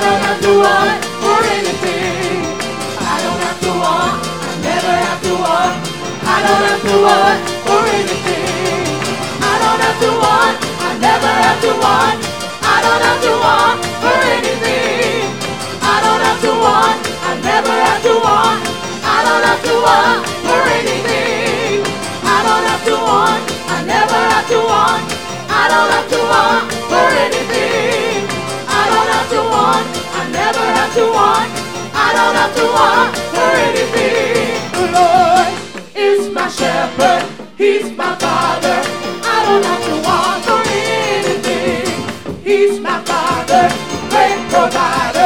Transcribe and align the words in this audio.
I 0.00 0.02
don't 0.02 0.22
have 0.22 0.40
to 0.40 0.52
want 0.56 1.04
for 1.20 1.40
anything. 1.44 2.40
I 3.04 3.20
don't 3.20 3.40
have 3.44 3.60
to 3.60 3.68
want, 3.68 4.16
I 4.48 4.56
never 4.64 4.92
have 4.96 5.20
to 5.28 5.32
want. 5.36 5.76
I 6.24 6.40
don't 6.40 6.64
have 6.72 6.82
to 6.88 6.96
want 7.04 7.40
for 7.68 7.82
anything. 7.84 8.80
I 9.44 9.54
don't 9.60 9.80
have 9.84 9.98
to 10.00 10.10
want, 10.24 10.56
I 10.88 10.96
never 11.04 11.32
have 11.44 11.60
to 11.60 11.72
want. 11.84 12.16
I 12.64 12.76
don't 12.80 13.02
have 13.08 13.20
to 13.28 13.32
want 13.44 13.78
for 14.00 14.16
anything. 14.40 15.28
I 15.84 15.96
don't 16.00 16.22
have 16.24 16.40
to 16.48 16.52
want, 16.64 16.96
I 17.20 17.32
never 17.44 17.76
have 17.84 18.00
to 18.08 18.14
want. 18.24 18.60
I 19.04 19.18
don't 19.20 19.44
have 19.44 19.62
to 19.68 19.74
want 19.84 20.24
for 20.48 20.48
anything. 20.48 20.69
Never 30.52 30.72
have 30.72 30.94
to 30.94 31.04
want. 31.06 31.50
I 31.94 32.08
don't 32.16 32.34
have 32.34 32.54
to 32.56 32.64
want 32.76 33.16
for 33.34 33.50
anything. 33.68 34.50
The 34.78 34.86
Lord 34.98 35.50
is 35.94 36.32
my 36.34 36.48
shepherd, 36.48 37.22
He's 37.56 37.92
my 37.96 38.16
father. 38.16 38.78
I 39.22 39.38
don't 39.46 39.64
have 39.70 39.84
to 39.88 39.94
want 40.06 40.44
for 40.44 40.60
anything. 40.66 42.42
He's 42.42 42.80
my 42.80 43.00
father, 43.04 43.68
great 44.10 44.40
provider. 44.50 45.19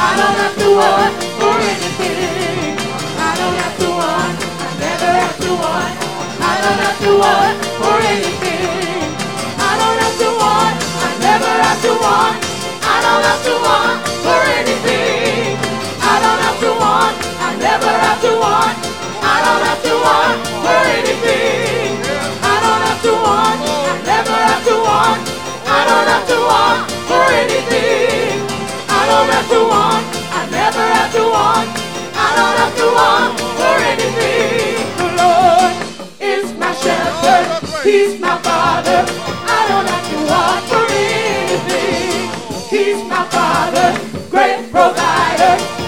I 0.00 0.14
don't 0.14 0.38
have 0.38 0.54
to 0.62 0.68
want 0.78 1.14
for 1.42 1.58
anything. 1.58 2.78
I 3.18 3.34
don't 3.34 3.58
have 3.58 3.76
to 3.82 3.88
want, 3.90 4.38
I 4.62 4.70
never 4.78 5.10
have 5.10 5.38
to 5.42 5.50
want. 5.58 5.94
I 6.38 6.54
don't 6.62 6.80
have 6.86 6.98
to 7.02 7.12
want 7.18 7.56
for 7.82 7.98
anything. 8.06 9.10
I 9.58 9.72
don't 9.74 9.98
have 9.98 10.16
to 10.22 10.30
want, 10.38 10.74
I 11.02 11.10
never 11.18 11.50
have 11.50 11.80
to 11.82 11.92
want. 11.98 12.38
I 12.78 12.96
don't 13.02 13.24
have 13.26 13.42
to 13.42 13.54
want 13.58 13.98
for 14.22 14.40
anything. 14.62 15.58
I 15.98 16.14
don't 16.22 16.42
have 16.46 16.58
to 16.62 16.70
want, 16.78 17.14
I 17.42 17.50
never 17.58 17.90
have 17.90 18.20
to 18.22 18.32
want. 18.38 18.78
I 19.18 19.36
don't 19.42 19.64
have 19.66 19.82
to 19.82 19.94
want 19.98 20.38
for 20.62 20.78
anything. 20.94 21.90
I 22.46 22.54
don't 22.62 22.82
have 22.86 23.02
to 23.02 23.12
want, 23.18 23.58
I 23.66 23.94
never 24.06 24.38
have 24.46 24.62
to 24.62 24.76
want. 24.78 25.20
I 25.66 25.80
don't 25.90 26.06
have 26.06 26.26
to 26.30 26.38
want 26.38 26.86
for 27.10 27.24
anything. 27.34 27.98
Have 31.08 31.16
to 31.16 31.30
want. 31.30 31.68
I 32.14 32.28
don't 32.36 32.56
have 32.60 32.76
to 32.76 32.86
want 32.98 33.40
for 33.56 33.76
anything. 33.92 34.76
The 35.00 35.08
Lord 35.22 35.72
is 36.20 36.52
my 36.58 36.72
shepherd, 36.74 37.46
He's 37.82 38.20
my 38.20 38.36
father. 38.38 39.06
I 39.08 39.60
don't 39.68 39.88
have 39.88 40.06
to 40.12 40.18
want 40.28 40.64
for 40.68 40.84
anything. 40.92 42.28
He's 42.68 43.02
my 43.08 43.24
father, 43.30 43.88
great 44.28 44.70
provider. 44.70 45.87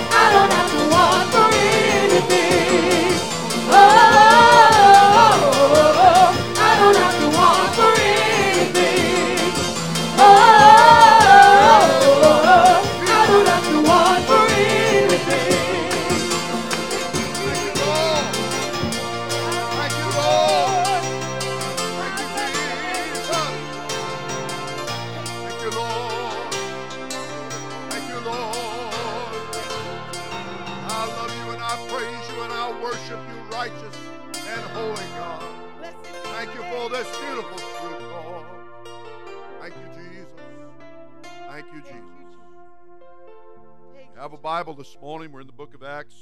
Bible 44.51 44.75
this 44.75 44.99
morning. 45.01 45.31
We're 45.31 45.43
in 45.43 45.47
the 45.47 45.53
book 45.53 45.75
of 45.75 45.85
Acts, 45.85 46.17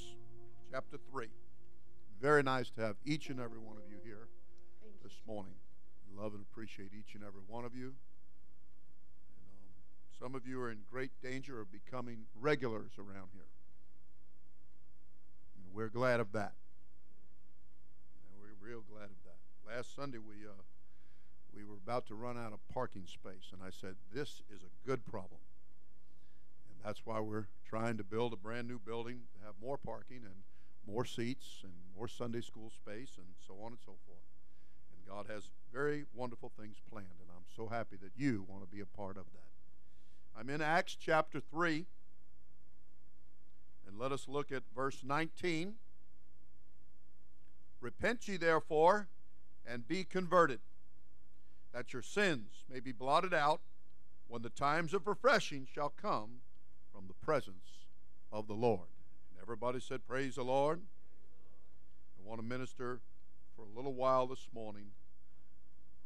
chapter 0.71 0.99
3. 1.11 1.29
Very 2.21 2.43
nice 2.43 2.69
to 2.73 2.83
have 2.83 2.97
each 3.07 3.31
and 3.31 3.41
every 3.41 3.59
one 3.59 3.79
of 3.79 3.85
you 3.89 3.97
here 4.05 4.29
this 5.03 5.15
morning. 5.27 5.55
Love 6.15 6.35
and 6.35 6.45
appreciate 6.53 6.91
each 6.93 7.15
and 7.15 7.25
every 7.25 7.41
one 7.47 7.65
of 7.65 7.75
you. 7.75 7.87
And, 7.87 7.95
um, 9.57 9.73
some 10.21 10.35
of 10.35 10.47
you 10.47 10.61
are 10.61 10.71
in 10.71 10.81
great 10.91 11.11
danger 11.23 11.59
of 11.59 11.73
becoming 11.73 12.27
regulars 12.39 12.91
around 12.99 13.31
here. 13.33 13.49
And 15.57 15.75
we're 15.75 15.89
glad 15.89 16.21
of 16.21 16.33
that. 16.33 16.53
And 18.13 18.43
we're 18.43 18.69
real 18.69 18.85
glad 18.93 19.05
of 19.05 19.17
that. 19.25 19.75
Last 19.75 19.97
Sunday 19.97 20.19
we 20.19 20.47
uh, 20.47 20.53
we 21.55 21.65
were 21.65 21.79
about 21.83 22.07
to 22.09 22.15
run 22.15 22.37
out 22.37 22.53
of 22.53 22.59
parking 22.69 23.07
space, 23.07 23.53
and 23.55 23.63
I 23.63 23.71
said, 23.71 23.95
"This 24.13 24.43
is 24.55 24.61
a 24.61 24.87
good 24.87 25.07
problem." 25.07 25.41
And 26.69 26.77
that's 26.85 27.07
why 27.07 27.21
we're 27.21 27.47
trying 27.69 27.99
to 27.99 28.05
build 28.05 28.33
a 28.33 28.37
brand 28.37 28.67
new 28.67 28.79
building 28.79 29.21
to 29.35 29.45
have 29.45 29.55
more 29.61 29.77
parking 29.77 30.23
and 30.25 30.35
more 30.87 31.05
seats 31.05 31.61
and 31.63 31.73
more 31.95 32.09
Sunday 32.09 32.41
school 32.41 32.71
space 32.71 33.11
and 33.19 33.27
so 33.47 33.55
on 33.63 33.73
and 33.73 33.81
so 33.85 33.97
forth. 34.07 34.25
And 34.93 35.07
God 35.07 35.27
has 35.33 35.51
very 35.73 36.05
wonderful 36.15 36.51
things 36.59 36.77
planned, 36.91 37.21
and 37.21 37.29
I'm 37.31 37.45
so 37.55 37.69
happy 37.69 37.97
that 38.03 38.13
you 38.17 38.45
want 38.49 38.63
to 38.63 38.75
be 38.75 38.81
a 38.81 38.87
part 38.87 39.19
of 39.19 39.25
that. 39.33 40.39
I'm 40.39 40.49
in 40.49 40.63
Acts 40.63 40.97
chapter 40.99 41.41
3, 41.41 41.85
and 43.87 43.99
let 43.99 44.13
us 44.13 44.29
look 44.29 44.51
at 44.51 44.63
verse 44.75 45.03
19. 45.05 45.75
Repent 47.81 48.29
ye 48.29 48.37
therefore 48.37 49.09
and 49.67 49.87
be 49.87 50.05
converted, 50.05 50.61
that 51.75 51.93
your 51.93 52.03
sins 52.03 52.65
may 52.71 52.81
be 52.81 52.93
blotted 52.93 53.35
out 53.35 53.61
when 54.27 54.43
the 54.43 54.51
times 54.51 54.95
of 54.95 55.07
refreshing 55.07 55.67
shall 55.71 55.93
come 56.01 56.41
from 56.99 57.07
the 57.07 57.25
presence 57.25 57.87
of 58.33 58.49
the 58.49 58.55
Lord. 58.55 58.89
And 59.31 59.41
everybody 59.41 59.79
said, 59.79 60.05
Praise 60.09 60.35
the 60.35 60.43
Lord. 60.43 60.81
I 62.19 62.29
want 62.29 62.41
to 62.41 62.45
minister 62.45 62.99
for 63.55 63.63
a 63.63 63.77
little 63.77 63.95
while 63.95 64.27
this 64.27 64.49
morning 64.53 64.87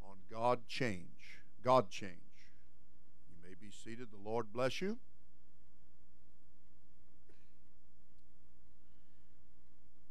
on 0.05 0.17
God 0.31 0.69
change. 0.69 1.41
God 1.65 1.89
change. 1.89 2.13
You 3.31 3.37
may 3.43 3.55
be 3.59 3.73
seated. 3.73 4.09
The 4.11 4.29
Lord 4.29 4.53
bless 4.53 4.83
you. 4.83 4.99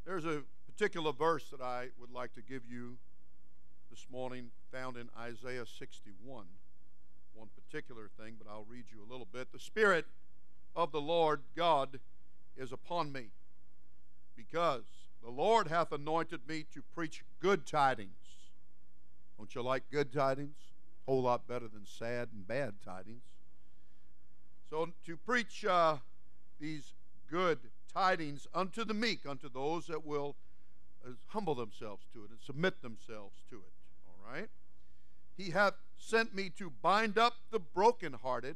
There's 0.03 0.25
a 0.25 0.41
particular 0.65 1.11
verse 1.11 1.47
that 1.51 1.61
I 1.61 1.89
would 1.99 2.11
like 2.11 2.33
to 2.33 2.41
give 2.41 2.63
you 2.65 2.97
this 3.91 4.07
morning, 4.11 4.49
found 4.71 4.97
in 4.97 5.09
Isaiah 5.15 5.65
61. 5.77 6.45
One 7.35 7.49
particular 7.69 8.09
thing, 8.19 8.33
but 8.43 8.49
I'll 8.51 8.65
read 8.67 8.85
you 8.91 9.05
a 9.07 9.09
little 9.11 9.27
bit. 9.31 9.51
The 9.51 9.59
Spirit 9.59 10.07
of 10.75 10.91
the 10.91 11.01
Lord 11.01 11.41
God 11.55 11.99
is 12.57 12.71
upon 12.71 13.11
me, 13.11 13.27
because 14.35 14.83
the 15.23 15.29
Lord 15.29 15.67
hath 15.67 15.91
anointed 15.91 16.41
me 16.47 16.65
to 16.73 16.81
preach 16.95 17.23
good 17.39 17.65
tidings. 17.65 18.11
Don't 19.37 19.53
you 19.55 19.61
like 19.61 19.83
good 19.91 20.11
tidings? 20.11 20.57
A 21.07 21.11
whole 21.11 21.23
lot 21.23 21.47
better 21.47 21.67
than 21.67 21.85
sad 21.85 22.29
and 22.33 22.47
bad 22.47 22.75
tidings. 22.85 23.23
So, 24.69 24.89
to 25.05 25.17
preach 25.17 25.65
uh, 25.65 25.97
these 26.59 26.93
good 27.29 27.59
tidings 27.93 28.47
unto 28.53 28.85
the 28.85 28.93
meek, 28.93 29.21
unto 29.27 29.49
those 29.49 29.87
that 29.87 30.05
will 30.05 30.35
uh, 31.05 31.11
humble 31.27 31.55
themselves 31.55 32.05
to 32.13 32.23
it 32.23 32.29
and 32.29 32.39
submit 32.39 32.81
themselves 32.81 33.39
to 33.49 33.57
it. 33.57 33.73
All 34.07 34.33
right? 34.33 34.49
He 35.35 35.51
hath 35.51 35.73
sent 35.97 36.35
me 36.35 36.49
to 36.57 36.71
bind 36.81 37.17
up 37.17 37.35
the 37.51 37.59
brokenhearted. 37.59 38.55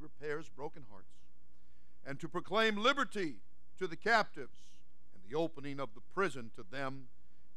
Repairs 0.00 0.48
broken 0.48 0.84
hearts. 0.90 1.12
And 2.06 2.18
to 2.20 2.28
proclaim 2.28 2.76
liberty 2.76 3.36
to 3.78 3.86
the 3.86 3.96
captives 3.96 4.58
and 5.14 5.22
the 5.30 5.36
opening 5.36 5.78
of 5.78 5.90
the 5.94 6.00
prison 6.14 6.50
to 6.56 6.64
them 6.70 7.08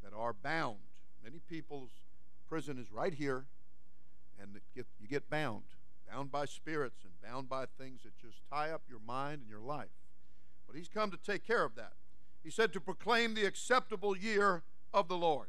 that 0.03 0.13
are 0.15 0.33
bound. 0.33 0.77
Many 1.23 1.39
people's 1.49 1.91
prison 2.49 2.77
is 2.77 2.91
right 2.91 3.13
here, 3.13 3.45
and 4.41 4.59
get, 4.75 4.85
you 5.01 5.07
get 5.07 5.29
bound. 5.29 5.63
bound 6.11 6.31
by 6.31 6.45
spirits 6.45 7.03
and 7.03 7.13
bound 7.21 7.49
by 7.49 7.65
things 7.65 8.01
that 8.03 8.17
just 8.17 8.37
tie 8.49 8.71
up 8.71 8.81
your 8.89 8.99
mind 8.99 9.41
and 9.41 9.49
your 9.49 9.61
life. 9.61 9.87
But 10.67 10.75
he's 10.75 10.89
come 10.89 11.11
to 11.11 11.17
take 11.17 11.45
care 11.45 11.63
of 11.63 11.75
that. 11.75 11.93
He 12.43 12.49
said 12.49 12.73
to 12.73 12.81
proclaim 12.81 13.33
the 13.33 13.45
acceptable 13.45 14.17
year 14.17 14.63
of 14.93 15.07
the 15.07 15.17
Lord. 15.17 15.47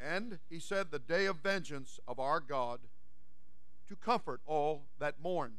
And 0.00 0.38
he 0.48 0.58
said, 0.58 0.90
the 0.90 0.98
day 0.98 1.26
of 1.26 1.36
vengeance 1.36 2.00
of 2.08 2.18
our 2.18 2.40
God 2.40 2.80
to 3.88 3.96
comfort 3.96 4.40
all 4.46 4.84
that 4.98 5.20
mourn. 5.20 5.54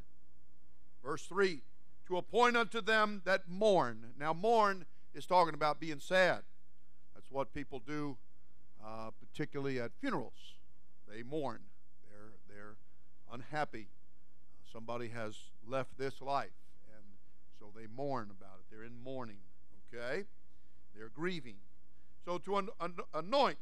Verse 1.02 1.24
3 1.26 1.62
to 2.10 2.16
appoint 2.16 2.56
unto 2.56 2.80
them 2.80 3.22
that 3.24 3.48
mourn. 3.48 4.06
Now, 4.18 4.32
mourn 4.32 4.84
is 5.14 5.26
talking 5.26 5.54
about 5.54 5.78
being 5.78 6.00
sad. 6.00 6.40
That's 7.14 7.30
what 7.30 7.54
people 7.54 7.78
do, 7.78 8.16
uh, 8.84 9.10
particularly 9.20 9.78
at 9.78 9.92
funerals. 10.00 10.56
They 11.08 11.22
mourn. 11.22 11.60
They're 12.08 12.32
they're 12.48 12.74
unhappy. 13.32 13.86
Uh, 14.52 14.72
somebody 14.72 15.08
has 15.08 15.36
left 15.64 15.98
this 15.98 16.20
life, 16.20 16.50
and 16.96 17.04
so 17.60 17.66
they 17.76 17.86
mourn 17.86 18.28
about 18.36 18.58
it. 18.58 18.64
They're 18.72 18.84
in 18.84 19.00
mourning. 19.04 19.38
Okay, 19.94 20.24
they're 20.96 21.10
grieving. 21.14 21.58
So 22.24 22.38
to 22.38 22.56
an, 22.56 22.68
an, 22.80 22.94
anoint, 23.14 23.58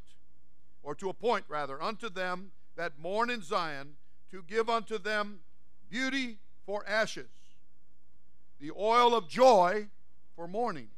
or 0.82 0.94
to 0.94 1.10
appoint 1.10 1.44
rather, 1.48 1.82
unto 1.82 2.08
them 2.08 2.52
that 2.76 2.98
mourn 2.98 3.28
in 3.28 3.42
Zion, 3.42 3.96
to 4.30 4.42
give 4.46 4.68
unto 4.68 4.98
them 4.98 5.40
beauty 5.90 6.38
for 6.66 6.84
ashes, 6.86 7.30
the 8.60 8.70
oil 8.78 9.14
of 9.14 9.28
joy 9.28 9.86
for 10.36 10.46
mourning, 10.46 10.88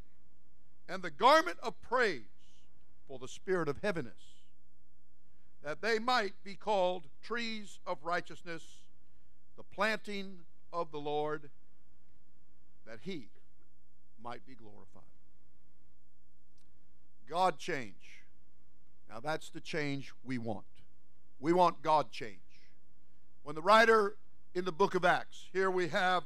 and 0.89 1.03
the 1.03 1.11
garment 1.11 1.59
of 1.63 1.81
praise 1.83 2.23
for 3.07 3.19
the 3.19 3.29
spirit 3.29 3.69
of 3.69 3.79
heaviness, 3.83 4.13
that 5.63 5.81
they 5.83 5.99
might 5.99 6.33
be 6.43 6.55
called 6.55 7.05
trees 7.23 7.79
of 7.87 7.99
righteousness, 8.03 8.63
the 9.57 9.63
planting 9.63 10.39
of 10.73 10.91
the 10.91 10.99
Lord, 10.99 11.51
that 12.87 12.99
he 13.03 13.29
might 14.23 14.45
be 14.47 14.55
glorified. 14.55 15.03
God 17.29 17.59
change. 17.59 18.25
Now 19.09 19.21
that's 19.21 19.51
the 19.51 19.61
change 19.61 20.13
we 20.25 20.39
want. 20.39 20.65
We 21.39 21.53
want 21.53 21.83
God 21.83 22.11
change. 22.11 22.39
When 23.43 23.55
the 23.55 23.63
writer 23.63 24.17
in 24.55 24.65
the 24.65 24.73
book 24.73 24.95
of 24.95 25.05
Acts, 25.05 25.47
here 25.53 25.71
we 25.71 25.89
have 25.89 26.25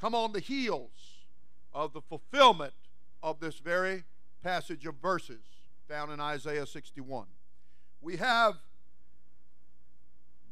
come 0.00 0.14
on 0.14 0.32
the 0.32 0.40
heels 0.40 0.90
of 1.74 1.92
the 1.92 2.00
fulfillment 2.00 2.72
of 3.22 3.40
this 3.40 3.58
very 3.58 4.04
passage 4.42 4.86
of 4.86 4.94
verses 4.96 5.42
found 5.88 6.10
in 6.10 6.20
Isaiah 6.20 6.66
61. 6.66 7.26
We 8.00 8.16
have 8.16 8.56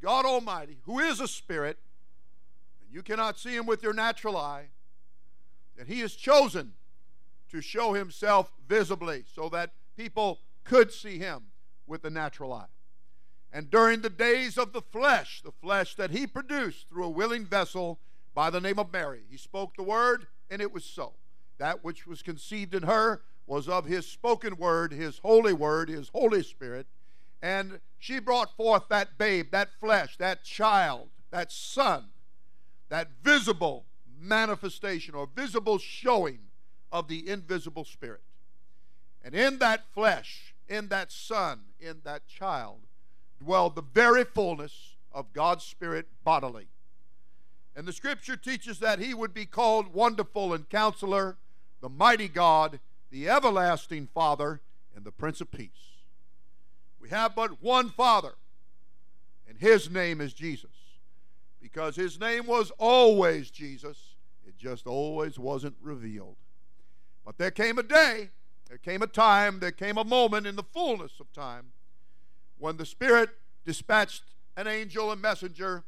God 0.03 0.27
Almighty, 0.27 0.79
who 0.85 0.99
is 0.99 1.21
a 1.21 1.29
spirit, 1.29 1.79
and 2.81 2.95
you 2.95 3.03
cannot 3.03 3.39
see 3.39 3.57
him 3.57 3.67
with 3.67 3.83
your 3.83 3.95
natural 3.95 4.37
eye, 4.37 4.67
and 5.79 5.89
he 5.89 6.01
has 6.01 6.15
chosen 6.15 6.73
to 7.51 7.61
show 7.61 7.93
himself 7.95 8.53
visibly 8.69 9.25
so 9.35 9.49
that 9.49 9.71
people 9.97 10.41
could 10.65 10.93
see 10.93 11.19
him 11.19 11.45
with 11.87 12.03
the 12.03 12.11
natural 12.11 12.53
eye. 12.53 12.67
And 13.55 13.71
during 13.71 14.01
the 14.01 14.11
days 14.11 14.59
of 14.59 14.73
the 14.73 14.83
flesh, 14.83 15.41
the 15.45 15.53
flesh 15.53 15.95
that 15.95 16.11
he 16.11 16.27
produced 16.27 16.89
through 16.89 17.05
a 17.05 17.09
willing 17.09 17.47
vessel 17.47 18.01
by 18.35 18.51
the 18.51 18.61
name 18.61 18.81
of 18.81 18.93
Mary, 18.93 19.23
he 19.31 19.37
spoke 19.37 19.77
the 19.77 19.85
word, 19.85 20.27
and 20.51 20.61
it 20.61 20.73
was 20.73 20.85
so. 20.85 21.13
That 21.59 21.85
which 21.85 22.05
was 22.05 22.21
conceived 22.21 22.75
in 22.75 22.83
her 22.83 23.23
was 23.47 23.69
of 23.69 23.85
his 23.85 24.09
spoken 24.09 24.57
word, 24.57 24.93
his 24.93 25.19
holy 25.19 25.53
word, 25.53 25.89
his 25.89 26.09
Holy 26.09 26.43
Spirit. 26.43 26.89
And 27.43 27.79
she 28.01 28.19
brought 28.19 28.57
forth 28.57 28.89
that 28.89 29.19
babe, 29.19 29.53
that 29.53 29.69
flesh, 29.79 30.17
that 30.17 30.43
child, 30.43 31.11
that 31.31 31.53
son, 31.53 32.07
that 32.89 33.11
visible 33.23 33.85
manifestation 34.21 35.15
or 35.15 35.29
visible 35.33 35.79
showing 35.79 36.41
of 36.91 37.07
the 37.07 37.29
invisible 37.29 37.85
Spirit. 37.85 38.23
And 39.23 39.33
in 39.33 39.61
that 39.61 39.85
flesh, 39.95 40.55
in 40.69 40.89
that 40.89 41.13
son, 41.13 41.61
in 41.79 42.01
that 42.03 42.27
child, 42.27 42.81
dwelled 43.39 43.75
the 43.75 43.83
very 43.83 44.25
fullness 44.25 44.97
of 45.13 45.33
God's 45.33 45.65
Spirit 45.65 46.07
bodily. 46.25 46.69
And 47.77 47.87
the 47.87 47.93
scripture 47.93 48.37
teaches 48.37 48.79
that 48.79 48.99
he 48.99 49.15
would 49.15 49.35
be 49.35 49.47
called 49.47 49.95
Wonderful 49.95 50.53
and 50.55 50.69
Counselor, 50.69 51.37
the 51.81 51.89
Mighty 51.89 52.29
God, 52.29 52.81
the 53.11 53.29
Everlasting 53.29 54.09
Father, 54.15 54.61
and 54.95 55.05
the 55.05 55.13
Prince 55.13 55.41
of 55.41 55.51
Peace. 55.51 55.71
We 57.01 57.09
have 57.11 57.35
but 57.35 57.63
one 57.63 57.91
Father, 57.91 58.35
and 59.49 59.59
his 59.59 59.91
name 59.91 60.21
is 60.21 60.33
Jesus. 60.33 60.71
Because 61.61 61.97
his 61.97 62.21
name 62.21 62.47
was 62.47 62.71
always 62.79 63.51
Jesus, 63.51 64.15
it 64.47 64.57
just 64.57 64.87
always 64.87 65.39
wasn't 65.39 65.77
revealed. 65.81 66.37
But 67.25 67.39
there 67.39 67.51
came 67.51 67.79
a 67.79 67.83
day, 67.83 68.31
there 68.69 68.79
came 68.79 69.03
a 69.03 69.07
time, 69.07 69.61
there 69.61 69.73
came 69.73 69.99
a 69.99 70.05
moment 70.05 70.47
in 70.47 70.57
the 70.57 70.63
fullness 70.63 71.13
of 71.21 71.33
time 71.33 71.73
when 72.59 72.77
the 72.77 72.87
Spirit 72.87 73.31
dispatched 73.65 74.23
an 74.57 74.67
angel 74.67 75.11
and 75.11 75.21
messenger 75.21 75.85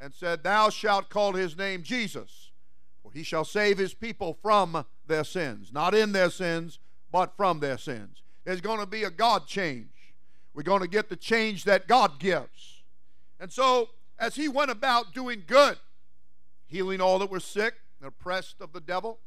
and 0.00 0.12
said, 0.12 0.42
Thou 0.42 0.70
shalt 0.70 1.08
call 1.10 1.32
his 1.32 1.56
name 1.56 1.82
Jesus, 1.82 2.50
for 3.02 3.12
he 3.12 3.22
shall 3.22 3.44
save 3.44 3.78
his 3.78 3.94
people 3.94 4.38
from 4.42 4.84
their 5.06 5.24
sins. 5.24 5.72
Not 5.72 5.94
in 5.94 6.12
their 6.12 6.30
sins, 6.30 6.78
but 7.12 7.36
from 7.36 7.60
their 7.60 7.78
sins. 7.78 8.22
There's 8.44 8.60
going 8.60 8.80
to 8.80 8.86
be 8.86 9.04
a 9.04 9.10
God 9.10 9.46
change. 9.46 10.14
We're 10.54 10.62
going 10.62 10.82
to 10.82 10.88
get 10.88 11.08
the 11.08 11.16
change 11.16 11.64
that 11.64 11.86
God 11.86 12.18
gives. 12.18 12.82
And 13.38 13.52
so, 13.52 13.90
as 14.18 14.34
he 14.34 14.48
went 14.48 14.70
about 14.70 15.14
doing 15.14 15.44
good, 15.46 15.78
healing 16.66 17.00
all 17.00 17.18
that 17.18 17.30
were 17.30 17.40
sick 17.40 17.74
and 18.00 18.08
oppressed 18.08 18.60
of 18.60 18.72
the 18.72 18.80
devil, 18.80 19.18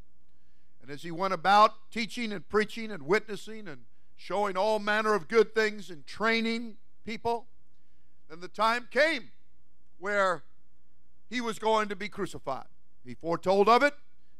and 0.82 0.90
as 0.90 1.02
he 1.02 1.10
went 1.10 1.32
about 1.32 1.90
teaching 1.90 2.32
and 2.32 2.46
preaching 2.48 2.90
and 2.90 3.04
witnessing 3.04 3.68
and 3.68 3.82
showing 4.16 4.56
all 4.56 4.78
manner 4.78 5.14
of 5.14 5.28
good 5.28 5.54
things 5.54 5.90
and 5.90 6.06
training 6.06 6.76
people, 7.04 7.46
then 8.28 8.40
the 8.40 8.48
time 8.48 8.88
came 8.90 9.30
where 9.98 10.44
he 11.30 11.40
was 11.40 11.58
going 11.58 11.88
to 11.88 11.96
be 11.96 12.08
crucified. 12.08 12.66
He 13.04 13.14
foretold 13.14 13.68
of 13.68 13.82
it, 13.82 13.94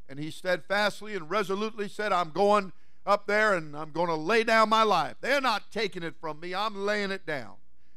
and 0.09 0.19
he 0.19 0.31
steadfastly 0.31 1.15
and 1.15 1.31
resolutely 1.31 1.89
said, 1.89 2.13
I'm 2.13 2.31
going 2.31 2.73
up 3.07 3.27
there 3.27 3.55
and 3.55 3.77
I'm 3.77 3.91
going 3.91 4.09
to 4.09 4.15
lay 4.15 4.45
down 4.45 4.69
my 4.69 4.83
life. 4.83 5.17
They're 5.21 5.41
not 5.41 5.71
taking 5.71 6.03
it 6.03 6.15
from 6.21 6.41
me, 6.41 6.55
I'm 6.55 6.87
laying 6.87 7.11
it 7.11 7.27
down. 7.27 7.55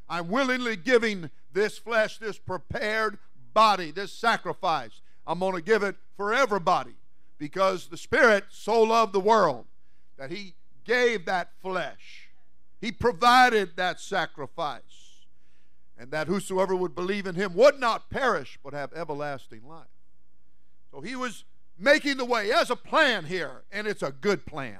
I'm 0.09 0.29
willingly 0.29 0.75
giving 0.75 1.29
this 1.51 1.77
flesh, 1.77 2.17
this 2.17 2.37
prepared 2.37 3.17
body, 3.53 3.91
this 3.91 4.13
sacrifice. 4.13 5.01
I'm 5.25 5.39
going 5.39 5.55
to 5.55 5.61
give 5.61 5.83
it 5.83 5.95
for 6.15 6.33
everybody 6.33 6.95
because 7.37 7.87
the 7.87 7.97
Spirit 7.97 8.45
so 8.49 8.81
loved 8.81 9.13
the 9.13 9.19
world 9.19 9.65
that 10.17 10.31
He 10.31 10.53
gave 10.85 11.25
that 11.25 11.51
flesh. 11.61 12.26
He 12.79 12.91
provided 12.91 13.75
that 13.75 13.99
sacrifice. 13.99 14.81
And 15.99 16.11
that 16.11 16.27
whosoever 16.27 16.75
would 16.75 16.93
believe 16.93 17.25
in 17.25 17.35
Him 17.35 17.55
would 17.55 17.79
not 17.79 18.09
perish 18.09 18.59
but 18.63 18.73
have 18.73 18.93
everlasting 18.93 19.67
life. 19.67 19.87
So 20.91 21.01
He 21.01 21.15
was 21.15 21.43
making 21.77 22.17
the 22.17 22.25
way. 22.25 22.45
He 22.45 22.51
has 22.51 22.69
a 22.69 22.75
plan 22.75 23.25
here, 23.25 23.63
and 23.71 23.87
it's 23.87 24.03
a 24.03 24.11
good 24.11 24.45
plan. 24.45 24.79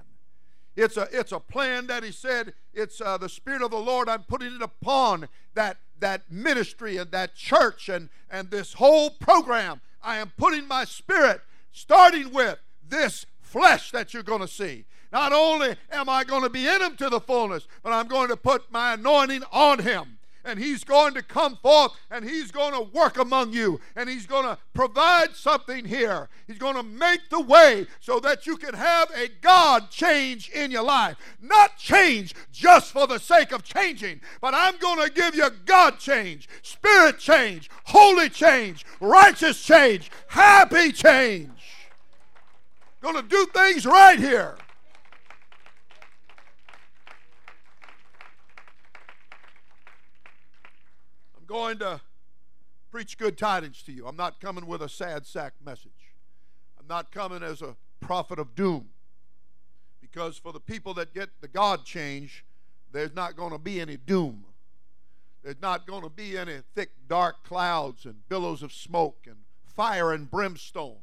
It's 0.76 0.96
a, 0.96 1.08
it's 1.12 1.32
a 1.32 1.40
plan 1.40 1.88
that 1.88 2.04
he 2.04 2.12
said, 2.12 2.54
it's 2.72 3.02
uh, 3.02 3.18
the 3.18 3.30
Spirit 3.30 3.64
of 3.64 3.72
the 3.72 3.80
Lord, 3.80 4.08
I'm 4.08 4.24
putting 4.24 4.54
it 4.56 4.62
upon 4.62 5.28
that, 5.56 5.78
that 6.00 6.32
ministry 6.32 6.98
and 6.98 7.10
that 7.10 7.34
church 7.34 7.90
and, 7.90 8.10
and 8.30 8.52
this 8.52 8.74
whole 8.74 9.10
program. 9.10 9.82
I 10.04 10.18
am 10.18 10.32
putting 10.38 10.68
my 10.68 10.86
Spirit 10.86 11.42
starting 11.72 12.32
with 12.32 12.60
this 12.88 13.26
flesh 13.48 13.92
that 13.92 14.14
you're 14.14 14.24
going 14.24 14.42
to 14.42 14.48
see. 14.48 14.86
Not 15.12 15.32
only 15.32 15.76
am 15.92 16.10
I 16.10 16.24
going 16.24 16.44
to 16.44 16.50
be 16.50 16.68
in 16.68 16.82
him 16.82 16.96
to 16.98 17.10
the 17.10 17.22
fullness, 17.22 17.68
but 17.82 17.94
I'm 17.94 18.08
going 18.08 18.28
to 18.30 18.38
put 18.38 18.72
my 18.72 18.94
anointing 18.94 19.44
on 19.52 19.80
him 19.80 20.18
and 20.48 20.58
He's 20.58 20.84
going 20.84 21.14
to 21.14 21.22
come 21.22 21.58
forth 21.58 21.92
and 22.10 22.28
He's 22.28 22.52
going 22.52 22.74
to 22.74 22.98
work 22.98 23.20
among 23.20 23.54
you 23.54 23.80
and 23.96 24.10
He's 24.10 24.26
going 24.26 24.46
to 24.46 24.58
provide 24.74 25.36
something 25.36 25.86
here. 25.86 26.30
He's 26.48 26.58
going 26.58 26.76
to 26.76 26.84
make 26.84 27.30
the 27.30 27.42
way 27.42 27.86
so 28.00 28.20
that 28.22 28.48
you 28.48 28.58
can 28.58 28.74
have 28.74 29.12
a 29.12 29.28
God 29.42 29.92
change 29.92 30.50
in 30.50 30.72
your 30.72 30.84
life. 30.84 31.18
Not 31.42 31.78
change 31.78 32.34
just 32.52 32.92
for 32.92 33.06
the 33.06 33.20
sake 33.20 33.52
of 33.52 33.64
changing, 33.64 34.22
but 34.42 34.54
I'm 34.56 34.78
going 34.78 35.06
to 35.06 35.14
give 35.14 35.36
you 35.36 35.50
God 35.66 36.00
change, 36.00 36.48
spirit 36.62 37.20
change, 37.20 37.70
holy 37.86 38.30
change, 38.30 38.86
righteous 39.02 39.62
change, 39.62 40.10
happy 40.28 40.94
change. 40.94 41.57
Going 43.02 43.16
to 43.16 43.22
do 43.22 43.46
things 43.54 43.86
right 43.86 44.18
here. 44.18 44.56
I'm 51.38 51.46
going 51.46 51.78
to 51.80 52.02
preach 52.90 53.18
good 53.18 53.38
tidings 53.38 53.84
to 53.84 53.92
you. 53.92 54.08
I'm 54.08 54.16
not 54.16 54.42
coming 54.42 54.66
with 54.66 54.82
a 54.82 54.90
sad 54.90 55.28
sack 55.28 55.54
message. 55.64 56.16
I'm 56.80 56.88
not 56.88 57.12
coming 57.12 57.44
as 57.44 57.62
a 57.62 57.76
prophet 58.00 58.40
of 58.40 58.56
doom. 58.56 58.90
Because 60.02 60.38
for 60.38 60.52
the 60.52 60.60
people 60.60 60.94
that 60.96 61.14
get 61.14 61.30
the 61.42 61.48
God 61.48 61.86
change, 61.86 62.44
there's 62.92 63.14
not 63.14 63.36
going 63.36 63.52
to 63.52 63.60
be 63.60 63.80
any 63.80 63.98
doom. 63.98 64.46
There's 65.44 65.62
not 65.62 65.86
going 65.86 66.02
to 66.02 66.10
be 66.10 66.38
any 66.38 66.62
thick, 66.74 66.90
dark 67.08 67.44
clouds 67.44 68.06
and 68.06 68.28
billows 68.28 68.64
of 68.64 68.74
smoke 68.74 69.28
and 69.28 69.38
fire 69.64 70.12
and 70.12 70.30
brimstone. 70.30 70.98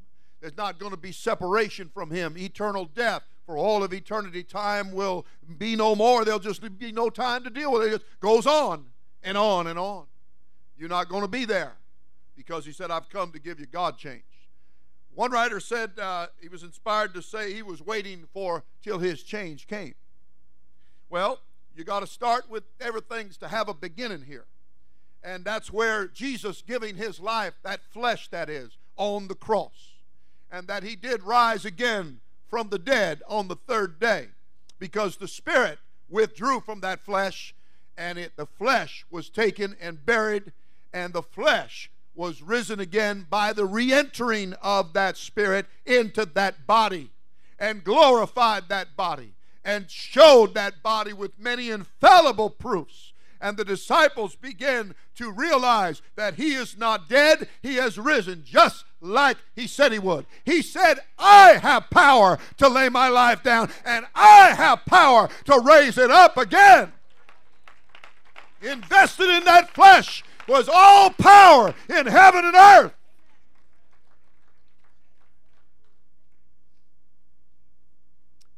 There's 0.45 0.59
not 0.59 0.79
going 0.79 0.91
to 0.91 0.99
be 0.99 1.11
separation 1.11 1.89
from 1.89 2.11
Him, 2.11 2.37
eternal 2.37 2.85
death 2.85 3.23
for 3.47 3.57
all 3.57 3.83
of 3.83 3.95
eternity. 3.95 4.43
Time 4.43 4.93
will 4.93 5.25
be 5.57 5.75
no 5.75 5.95
more. 5.95 6.23
There'll 6.23 6.39
just 6.39 6.61
be 6.79 6.93
no 6.93 7.09
time 7.09 7.45
to 7.45 7.51
deal 7.51 7.73
with 7.73 7.85
it. 7.85 7.87
It 7.87 7.91
just 7.93 8.21
goes 8.21 8.47
on 8.47 8.85
and 9.23 9.39
on 9.39 9.69
and 9.69 9.79
on. 9.79 10.05
You're 10.77 10.91
not 10.91 11.09
going 11.09 11.23
to 11.23 11.29
be 11.29 11.47
there 11.47 11.73
because 12.37 12.67
He 12.67 12.73
said, 12.73 12.91
I've 12.91 13.09
come 13.09 13.33
to 13.33 13.39
give 13.39 13.59
you 13.59 13.65
God 13.65 13.97
change. 13.97 14.21
One 15.15 15.31
writer 15.31 15.61
said 15.61 15.93
uh, 15.99 16.27
he 16.39 16.49
was 16.49 16.63
inspired 16.63 17.15
to 17.15 17.23
say 17.23 17.55
he 17.55 17.63
was 17.63 17.81
waiting 17.81 18.27
for 18.31 18.65
till 18.83 18.99
his 18.99 19.23
change 19.23 19.67
came. 19.67 19.95
Well, 21.09 21.41
you 21.75 21.85
got 21.85 22.01
to 22.01 22.07
start 22.07 22.51
with 22.51 22.65
everything's 22.83 23.39
to 23.39 23.49
have 23.49 23.71
a 23.71 23.75
beginning 23.75 24.25
here. 24.27 24.45
And 25.23 25.43
that's 25.43 25.73
where 25.73 26.07
Jesus 26.07 26.61
giving 26.61 26.97
his 26.97 27.19
life, 27.19 27.55
that 27.63 27.81
flesh 27.83 28.29
that 28.29 28.51
is, 28.51 28.77
on 28.99 29.29
the 29.29 29.35
cross. 29.35 29.94
And 30.55 30.69
that 30.69 30.85
he 30.85 30.95
did 30.95 31.25
rise 31.25 31.65
again 31.65 32.21
from 32.49 32.69
the 32.69 32.79
dead 32.79 33.25
on 33.29 33.49
the 33.49 33.57
third 33.57 33.99
day. 33.99 34.29
Because 34.79 35.17
the 35.17 35.27
spirit 35.27 35.81
withdrew 36.09 36.61
from 36.61 36.81
that 36.81 37.01
flesh, 37.01 37.57
and 37.99 38.19
it, 38.19 38.37
the 38.37 38.47
flesh 38.47 39.05
was 39.11 39.29
taken 39.29 39.75
and 39.81 40.07
buried, 40.07 40.53
and 40.93 41.13
the 41.13 41.25
flesh 41.25 41.91
was 42.15 42.41
risen 42.41 42.79
again 42.79 43.27
by 43.29 43.53
the 43.53 43.67
reentering 43.67 44.53
of 44.63 44.93
that 44.93 45.17
spirit 45.17 45.67
into 45.85 46.25
that 46.25 46.69
body 46.69 47.11
and 47.59 47.83
glorified 47.83 48.69
that 48.69 48.97
body 48.97 49.33
and 49.65 49.91
showed 49.91 50.55
that 50.55 50.85
body 50.85 51.13
with 51.13 51.37
many 51.37 51.71
infallible 51.71 52.51
proofs. 52.51 53.13
And 53.41 53.57
the 53.57 53.65
disciples 53.65 54.35
begin 54.37 54.95
to 55.17 55.31
realize 55.31 56.03
that 56.17 56.35
he 56.35 56.55
is 56.55 56.77
not 56.77 57.09
dead, 57.09 57.49
he 57.63 57.77
has 57.77 57.99
risen 57.99 58.43
just 58.45 58.85
like 59.01 59.37
he 59.55 59.67
said 59.67 59.93
he 59.93 59.99
would. 59.99 60.27
He 60.45 60.63
said, 60.63 61.01
I 61.19 61.59
have 61.63 61.91
power 61.91 62.39
to 62.57 62.69
lay 62.69 62.89
my 62.89 63.09
life 63.09 63.43
down, 63.43 63.71
and 63.85 64.07
I 64.15 64.55
have 64.55 64.85
power 64.87 65.29
to 65.45 65.61
raise 65.61 65.99
it 65.99 66.11
up 66.11 66.37
again. 66.37 66.93
Invested 68.63 69.29
in 69.29 69.45
that 69.45 69.75
flesh 69.75 70.25
was 70.49 70.69
all 70.73 71.11
power 71.11 71.75
in 71.89 72.07
heaven 72.07 72.45
and 72.45 72.57
earth. 72.57 72.95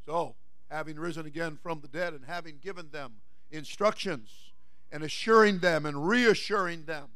So, 0.07 0.37
having 0.71 0.97
risen 0.97 1.27
again 1.27 1.59
from 1.61 1.81
the 1.81 1.89
dead 1.89 2.15
and 2.15 2.25
having 2.25 2.59
given 2.59 2.91
them 2.93 3.15
instructions 3.51 4.46
and 4.91 5.03
assuring 5.03 5.59
them 5.59 5.87
and 5.87 6.07
reassuring 6.07 6.85
them, 6.85 7.09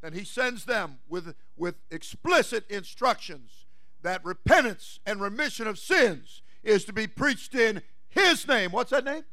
then 0.00 0.12
he 0.12 0.24
sends 0.24 0.64
them 0.64 0.98
with, 1.08 1.34
with 1.56 1.76
explicit 1.90 2.64
instructions 2.68 3.66
that 4.02 4.24
repentance 4.24 5.00
and 5.06 5.20
remission 5.20 5.66
of 5.66 5.78
sins 5.78 6.42
is 6.62 6.84
to 6.84 6.92
be 6.92 7.06
preached 7.06 7.54
in 7.54 7.82
his 8.08 8.46
name. 8.46 8.72
What's 8.72 8.90
that 8.90 9.04
name? 9.04 9.24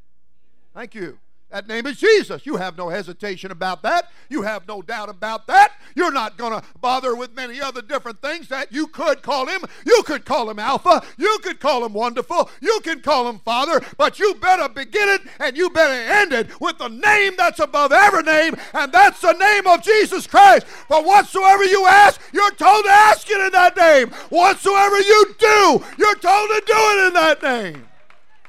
Thank 0.74 0.96
you. 0.96 1.18
That 1.52 1.68
name 1.68 1.88
is 1.88 1.98
Jesus. 1.98 2.46
You 2.46 2.58
have 2.58 2.78
no 2.78 2.90
hesitation 2.90 3.50
about 3.50 3.82
that. 3.82 4.12
You 4.30 4.44
have 4.44 4.68
no 4.68 4.84
doubt 4.84 5.10
about 5.10 5.48
that. 5.48 5.72
You're 5.96 6.12
not 6.12 6.38
going 6.38 6.52
to 6.52 6.64
bother 6.80 7.16
with 7.16 7.36
many 7.36 7.60
other 7.60 7.82
different 7.82 8.22
things 8.22 8.50
that 8.50 8.72
you 8.72 8.86
could 8.86 9.24
call 9.24 9.48
him. 9.48 9.62
You 9.84 10.04
could 10.04 10.26
call 10.26 10.48
him 10.48 10.60
Alpha. 10.60 11.02
You 11.18 11.40
could 11.42 11.60
call 11.60 11.84
him 11.84 11.94
Wonderful. 11.94 12.52
You 12.62 12.80
can 12.84 13.02
call 13.02 13.28
him 13.28 13.40
Father. 13.40 13.82
But 13.98 14.20
you 14.20 14.36
better 14.36 14.70
begin 14.70 15.10
it 15.10 15.22
and 15.40 15.58
you 15.58 15.72
better 15.72 15.92
end 15.92 16.34
it 16.34 16.62
with 16.62 16.78
the 16.78 16.88
name 16.88 17.34
that's 17.36 17.60
above 17.60 17.92
every 17.92 18.24
name, 18.24 18.56
and 18.74 18.92
that's 18.92 19.22
the 19.22 19.34
name 19.34 19.66
of 19.66 19.82
Jesus 19.82 20.28
Christ. 20.28 20.68
For 20.68 21.04
whatsoever 21.04 21.64
you 21.64 21.86
ask, 21.88 22.22
you're 22.32 22.52
told 22.52 22.86
to 22.86 22.92
ask 22.92 23.28
it 23.30 23.40
in 23.40 23.52
that 23.54 23.76
name. 23.76 24.10
Whatsoever 24.30 25.00
you 25.00 25.36
do, 25.40 25.84
you're 25.98 26.16
told 26.16 26.50
to 26.50 26.64
do 26.66 26.74
it 26.74 27.08
in 27.08 27.14
that 27.14 27.42
name. 27.42 27.88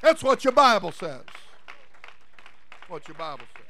That's 0.03 0.23
what 0.23 0.45
your 0.45 0.53
Bible 0.53 0.93
says 0.93 1.23
what 2.91 3.07
your 3.07 3.17
Bible 3.17 3.45
says. 3.57 3.67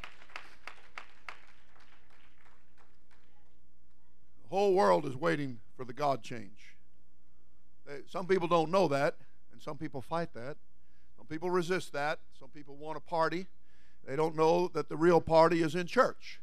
The 4.43 4.49
whole 4.49 4.75
world 4.75 5.05
is 5.05 5.15
waiting 5.15 5.59
for 5.77 5.85
the 5.85 5.93
God 5.93 6.23
change. 6.23 6.75
Some 8.09 8.27
people 8.27 8.49
don't 8.49 8.71
know 8.71 8.89
that, 8.89 9.17
and 9.53 9.61
some 9.61 9.77
people 9.77 10.01
fight 10.01 10.33
that. 10.35 10.57
Some 11.17 11.27
people 11.27 11.51
resist 11.51 11.93
that. 11.93 12.19
Some 12.39 12.49
people 12.49 12.77
want 12.77 12.97
a 12.97 13.01
party. 13.01 13.47
They 14.07 14.17
don't 14.17 14.37
know 14.37 14.69
that 14.69 14.89
the 14.89 14.97
real 14.97 15.21
party 15.21 15.63
is 15.63 15.75
in 15.75 15.87
church. 15.87 16.41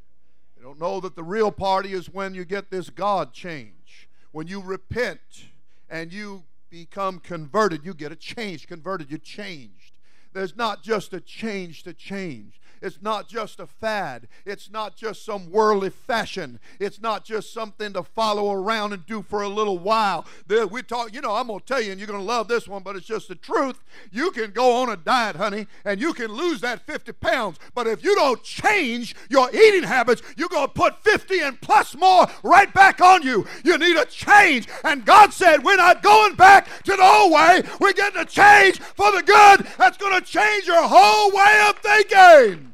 They 0.55 0.63
don't 0.63 0.79
know 0.79 1.00
that 1.00 1.15
the 1.15 1.24
real 1.24 1.51
party 1.51 1.93
is 1.93 2.13
when 2.13 2.36
you 2.36 2.46
get 2.46 2.69
this 2.69 2.89
God 2.89 3.34
change. 3.34 4.07
When 4.31 4.48
you 4.48 4.62
repent 4.62 5.46
and 5.89 6.13
you 6.13 6.43
become 6.69 7.19
converted, 7.19 7.84
you 7.84 7.93
get 7.93 8.12
a 8.12 8.15
change. 8.15 8.67
Converted, 8.67 9.10
you 9.10 9.17
changed. 9.17 9.97
There's 10.38 10.56
not 10.56 10.84
just 10.84 11.13
a 11.13 11.20
change 11.20 11.82
to 11.82 11.94
change. 11.96 12.62
It's 12.82 13.01
not 13.01 13.27
just 13.27 13.60
a 13.60 13.67
fad. 13.67 14.27
It's 14.46 14.70
not 14.70 14.96
just 14.96 15.25
some 15.25 15.51
worldly 15.51 15.89
fashion. 15.89 16.60
It's 16.79 17.01
not 17.01 17.25
just 17.25 17.53
something 17.53 17.94
to 17.94 18.03
follow 18.03 18.51
around 18.51 18.94
and 18.94 19.06
do 19.06 19.22
for 19.22 19.41
a 19.41 19.50
little 19.50 19.77
while. 19.77 20.25
We 20.48 20.84
talk, 20.84 21.13
you 21.13 21.22
know, 21.22 21.34
I'm 21.36 21.48
going 21.48 21.60
to 21.60 21.65
tell 21.65 21.82
you, 21.82 21.91
and 21.91 22.00
you're 22.00 22.08
going 22.08 22.20
to 22.20 22.25
love 22.25 22.48
this 22.48 22.67
one, 22.67 22.84
but 22.84 22.96
it's 22.96 23.06
just 23.06 23.27
the 23.27 23.36
truth. 23.36 23.79
You 24.12 24.32
can 24.32 24.51
go 24.51 24.82
on 24.82 24.89
a 24.89 24.98
diet, 24.98 25.36
honey, 25.36 25.67
and 25.86 26.00
you 26.00 26.13
can 26.13 26.32
lose 26.32 26.62
that 26.62 26.86
50 26.86 27.13
pounds. 27.13 27.58
But 27.74 27.88
if 27.88 28.03
you 28.03 28.15
don't 28.15 28.44
change 28.44 29.15
your 29.29 29.50
eating 29.53 29.84
habits, 29.84 30.22
you're 30.36 30.50
going 30.50 30.67
to 30.67 30.74
put 30.74 31.03
50 31.03 31.39
and 31.39 31.60
plus 31.62 31.96
more 31.96 32.27
right 32.44 32.72
back 32.74 33.01
on 33.01 33.24
you. 33.24 33.46
You 33.63 33.77
need 33.77 33.98
a 33.98 34.06
change. 34.06 34.67
And 34.84 35.06
God 35.06 35.34
said, 35.34 35.63
We're 35.63 35.77
not 35.77 36.03
going 36.03 36.36
back 36.36 36.67
to 36.84 36.96
the 36.96 37.03
old 37.03 37.32
way. 37.32 37.63
We're 37.79 37.94
getting 37.94 38.22
a 38.22 38.25
change 38.25 38.79
for 38.79 39.12
the 39.12 39.24
good 39.24 39.67
that's 39.77 39.98
going 39.98 40.20
to 40.20 40.25
change 40.27 40.67
your 40.67 40.88
whole 40.88 41.31
way 41.31 41.67
of 41.69 41.77
thinking. 41.79 42.74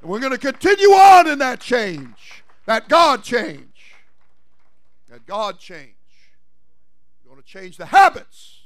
And 0.00 0.10
we're 0.10 0.20
going 0.20 0.32
to 0.32 0.38
continue 0.38 0.90
on 0.90 1.28
in 1.28 1.38
that 1.38 1.60
change, 1.60 2.44
that 2.66 2.88
God 2.88 3.22
change. 3.22 3.94
That 5.08 5.26
God 5.26 5.58
change. 5.58 5.94
We're 7.24 7.32
going 7.32 7.42
to 7.42 7.48
change 7.48 7.76
the 7.76 7.86
habits, 7.86 8.60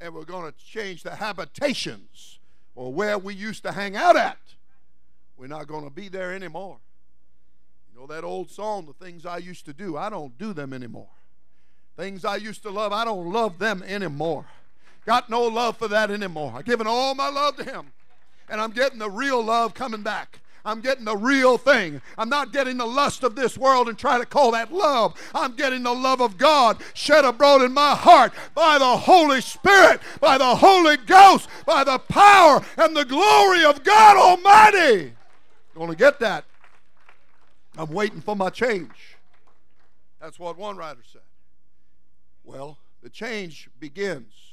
and 0.00 0.14
we're 0.14 0.24
going 0.24 0.50
to 0.50 0.58
change 0.58 1.02
the 1.02 1.14
habitations 1.14 2.38
or 2.74 2.92
where 2.92 3.18
we 3.18 3.34
used 3.34 3.62
to 3.64 3.72
hang 3.72 3.96
out 3.96 4.16
at. 4.16 4.38
We're 5.36 5.46
not 5.46 5.66
going 5.66 5.84
to 5.84 5.90
be 5.90 6.08
there 6.08 6.32
anymore. 6.34 6.78
You 7.92 8.00
know 8.00 8.06
that 8.08 8.24
old 8.24 8.50
song, 8.50 8.86
The 8.86 9.04
Things 9.04 9.24
I 9.24 9.38
Used 9.38 9.64
to 9.66 9.72
Do? 9.72 9.96
I 9.96 10.10
don't 10.10 10.36
do 10.38 10.52
them 10.52 10.72
anymore. 10.72 11.08
Things 11.96 12.24
I 12.24 12.36
used 12.36 12.62
to 12.62 12.70
love, 12.70 12.92
I 12.92 13.04
don't 13.04 13.32
love 13.32 13.58
them 13.58 13.82
anymore. 13.82 14.46
Got 15.06 15.30
no 15.30 15.42
love 15.44 15.76
for 15.76 15.88
that 15.88 16.10
anymore. 16.10 16.52
I've 16.56 16.64
given 16.64 16.86
all 16.86 17.14
my 17.14 17.28
love 17.28 17.56
to 17.56 17.64
Him, 17.64 17.92
and 18.48 18.60
I'm 18.60 18.70
getting 18.70 18.98
the 18.98 19.10
real 19.10 19.42
love 19.42 19.74
coming 19.74 20.02
back. 20.02 20.40
I'm 20.64 20.80
getting 20.80 21.04
the 21.06 21.16
real 21.16 21.56
thing. 21.56 22.02
I'm 22.18 22.28
not 22.28 22.52
getting 22.52 22.76
the 22.76 22.86
lust 22.86 23.22
of 23.22 23.34
this 23.34 23.56
world 23.56 23.88
and 23.88 23.98
trying 23.98 24.20
to 24.20 24.26
call 24.26 24.50
that 24.52 24.72
love. 24.72 25.14
I'm 25.34 25.56
getting 25.56 25.82
the 25.82 25.94
love 25.94 26.20
of 26.20 26.36
God 26.36 26.82
shed 26.92 27.24
abroad 27.24 27.62
in 27.62 27.72
my 27.72 27.94
heart 27.94 28.32
by 28.54 28.78
the 28.78 28.96
Holy 28.96 29.40
Spirit, 29.40 30.00
by 30.20 30.36
the 30.36 30.56
Holy 30.56 30.98
Ghost, 30.98 31.48
by 31.64 31.82
the 31.84 31.98
power 31.98 32.62
and 32.76 32.94
the 32.94 33.06
glory 33.06 33.64
of 33.64 33.82
God 33.82 34.16
Almighty. 34.16 35.14
To 35.74 35.94
get 35.96 36.20
that. 36.20 36.44
I'm 37.78 37.90
waiting 37.90 38.20
for 38.20 38.36
my 38.36 38.50
change. 38.50 39.16
That's 40.20 40.38
what 40.38 40.58
one 40.58 40.76
writer 40.76 41.00
said. 41.10 41.22
Well, 42.44 42.76
the 43.02 43.08
change 43.08 43.70
begins 43.80 44.49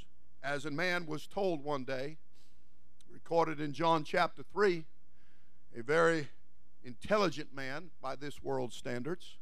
as 0.47 0.63
a 0.63 0.71
man 0.71 1.05
was 1.05 1.27
told 1.27 1.61
one 1.61 1.83
day, 1.83 2.17
recorded 3.11 3.59
in 3.59 3.73
John 3.73 4.05
chapter 4.05 4.43
3 4.53 4.85
a 5.77 5.83
very 5.83 6.29
intelligent 6.85 7.53
man 7.53 7.89
by 8.01 8.15
this 8.15 8.41
world's 8.41 8.77
standards. 8.77 9.37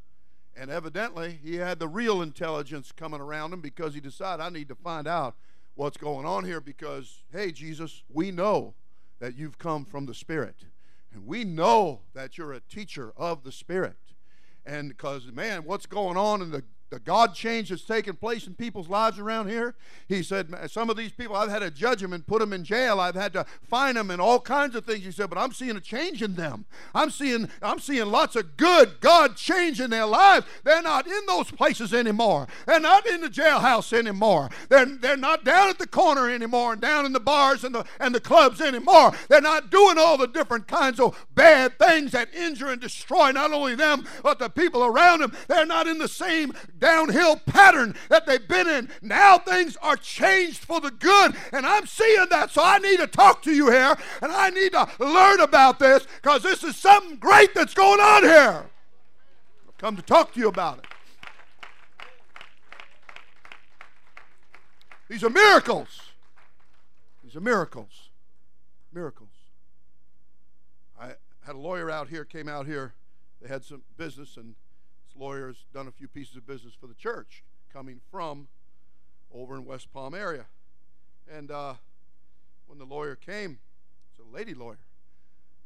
And 0.57 0.71
evidently, 0.71 1.39
he 1.43 1.57
had 1.57 1.77
the 1.77 1.88
real 1.88 2.24
intelligence 2.24 2.91
coming 2.91 3.21
around 3.21 3.53
him 3.53 3.62
because 3.62 3.93
he 3.93 4.00
decided, 4.00 4.41
I 4.41 4.50
need 4.50 4.67
to 4.69 4.75
find 4.75 5.07
out 5.07 5.35
what's 5.75 5.97
going 5.97 6.25
on 6.25 6.43
here 6.43 6.59
because, 6.59 7.24
hey, 7.31 7.51
Jesus, 7.51 8.03
we 8.12 8.31
know 8.31 8.74
that 9.19 9.38
you've 9.38 9.59
come 9.59 9.85
from 9.85 10.07
the 10.07 10.13
Spirit. 10.13 10.65
And 11.13 11.27
we 11.27 11.43
know 11.43 12.01
that 12.13 12.38
you're 12.38 12.53
a 12.53 12.59
teacher 12.59 13.13
of 13.15 13.43
the 13.43 13.51
Spirit. 13.51 13.97
And 14.65 14.89
because, 14.89 15.31
man, 15.31 15.65
what's 15.65 15.85
going 15.85 16.17
on 16.17 16.41
in 16.41 16.50
the 16.50 16.63
the 16.92 17.00
God 17.00 17.34
change 17.34 17.70
that's 17.70 17.84
taking 17.84 18.13
place 18.13 18.46
in 18.46 18.54
people's 18.54 18.88
lives 18.88 19.18
around 19.18 19.50
here. 19.50 19.75
He 20.08 20.22
said, 20.22 20.54
Some 20.70 20.89
of 20.89 20.98
these 20.98 21.12
people, 21.12 21.36
I've 21.36 21.50
had 21.50 21.60
to 21.60 21.72
judge 21.72 22.01
them 22.01 22.13
and 22.13 22.25
put 22.25 22.39
them 22.39 22.54
in 22.54 22.63
jail. 22.63 23.00
I've 23.00 23.15
had 23.15 23.34
to 23.34 23.46
fine 23.63 23.96
them 23.96 24.12
and 24.12 24.22
all 24.22 24.39
kinds 24.39 24.75
of 24.75 24.86
things. 24.86 25.04
He 25.04 25.12
said, 25.12 25.30
But 25.30 25.39
I'm 25.39 25.51
seeing 25.51 25.75
a 25.75 25.82
change 25.82 26.22
in 26.22 26.36
them. 26.36 26.65
I'm 26.94 27.10
seeing, 27.10 27.50
I'm 27.62 27.80
seeing 27.80 28.06
lots 28.06 28.36
of 28.36 28.56
good 28.56 29.01
God 29.01 29.36
change 29.36 29.82
in 29.82 29.89
their 29.89 30.06
lives. 30.06 30.46
They're 30.63 30.82
not 30.82 31.08
in 31.08 31.25
those 31.27 31.50
places 31.50 31.94
anymore. 31.94 32.48
They're 32.68 32.80
not 32.80 33.08
in 33.08 33.22
the 33.22 33.30
jailhouse 33.30 33.92
anymore. 33.92 34.50
They're, 34.70 34.86
they're 34.86 35.18
not 35.18 35.44
down 35.44 35.70
at 35.70 35.80
the 35.80 35.88
corner 35.88 36.30
anymore 36.30 36.74
and 36.74 36.82
down 36.82 37.06
in 37.06 37.13
the 37.13 37.20
bars 37.20 37.63
and 37.63 37.74
the, 37.74 37.86
and 38.00 38.13
the 38.13 38.20
clubs 38.20 38.62
anymore. 38.62 39.12
They're 39.27 39.42
not 39.42 39.72
doing 39.72 39.98
all 39.98 40.18
the 40.18 40.27
different 40.27 40.68
kinds 40.68 41.00
of 41.00 41.25
bad 41.34 41.80
things 41.80 42.12
that 42.12 42.34
injure 42.34 42.68
and 42.68 42.80
destroy 42.80 43.32
not 43.32 43.51
only 43.51 43.75
them, 43.75 44.06
but 44.22 44.38
the 44.38 44.50
people 44.50 44.86
around 44.86 45.22
them. 45.22 45.34
They're 45.48 45.65
not 45.65 45.88
in 45.88 45.98
the 45.98 46.08
same 46.08 46.54
downhill 46.79 47.38
pattern 47.38 47.96
that 48.10 48.25
they've 48.25 48.48
been 48.48 48.67
in. 48.67 48.89
Now 49.01 49.38
things 49.38 49.77
are 49.82 49.96
changed 49.96 50.60
for 50.60 50.79
the 50.79 50.91
good, 50.91 51.36
and 51.51 51.65
I'm 51.65 51.86
seeing 51.88 52.27
that. 52.29 52.51
So 52.51 52.63
I 52.63 52.77
need 52.79 52.98
to 52.98 53.08
talk 53.08 53.41
to 53.44 53.53
you 53.53 53.72
here, 53.72 53.96
and 54.22 54.32
I 54.32 54.50
need 54.50 54.74
to 54.74 54.88
learn 55.00 55.39
about 55.39 55.79
this 55.79 56.05
because 56.22 56.44
this 56.44 56.63
is 56.63 56.75
something 56.75 57.17
great 57.17 57.53
that's 57.53 57.74
going 57.74 58.00
on 58.00 58.24
here. 58.24 58.65
I've 59.67 59.77
come 59.77 59.96
to 59.96 60.01
talk 60.01 60.34
to 60.34 60.39
you 60.39 60.48
about 60.48 60.79
it. 60.79 60.86
These 65.08 65.24
are 65.24 65.29
miracles. 65.29 66.01
These 67.24 67.36
are 67.36 67.41
miracles. 67.41 68.10
Miracles. 68.91 69.29
I 71.00 71.13
had 71.46 71.55
a 71.55 71.60
lawyer 71.60 71.91
out 71.91 72.08
here, 72.08 72.25
came 72.25 72.48
out 72.48 72.65
here. 72.65 72.94
They 73.41 73.48
had 73.48 73.63
some 73.63 73.84
business, 73.98 74.38
and 74.38 74.55
lawyer's 75.17 75.65
done 75.74 75.88
a 75.88 75.91
few 75.91 76.07
pieces 76.07 76.36
of 76.36 76.45
business 76.45 76.74
for 76.74 76.88
the 76.88 76.93
church 76.93 77.43
coming 77.72 78.00
from 78.12 78.48
over 79.34 79.55
in 79.55 79.65
West 79.65 79.91
Palm 79.93 80.13
area. 80.13 80.45
And 81.31 81.51
uh, 81.51 81.75
when 82.67 82.79
the 82.79 82.86
lawyer 82.86 83.15
came, 83.15 83.60
it's 84.12 84.19
a 84.19 84.36
lady 84.36 84.53
lawyer, 84.53 84.79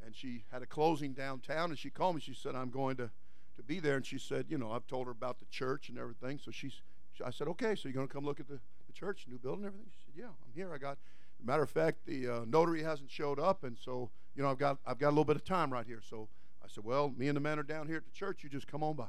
and 0.06 0.16
she 0.16 0.44
had 0.52 0.62
a 0.62 0.66
closing 0.66 1.14
downtown, 1.14 1.70
and 1.70 1.78
she 1.78 1.90
called 1.90 2.16
me. 2.16 2.22
She 2.22 2.34
said, 2.34 2.56
"I'm 2.56 2.70
going 2.70 2.98
to 2.98 3.10
to 3.58 3.64
be 3.64 3.80
there," 3.80 3.98
and 3.98 4.06
she 4.06 4.18
said, 4.18 4.46
"You 4.50 4.58
know, 4.58 4.72
I've 4.72 4.88
told 4.88 5.06
her 5.06 5.12
about 5.12 5.40
the 5.40 5.46
church 5.46 5.90
and 5.90 5.98
everything." 5.98 6.40
So 6.44 6.52
she's, 6.52 6.82
she, 7.14 7.24
I 7.24 7.30
said, 7.30 7.48
"Okay, 7.50 7.76
so 7.76 7.90
you're 7.90 7.94
going 7.94 8.08
to 8.08 8.14
come 8.14 8.26
look 8.26 8.40
at 8.40 8.48
the, 8.48 8.60
the 8.88 8.94
church, 8.94 9.26
new 9.30 9.38
building, 9.38 9.66
everything?" 9.66 9.88
She 9.92 10.06
said, 10.06 10.14
"Yeah, 10.16 10.30
I'm 10.30 10.54
here. 10.54 10.74
I 10.74 10.78
got." 10.78 10.98
Matter 11.42 11.64
of 11.64 11.70
fact, 11.70 12.06
the 12.06 12.28
uh, 12.28 12.40
notary 12.46 12.84
hasn't 12.84 13.10
showed 13.10 13.40
up, 13.40 13.64
and 13.64 13.78
so 13.78 14.10
you 14.36 14.44
know 14.44 14.50
I've 14.50 14.58
got 14.58 14.78
I've 14.86 15.00
got 15.00 15.10
a 15.10 15.12
little 15.12 15.26
bit 15.26 15.36
of 15.36 15.46
time 15.46 15.72
right 15.72 15.86
here. 15.86 16.02
So 16.02 16.28
I 16.64 16.68
said, 16.68 16.84
"Well, 16.84 17.14
me 17.18 17.28
and 17.28 17.36
the 17.36 17.42
man 17.42 17.60
are 17.60 17.64
down 17.64 17.88
here 17.88 17.98
at 17.98 18.06
the 18.06 18.12
church. 18.12 18.44
You 18.44 18.50
just 18.50 18.68
come 18.68 18.84
on 18.84 18.96
by." 18.96 19.06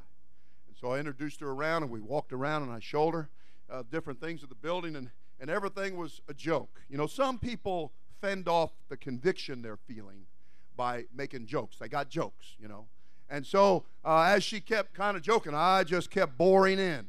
So 0.81 0.93
I 0.93 0.97
introduced 0.97 1.41
her 1.41 1.51
around, 1.51 1.83
and 1.83 1.91
we 1.91 2.01
walked 2.01 2.33
around, 2.33 2.63
and 2.63 2.71
I 2.71 2.79
showed 2.79 3.13
her 3.13 3.29
uh, 3.71 3.83
different 3.91 4.19
things 4.19 4.41
of 4.41 4.49
the 4.49 4.55
building, 4.55 4.95
and, 4.95 5.11
and 5.39 5.47
everything 5.47 5.95
was 5.95 6.21
a 6.27 6.33
joke. 6.33 6.81
You 6.89 6.97
know, 6.97 7.05
some 7.05 7.37
people 7.37 7.91
fend 8.19 8.47
off 8.47 8.71
the 8.89 8.97
conviction 8.97 9.61
they're 9.61 9.77
feeling 9.77 10.25
by 10.75 11.05
making 11.15 11.45
jokes. 11.45 11.77
They 11.77 11.87
got 11.87 12.09
jokes, 12.09 12.55
you 12.59 12.67
know. 12.67 12.87
And 13.29 13.45
so 13.45 13.83
uh, 14.03 14.23
as 14.23 14.43
she 14.43 14.59
kept 14.59 14.95
kind 14.95 15.15
of 15.15 15.21
joking, 15.21 15.53
I 15.53 15.83
just 15.83 16.09
kept 16.09 16.35
boring 16.35 16.79
in. 16.79 17.05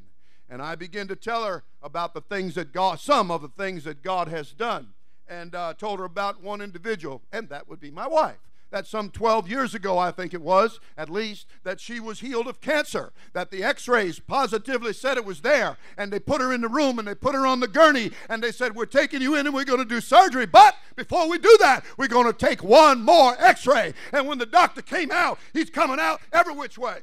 And 0.51 0.61
I 0.61 0.75
began 0.75 1.09
to 1.09 1.17
tell 1.17 1.45
her 1.45 1.65
about 1.83 2.13
the 2.13 2.21
things 2.21 2.55
that 2.57 2.75
God, 2.75 3.01
some 3.01 3.31
of 3.31 3.41
the 3.41 3.49
things 3.49 3.85
that 3.85 4.03
God 4.03 4.29
has 4.29 4.53
done. 4.53 4.89
And 5.29 5.55
uh, 5.55 5.73
told 5.73 5.99
her 5.99 6.05
about 6.05 6.43
one 6.43 6.61
individual, 6.61 7.23
and 7.33 7.49
that 7.49 7.67
would 7.67 7.81
be 7.81 7.91
my 7.91 8.07
wife 8.07 8.37
that 8.73 8.87
some 8.87 9.11
12 9.11 9.49
years 9.49 9.75
ago, 9.75 9.99
I 9.99 10.11
think 10.11 10.35
it 10.35 10.43
was, 10.43 10.81
at 10.97 11.09
least, 11.09 11.47
that 11.63 11.79
she 11.79 12.01
was 12.01 12.21
healed 12.21 12.49
of 12.49 12.61
cancer. 12.61 13.13
That 13.35 13.51
the 13.51 13.63
x 13.63 13.87
rays 13.87 14.19
positively 14.19 14.93
said 14.93 15.17
it 15.17 15.25
was 15.25 15.43
there. 15.43 15.77
And 15.97 16.13
they 16.13 16.19
put 16.19 16.41
her 16.41 16.53
in 16.53 16.63
the 16.63 16.69
room 16.69 16.99
and 16.99 17.07
they 17.07 17.15
put 17.15 17.35
her 17.35 17.47
on 17.47 17.61
the 17.61 17.69
gurney 17.69 18.11
and 18.29 18.43
they 18.43 18.51
said, 18.51 18.75
We're 18.75 18.87
taking 18.87 19.23
you 19.23 19.37
in 19.37 19.47
and 19.47 19.55
we're 19.55 19.65
going 19.65 19.79
to 19.79 19.85
do 19.85 20.01
surgery. 20.01 20.47
But 20.47 20.75
before 20.97 21.29
we 21.29 21.39
do 21.39 21.57
that, 21.61 21.85
we're 21.97 22.09
going 22.09 22.27
to 22.27 22.33
take 22.33 22.65
one 22.65 23.03
more 23.03 23.37
x 23.39 23.67
ray. 23.67 23.95
And 24.13 24.27
when 24.27 24.39
the 24.39 24.47
doctor 24.47 24.83
came 24.83 25.13
out, 25.13 25.39
he's 25.53 25.71
coming 25.71 26.01
out 26.01 26.21
every 26.33 26.55
which 26.55 26.79
way. 26.79 27.01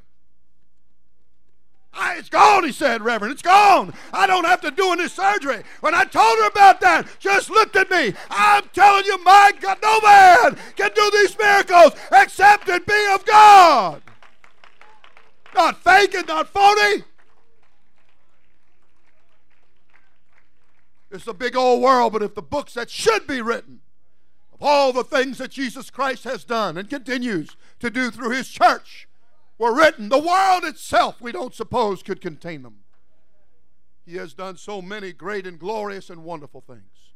I, 1.94 2.18
it's 2.18 2.30
gone, 2.30 2.64
he 2.64 2.72
said, 2.72 3.02
Reverend. 3.02 3.34
It's 3.34 3.42
gone. 3.42 3.94
I 4.14 4.28
don't 4.28 4.46
have 4.46 4.62
to 4.62 4.72
do 4.72 4.92
any 4.92 5.08
surgery. 5.08 5.64
When 5.82 5.96
I 5.96 6.04
told 6.06 6.38
her 6.40 6.48
about 6.48 6.82
that, 6.82 7.08
just 7.20 7.50
looked 7.50 7.76
at 7.76 7.90
me. 7.90 8.14
I'm 8.30 8.64
telling 8.74 9.06
you, 9.06 9.22
my 9.24 9.52
God, 9.60 9.80
no 9.82 10.00
man 10.02 10.58
can 10.76 10.92
do 10.96 11.12
these 11.12 11.38
miracles 11.38 11.94
except 12.12 12.70
it 12.70 12.86
be 12.86 13.08
of 13.14 13.26
God. 13.26 14.02
Not 15.56 15.84
fake 15.84 16.14
and 16.14 16.28
not 16.28 16.48
phony. 16.48 17.04
It's 21.12 21.28
a 21.28 21.34
big 21.34 21.56
old 21.56 21.82
world, 21.82 22.14
but 22.14 22.22
if 22.22 22.36
the 22.36 22.42
books 22.44 22.76
that 22.76 22.90
should 22.90 23.26
be 23.26 23.42
written 23.42 23.80
of 24.54 24.62
all 24.62 24.94
the 24.94 25.04
things 25.04 25.40
that 25.40 25.50
Jesus 25.50 25.90
Christ 25.90 26.24
has 26.24 26.44
done 26.44 26.78
and 26.78 26.88
continues 26.88 27.58
to 27.80 27.90
do 27.90 28.12
through 28.12 28.30
his 28.30 28.48
church, 28.48 29.09
were 29.60 29.76
written, 29.76 30.10
the 30.10 30.18
world 30.18 30.64
itself 30.64 31.22
we 31.22 31.32
don't 31.32 31.54
suppose 31.54 32.02
could 32.02 32.22
contain 32.22 32.64
them. 32.64 32.78
He 34.06 34.16
has 34.16 34.34
done 34.34 34.58
so 34.58 34.82
many 34.82 35.14
great 35.14 35.46
and 35.46 35.60
glorious 35.60 36.10
and 36.10 36.24
wonderful 36.24 36.62
things. 36.62 37.14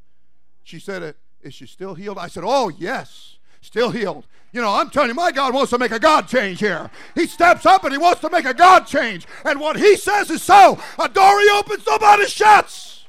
She 0.61 0.77
said, 0.77 1.01
uh, 1.01 1.13
Is 1.41 1.55
she 1.55 1.65
still 1.65 1.95
healed? 1.95 2.19
I 2.19 2.27
said, 2.27 2.43
Oh, 2.45 2.69
yes, 2.69 3.37
still 3.61 3.89
healed. 3.89 4.27
You 4.51 4.61
know, 4.61 4.75
I'm 4.75 4.91
telling 4.91 5.09
you, 5.09 5.15
my 5.15 5.31
God 5.31 5.55
wants 5.55 5.71
to 5.71 5.79
make 5.79 5.91
a 5.91 5.97
God 5.97 6.27
change 6.27 6.59
here. 6.59 6.91
He 7.15 7.25
steps 7.25 7.65
up 7.65 7.83
and 7.83 7.91
he 7.91 7.97
wants 7.97 8.21
to 8.21 8.29
make 8.29 8.45
a 8.45 8.53
God 8.53 8.81
change. 8.81 9.25
And 9.43 9.59
what 9.59 9.77
he 9.77 9.95
says 9.95 10.29
is 10.29 10.43
so. 10.43 10.77
A 10.99 11.09
door 11.09 11.39
he 11.39 11.49
opens, 11.49 11.87
nobody 11.87 12.27
shuts. 12.27 13.05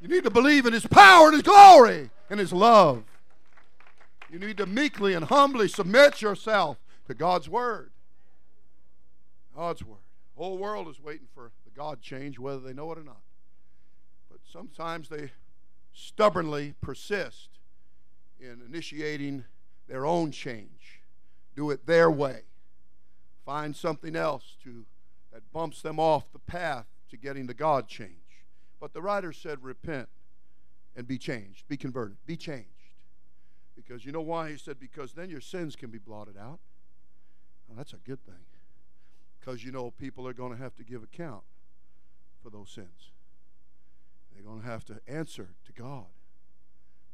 You 0.00 0.08
need 0.08 0.24
to 0.24 0.30
believe 0.30 0.66
in 0.66 0.72
his 0.72 0.86
power 0.86 1.26
and 1.26 1.34
his 1.34 1.44
glory 1.44 2.10
and 2.28 2.40
his 2.40 2.52
love. 2.52 3.04
You 4.28 4.40
need 4.40 4.56
to 4.56 4.66
meekly 4.66 5.14
and 5.14 5.26
humbly 5.26 5.68
submit 5.68 6.20
yourself 6.20 6.78
to 7.06 7.14
God's 7.14 7.48
word. 7.48 7.91
God's 9.54 9.84
word. 9.84 9.98
The 10.36 10.42
whole 10.42 10.58
world 10.58 10.88
is 10.88 11.00
waiting 11.00 11.28
for 11.34 11.52
the 11.64 11.70
God 11.70 12.00
change, 12.00 12.38
whether 12.38 12.60
they 12.60 12.72
know 12.72 12.90
it 12.92 12.98
or 12.98 13.04
not. 13.04 13.20
But 14.30 14.40
sometimes 14.50 15.08
they 15.08 15.32
stubbornly 15.92 16.74
persist 16.80 17.50
in 18.40 18.62
initiating 18.66 19.44
their 19.88 20.06
own 20.06 20.30
change, 20.30 21.02
do 21.54 21.70
it 21.70 21.86
their 21.86 22.10
way, 22.10 22.42
find 23.44 23.76
something 23.76 24.16
else 24.16 24.56
to 24.64 24.86
that 25.32 25.50
bumps 25.52 25.82
them 25.82 25.98
off 25.98 26.32
the 26.32 26.38
path 26.38 26.86
to 27.10 27.16
getting 27.16 27.46
the 27.46 27.54
God 27.54 27.88
change. 27.88 28.10
But 28.80 28.92
the 28.92 29.02
writer 29.02 29.32
said, 29.32 29.62
repent 29.62 30.08
and 30.96 31.06
be 31.06 31.18
changed, 31.18 31.68
be 31.68 31.76
converted, 31.76 32.16
be 32.26 32.36
changed. 32.36 32.68
Because 33.74 34.04
you 34.04 34.12
know 34.12 34.20
why? 34.20 34.50
He 34.50 34.58
said, 34.58 34.78
because 34.78 35.12
then 35.12 35.30
your 35.30 35.40
sins 35.40 35.76
can 35.76 35.90
be 35.90 35.98
blotted 35.98 36.36
out. 36.36 36.58
Well, 37.66 37.76
that's 37.76 37.92
a 37.92 37.96
good 37.96 38.22
thing. 38.24 38.34
Because 39.42 39.64
you 39.64 39.72
know 39.72 39.90
people 39.90 40.26
are 40.28 40.32
going 40.32 40.52
to 40.52 40.58
have 40.58 40.76
to 40.76 40.84
give 40.84 41.02
account 41.02 41.42
for 42.42 42.50
those 42.50 42.70
sins. 42.70 43.10
They're 44.32 44.44
going 44.44 44.60
to 44.60 44.66
have 44.66 44.84
to 44.86 45.00
answer 45.08 45.48
to 45.66 45.72
God. 45.72 46.06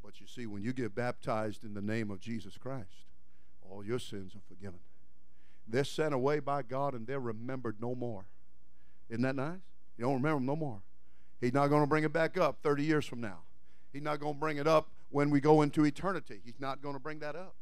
But 0.05 0.21
you 0.21 0.27
see, 0.27 0.47
when 0.47 0.62
you 0.62 0.73
get 0.73 0.95
baptized 0.95 1.64
in 1.64 1.75
the 1.75 1.81
name 1.81 2.11
of 2.11 2.21
Jesus 2.21 2.57
Christ, 2.59 3.07
all 3.62 3.85
your 3.85 3.99
sins 3.99 4.35
are 4.35 4.43
forgiven. 4.47 4.79
They're 5.67 5.85
sent 5.85 6.14
away 6.14 6.38
by 6.41 6.62
God 6.62 6.95
and 6.95 7.07
they're 7.07 7.21
remembered 7.21 7.77
no 7.81 7.95
more. 7.95 8.27
Isn't 9.09 9.23
that 9.23 9.37
nice? 9.37 9.61
You 9.97 10.05
don't 10.05 10.14
remember 10.14 10.37
them 10.37 10.47
no 10.47 10.57
more. 10.57 10.81
He's 11.41 11.53
not 11.53 11.69
going 11.69 11.83
to 11.83 11.87
bring 11.87 12.05
it 12.05 12.12
back 12.12 12.37
up 12.38 12.59
30 12.62 12.85
years 12.85 13.07
from 13.07 13.21
now. 13.21 13.41
He's 13.93 14.03
not 14.03 14.21
going 14.21 14.35
to 14.35 14.41
bring 14.41 14.59
it 14.59 14.67
up 14.67 14.88
when 15.11 15.31
we 15.31 15.41
go 15.41 15.62
into 15.62 15.85
eternity. 15.85 16.41
He's 16.45 16.61
not 16.61 16.83
going 16.83 16.95
to 16.95 17.01
bring 17.01 17.21
that 17.21 17.37
up. 17.37 17.55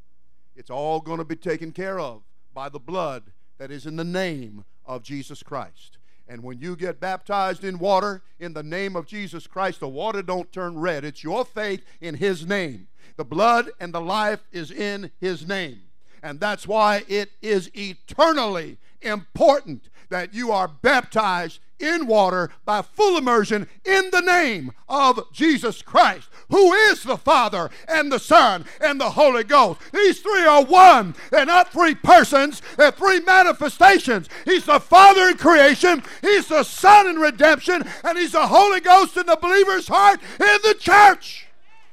It's 0.55 0.71
all 0.71 1.01
going 1.01 1.19
to 1.19 1.25
be 1.25 1.37
taken 1.37 1.73
care 1.73 2.01
of 2.01 2.23
by 2.55 2.69
the 2.69 2.81
blood 2.81 3.25
that 3.59 3.71
is 3.71 3.87
in 3.87 3.97
the 3.97 4.05
name 4.05 4.65
of 4.85 5.03
Jesus 5.03 5.43
Christ. 5.43 5.99
And 6.29 6.43
when 6.43 6.59
you 6.59 6.75
get 6.75 6.99
baptized 6.99 7.63
in 7.63 7.79
water 7.79 8.23
in 8.41 8.53
the 8.53 8.63
name 8.63 8.97
of 8.97 9.07
Jesus 9.07 9.47
Christ, 9.47 9.81
the 9.81 9.89
water 9.89 10.23
don't 10.23 10.51
turn 10.53 10.79
red. 10.79 11.05
It's 11.05 11.23
your 11.23 11.45
faith 11.45 11.85
in 12.01 12.17
his 12.17 12.47
name. 12.47 12.89
The 13.17 13.25
blood 13.25 13.71
and 13.79 13.95
the 13.95 14.01
life 14.01 14.41
is 14.53 14.71
in 14.71 15.11
his 15.21 15.47
name. 15.47 15.83
And 16.23 16.41
that's 16.41 16.67
why 16.67 17.05
it 17.09 17.31
is 17.41 17.71
eternally 17.75 18.79
important 19.03 19.89
that 20.09 20.35
you 20.35 20.51
are 20.51 20.67
baptized 20.69 21.61
in 21.79 22.07
water 22.07 22.51
by 22.65 22.83
full 22.83 23.17
immersion 23.17 23.69
in 23.85 24.11
the 24.11 24.21
name 24.21 24.73
of 24.89 25.33
Jesus 25.33 25.83
Christ, 25.83 26.29
who 26.49 26.73
is 26.73 27.03
the 27.03 27.17
Father 27.17 27.71
and 27.89 28.11
the 28.11 28.19
Son 28.19 28.65
and 28.81 29.01
the 29.01 29.11
Holy 29.11 29.45
Ghost. 29.45 29.81
These 29.93 30.21
three 30.21 30.45
are 30.45 30.65
one. 30.65 31.15
They're 31.31 31.47
not 31.47 31.73
three 31.73 31.95
persons, 31.95 32.63
they're 32.77 32.91
three 32.91 33.21
manifestations. 33.21 34.29
He's 34.45 34.65
the 34.65 34.81
Father 34.81 35.29
in 35.29 35.37
creation, 35.37 36.03
He's 36.23 36.49
the 36.49 36.63
Son 36.63 37.07
in 37.07 37.17
redemption, 37.17 37.85
and 38.05 38.19
He's 38.19 38.33
the 38.33 38.47
Holy 38.47 38.81
Ghost 38.81 39.17
in 39.17 39.27
the 39.27 39.39
believer's 39.41 39.89
heart 39.89 40.21
in 40.41 40.59
the 40.63 40.77
church. 40.79 41.47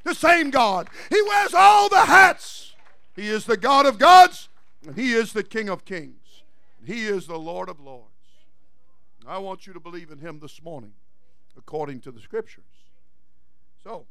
The 0.03 0.15
same 0.15 0.49
God. 0.49 0.89
He 1.09 1.21
wears 1.21 1.53
all 1.53 1.89
the 1.89 2.05
hats. 2.05 2.73
He 3.15 3.29
is 3.29 3.45
the 3.45 3.57
God 3.57 3.85
of 3.85 3.97
gods, 3.97 4.49
and 4.85 4.97
He 4.97 5.13
is 5.13 5.33
the 5.33 5.43
King 5.43 5.69
of 5.69 5.85
kings. 5.85 6.43
He 6.85 7.05
is 7.05 7.27
the 7.27 7.39
Lord 7.39 7.69
of 7.69 7.79
lords. 7.79 8.12
I 9.27 9.37
want 9.37 9.67
you 9.67 9.73
to 9.73 9.79
believe 9.79 10.11
in 10.11 10.19
him 10.19 10.39
this 10.39 10.61
morning 10.61 10.93
according 11.57 12.01
to 12.01 12.11
the 12.11 12.19
scriptures. 12.19 12.63
So, 13.83 14.05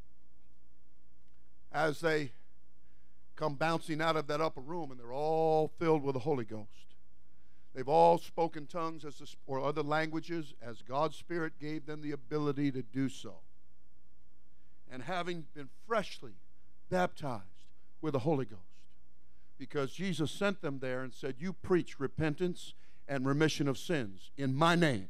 as 1.73 2.01
they 2.01 2.33
come 3.37 3.55
bouncing 3.55 4.01
out 4.01 4.17
of 4.17 4.27
that 4.27 4.41
upper 4.41 4.61
room 4.61 4.91
and 4.91 5.01
they're 5.01 5.13
all 5.13 5.73
filled 5.79 6.03
with 6.03 6.15
the 6.15 6.21
Holy 6.21 6.45
Ghost, 6.45 6.69
they've 7.75 7.89
all 7.89 8.19
spoken 8.19 8.67
tongues 8.67 9.05
as 9.05 9.17
the, 9.17 9.35
or 9.47 9.61
other 9.61 9.83
languages 9.83 10.55
as 10.63 10.83
God's 10.83 11.17
Spirit 11.17 11.55
gave 11.59 11.87
them 11.87 12.03
the 12.03 12.13
ability 12.13 12.71
to 12.73 12.83
do 12.83 13.09
so. 13.09 13.37
And 14.91 15.03
having 15.03 15.47
been 15.55 15.71
freshly 15.87 16.35
baptized 16.91 17.43
with 18.03 18.13
the 18.13 18.21
Holy 18.21 18.45
Ghost, 18.45 18.61
because 19.59 19.93
Jesus 19.93 20.31
sent 20.31 20.61
them 20.61 20.81
there 20.81 21.03
and 21.03 21.15
said, 21.15 21.37
You 21.39 21.53
preach 21.53 21.99
repentance 21.99 22.75
and 23.09 23.27
remission 23.27 23.69
of 23.69 23.79
sins 23.79 24.31
in 24.37 24.55
my 24.55 24.75
name. 24.75 25.09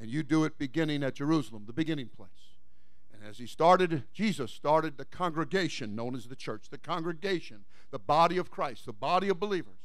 And 0.00 0.08
you 0.10 0.22
do 0.22 0.44
it 0.44 0.58
beginning 0.58 1.02
at 1.02 1.14
Jerusalem, 1.14 1.64
the 1.66 1.72
beginning 1.72 2.08
place. 2.08 2.30
And 3.12 3.28
as 3.28 3.38
he 3.38 3.46
started, 3.46 4.04
Jesus 4.12 4.52
started 4.52 4.96
the 4.96 5.04
congregation 5.04 5.96
known 5.96 6.14
as 6.14 6.26
the 6.26 6.36
church, 6.36 6.68
the 6.70 6.78
congregation, 6.78 7.64
the 7.90 7.98
body 7.98 8.38
of 8.38 8.50
Christ, 8.50 8.86
the 8.86 8.92
body 8.92 9.28
of 9.28 9.40
believers. 9.40 9.77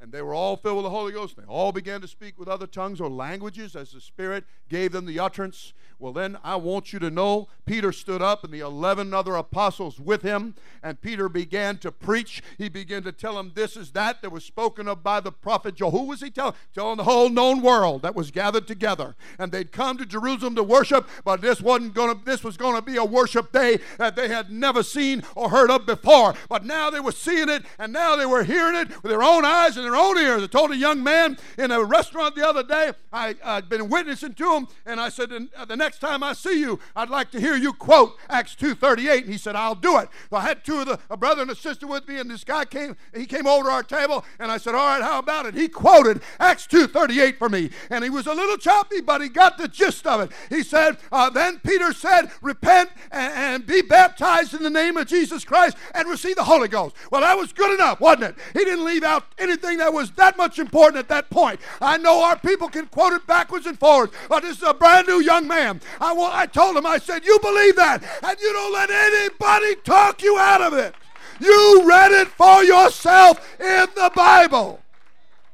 And 0.00 0.12
they 0.12 0.20
were 0.20 0.34
all 0.34 0.56
filled 0.56 0.76
with 0.76 0.84
the 0.84 0.90
Holy 0.90 1.12
Ghost. 1.12 1.36
They 1.36 1.44
all 1.44 1.72
began 1.72 2.00
to 2.02 2.08
speak 2.08 2.38
with 2.38 2.48
other 2.48 2.66
tongues 2.66 3.00
or 3.00 3.08
languages 3.08 3.74
as 3.74 3.92
the 3.92 4.00
Spirit 4.00 4.44
gave 4.68 4.92
them 4.92 5.06
the 5.06 5.18
utterance. 5.18 5.72
Well, 5.98 6.12
then 6.12 6.36
I 6.44 6.56
want 6.56 6.92
you 6.92 6.98
to 6.98 7.10
know 7.10 7.48
Peter 7.64 7.90
stood 7.90 8.20
up 8.20 8.44
and 8.44 8.52
the 8.52 8.60
11 8.60 9.14
other 9.14 9.34
apostles 9.34 9.98
with 9.98 10.20
him, 10.20 10.54
and 10.82 11.00
Peter 11.00 11.30
began 11.30 11.78
to 11.78 11.90
preach. 11.90 12.42
He 12.58 12.68
began 12.68 13.02
to 13.04 13.12
tell 13.12 13.36
them 13.36 13.52
this 13.54 13.76
is 13.76 13.92
that 13.92 14.20
that 14.20 14.30
was 14.30 14.44
spoken 14.44 14.86
of 14.86 15.02
by 15.02 15.20
the 15.20 15.32
prophet 15.32 15.76
Joel. 15.76 15.92
Who 15.92 16.04
was 16.04 16.20
he 16.20 16.30
telling? 16.30 16.54
Telling 16.74 16.98
the 16.98 17.04
whole 17.04 17.30
known 17.30 17.62
world 17.62 18.02
that 18.02 18.14
was 18.14 18.30
gathered 18.30 18.66
together. 18.66 19.16
And 19.38 19.50
they'd 19.50 19.72
come 19.72 19.96
to 19.96 20.04
Jerusalem 20.04 20.54
to 20.56 20.62
worship, 20.62 21.08
but 21.24 21.40
this 21.40 21.62
wasn't 21.62 21.94
going 21.94 22.18
to 22.18 22.24
this 22.24 22.44
was 22.44 22.58
going 22.58 22.76
to 22.76 22.82
be 22.82 22.96
a 22.96 23.04
worship 23.04 23.50
day 23.52 23.78
that 23.96 24.16
they 24.16 24.28
had 24.28 24.50
never 24.50 24.82
seen 24.82 25.22
or 25.34 25.48
heard 25.48 25.70
of 25.70 25.86
before. 25.86 26.34
But 26.50 26.66
now 26.66 26.90
they 26.90 27.00
were 27.00 27.12
seeing 27.12 27.48
it, 27.48 27.64
and 27.78 27.92
now 27.92 28.16
they 28.16 28.26
were 28.26 28.44
hearing 28.44 28.76
it 28.76 29.02
with 29.02 29.10
their 29.10 29.22
own 29.22 29.46
eyes 29.46 29.78
and 29.78 29.85
their 29.86 29.96
own 29.96 30.18
ears. 30.18 30.42
I 30.42 30.46
told 30.46 30.70
a 30.72 30.76
young 30.76 31.02
man 31.02 31.38
in 31.56 31.70
a 31.70 31.82
restaurant 31.82 32.34
the 32.34 32.46
other 32.46 32.62
day, 32.62 32.92
I, 33.12 33.34
had 33.42 33.68
been 33.68 33.88
witnessing 33.88 34.34
to 34.34 34.54
him, 34.54 34.68
and 34.84 35.00
I 35.00 35.08
said, 35.08 35.30
the 35.30 35.76
next 35.76 36.00
time 36.00 36.22
I 36.22 36.32
see 36.32 36.60
you, 36.60 36.78
I'd 36.94 37.10
like 37.10 37.30
to 37.30 37.40
hear 37.40 37.56
you 37.56 37.72
quote 37.72 38.16
Acts 38.28 38.54
2.38. 38.56 39.22
And 39.22 39.32
he 39.32 39.38
said, 39.38 39.56
I'll 39.56 39.74
do 39.74 39.98
it. 39.98 40.08
So 40.30 40.36
I 40.36 40.42
had 40.42 40.64
two 40.64 40.80
of 40.80 40.86
the, 40.86 40.98
a 41.08 41.16
brother 41.16 41.42
and 41.42 41.50
a 41.50 41.54
sister 41.54 41.86
with 41.86 42.06
me, 42.08 42.18
and 42.18 42.30
this 42.30 42.44
guy 42.44 42.64
came, 42.64 42.96
he 43.14 43.26
came 43.26 43.46
over 43.46 43.64
to 43.64 43.70
our 43.70 43.82
table, 43.82 44.24
and 44.38 44.50
I 44.50 44.58
said, 44.58 44.74
all 44.74 44.86
right, 44.86 45.02
how 45.02 45.18
about 45.18 45.46
it? 45.46 45.54
He 45.54 45.68
quoted 45.68 46.20
Acts 46.38 46.66
2.38 46.66 47.38
for 47.38 47.48
me, 47.48 47.70
and 47.90 48.02
he 48.04 48.10
was 48.10 48.26
a 48.26 48.34
little 48.34 48.56
choppy, 48.56 49.00
but 49.00 49.20
he 49.20 49.28
got 49.28 49.58
the 49.58 49.68
gist 49.68 50.06
of 50.06 50.20
it. 50.20 50.30
He 50.48 50.62
said, 50.62 50.98
uh, 51.12 51.30
then 51.30 51.60
Peter 51.60 51.92
said, 51.92 52.30
repent 52.42 52.90
and, 53.10 53.32
and 53.32 53.66
be 53.66 53.82
baptized 53.82 54.54
in 54.54 54.62
the 54.62 54.70
name 54.70 54.96
of 54.96 55.06
Jesus 55.06 55.44
Christ 55.44 55.76
and 55.94 56.08
receive 56.08 56.36
the 56.36 56.44
Holy 56.44 56.68
Ghost. 56.68 56.96
Well, 57.10 57.20
that 57.20 57.36
was 57.36 57.52
good 57.52 57.74
enough, 57.74 58.00
wasn't 58.00 58.24
it? 58.24 58.36
He 58.52 58.64
didn't 58.64 58.84
leave 58.84 59.04
out 59.04 59.24
anything 59.38 59.75
that 59.78 59.92
was 59.92 60.10
that 60.12 60.36
much 60.36 60.58
important 60.58 60.98
at 60.98 61.08
that 61.08 61.30
point. 61.30 61.60
I 61.80 61.98
know 61.98 62.22
our 62.24 62.38
people 62.38 62.68
can 62.68 62.86
quote 62.86 63.12
it 63.12 63.26
backwards 63.26 63.66
and 63.66 63.78
forwards, 63.78 64.12
but 64.28 64.42
this 64.42 64.58
is 64.58 64.62
a 64.62 64.74
brand 64.74 65.06
new 65.06 65.20
young 65.20 65.46
man. 65.46 65.80
I, 66.00 66.14
I 66.14 66.46
told 66.46 66.76
him, 66.76 66.86
I 66.86 66.98
said, 66.98 67.24
You 67.24 67.38
believe 67.40 67.76
that, 67.76 68.02
and 68.22 68.40
you 68.40 68.52
don't 68.52 68.72
let 68.72 68.90
anybody 68.90 69.76
talk 69.84 70.22
you 70.22 70.38
out 70.38 70.62
of 70.62 70.72
it. 70.74 70.94
You 71.40 71.82
read 71.86 72.12
it 72.12 72.28
for 72.28 72.64
yourself 72.64 73.60
in 73.60 73.86
the 73.94 74.10
Bible. 74.14 74.80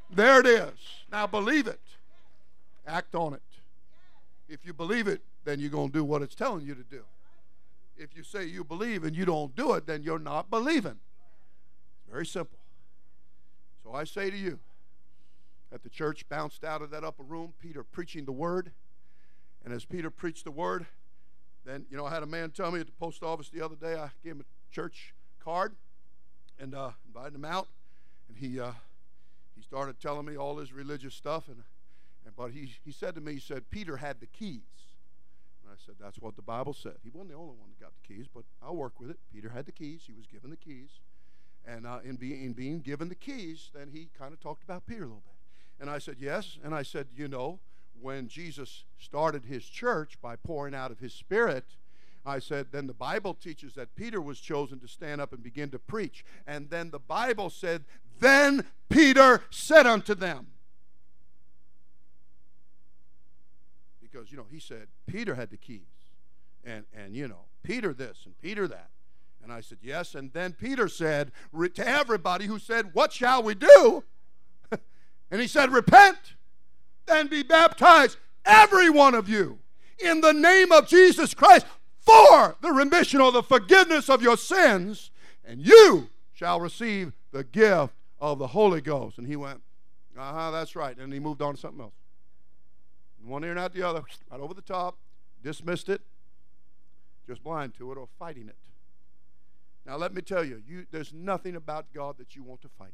There 0.09 0.39
it 0.39 0.45
is. 0.45 0.71
Now 1.11 1.27
believe 1.27 1.67
it, 1.67 1.79
act 2.87 3.15
on 3.15 3.33
it. 3.33 3.41
If 4.47 4.65
you 4.65 4.73
believe 4.73 5.07
it, 5.07 5.21
then 5.45 5.59
you're 5.59 5.69
going 5.69 5.89
to 5.89 5.93
do 5.93 6.03
what 6.03 6.21
it's 6.21 6.35
telling 6.35 6.65
you 6.65 6.75
to 6.75 6.83
do. 6.83 7.03
If 7.97 8.15
you 8.15 8.23
say 8.23 8.45
you 8.45 8.63
believe 8.63 9.03
and 9.03 9.15
you 9.15 9.25
don't 9.25 9.55
do 9.55 9.73
it, 9.73 9.85
then 9.85 10.03
you're 10.03 10.19
not 10.19 10.49
believing. 10.49 10.99
Very 12.09 12.25
simple. 12.25 12.57
So 13.83 13.93
I 13.93 14.05
say 14.05 14.29
to 14.29 14.37
you, 14.37 14.59
that 15.73 15.81
the 15.81 15.89
church 15.89 16.29
bounced 16.29 16.63
out 16.63 16.83
of 16.83 16.91
that 16.91 17.03
upper 17.03 17.23
room, 17.23 17.51
Peter 17.59 17.83
preaching 17.83 18.25
the 18.25 18.31
word. 18.31 18.71
And 19.65 19.73
as 19.73 19.85
Peter 19.85 20.11
preached 20.11 20.43
the 20.43 20.51
word, 20.51 20.85
then, 21.65 21.87
you 21.89 21.97
know, 21.97 22.05
I 22.05 22.13
had 22.13 22.21
a 22.21 22.27
man 22.27 22.51
tell 22.51 22.69
me 22.69 22.79
at 22.79 22.85
the 22.85 22.91
post 22.91 23.23
office 23.23 23.49
the 23.49 23.65
other 23.65 23.75
day, 23.75 23.95
I 23.95 24.11
gave 24.23 24.33
him 24.33 24.41
a 24.41 24.73
church 24.73 25.15
card 25.43 25.73
and 26.59 26.75
uh, 26.75 26.91
invited 27.07 27.33
him 27.33 27.43
out. 27.43 27.69
And 28.29 28.37
he, 28.37 28.59
uh, 28.59 28.73
he 29.55 29.63
started 29.63 29.99
telling 29.99 30.27
me 30.27 30.37
all 30.37 30.57
his 30.57 30.71
religious 30.71 31.15
stuff. 31.15 31.47
And, 31.47 31.63
and, 32.23 32.35
but 32.35 32.51
he, 32.51 32.71
he 32.85 32.91
said 32.91 33.15
to 33.15 33.21
me, 33.21 33.33
he 33.33 33.39
said, 33.39 33.63
Peter 33.71 33.97
had 33.97 34.19
the 34.19 34.27
keys. 34.27 34.61
And 35.63 35.71
I 35.73 35.75
said, 35.83 35.95
that's 35.99 36.19
what 36.19 36.35
the 36.35 36.43
Bible 36.43 36.73
said. 36.73 36.97
He 37.03 37.09
wasn't 37.09 37.31
the 37.31 37.37
only 37.37 37.55
one 37.55 37.69
that 37.69 37.83
got 37.83 37.93
the 37.95 38.13
keys, 38.13 38.27
but 38.31 38.43
I'll 38.61 38.75
work 38.75 38.99
with 38.99 39.09
it. 39.09 39.17
Peter 39.33 39.49
had 39.49 39.65
the 39.65 39.71
keys. 39.71 40.01
He 40.05 40.13
was 40.13 40.27
given 40.27 40.51
the 40.51 40.57
keys. 40.57 40.99
And 41.65 41.87
uh, 41.87 41.99
in, 42.03 42.15
being, 42.15 42.43
in 42.43 42.53
being 42.53 42.81
given 42.81 43.09
the 43.09 43.15
keys, 43.15 43.69
then 43.73 43.89
he 43.93 44.09
kind 44.17 44.33
of 44.33 44.39
talked 44.39 44.63
about 44.63 44.85
Peter 44.85 45.03
a 45.03 45.07
little 45.07 45.23
bit. 45.23 45.33
And 45.79 45.89
I 45.89 45.97
said, 45.97 46.17
Yes. 46.19 46.57
And 46.63 46.75
I 46.75 46.83
said, 46.83 47.07
You 47.15 47.27
know, 47.27 47.59
when 48.01 48.27
Jesus 48.27 48.83
started 48.99 49.45
his 49.45 49.65
church 49.65 50.17
by 50.21 50.35
pouring 50.35 50.75
out 50.75 50.91
of 50.91 50.99
his 50.99 51.13
Spirit, 51.13 51.65
I 52.25 52.39
said, 52.39 52.67
then 52.71 52.87
the 52.87 52.93
Bible 52.93 53.33
teaches 53.33 53.73
that 53.75 53.95
Peter 53.95 54.21
was 54.21 54.39
chosen 54.39 54.79
to 54.79 54.87
stand 54.87 55.19
up 55.19 55.33
and 55.33 55.43
begin 55.43 55.69
to 55.71 55.79
preach. 55.79 56.23
And 56.47 56.69
then 56.69 56.89
the 56.89 56.99
Bible 56.99 57.49
said, 57.49 57.83
Then 58.19 58.65
Peter 58.89 59.43
said 59.49 59.85
unto 59.85 60.15
them, 60.15 60.47
because, 64.01 64.31
you 64.31 64.37
know, 64.37 64.45
he 64.49 64.59
said, 64.59 64.87
Peter 65.07 65.35
had 65.35 65.49
the 65.49 65.57
keys. 65.57 65.81
And, 66.63 66.85
and, 66.93 67.15
you 67.15 67.27
know, 67.27 67.45
Peter 67.63 67.93
this 67.93 68.21
and 68.25 68.39
Peter 68.39 68.67
that. 68.67 68.89
And 69.43 69.51
I 69.51 69.61
said, 69.61 69.79
Yes. 69.81 70.15
And 70.15 70.31
then 70.31 70.53
Peter 70.53 70.87
said 70.87 71.31
to 71.53 71.87
everybody 71.87 72.45
who 72.45 72.57
said, 72.57 72.91
What 72.93 73.11
shall 73.11 73.43
we 73.43 73.55
do? 73.55 74.03
and 75.31 75.41
he 75.41 75.47
said, 75.47 75.71
Repent 75.71 76.17
and 77.07 77.29
be 77.29 77.43
baptized, 77.43 78.17
every 78.45 78.89
one 78.89 79.13
of 79.13 79.27
you, 79.27 79.59
in 79.99 80.21
the 80.21 80.31
name 80.31 80.71
of 80.71 80.87
Jesus 80.87 81.33
Christ 81.33 81.65
for 81.99 82.55
the 82.61 82.71
remission 82.71 83.21
or 83.21 83.31
the 83.31 83.43
forgiveness 83.43 84.09
of 84.09 84.21
your 84.21 84.37
sins, 84.37 85.11
and 85.45 85.61
you 85.61 86.09
shall 86.33 86.59
receive 86.59 87.13
the 87.31 87.43
gift 87.43 87.93
of 88.19 88.39
the 88.39 88.47
Holy 88.47 88.81
Ghost. 88.81 89.17
And 89.17 89.27
he 89.27 89.35
went, 89.35 89.61
Uh 90.17 90.31
huh, 90.31 90.51
that's 90.51 90.75
right. 90.75 90.97
And 90.97 91.11
he 91.11 91.19
moved 91.19 91.41
on 91.41 91.55
to 91.55 91.59
something 91.59 91.81
else. 91.81 91.93
One 93.25 93.43
ear 93.45 93.55
not 93.55 93.73
the 93.73 93.83
other, 93.83 94.03
right 94.29 94.39
over 94.39 94.53
the 94.53 94.61
top, 94.61 94.97
dismissed 95.41 95.87
it, 95.87 96.01
just 97.25 97.41
blind 97.41 97.73
to 97.75 97.91
it 97.93 97.97
or 97.97 98.07
fighting 98.19 98.49
it. 98.49 98.57
Now, 99.85 99.97
let 99.97 100.13
me 100.13 100.21
tell 100.21 100.43
you, 100.43 100.61
you, 100.67 100.85
there's 100.91 101.13
nothing 101.13 101.55
about 101.55 101.87
God 101.93 102.17
that 102.17 102.35
you 102.35 102.43
want 102.43 102.61
to 102.61 102.69
fight. 102.69 102.93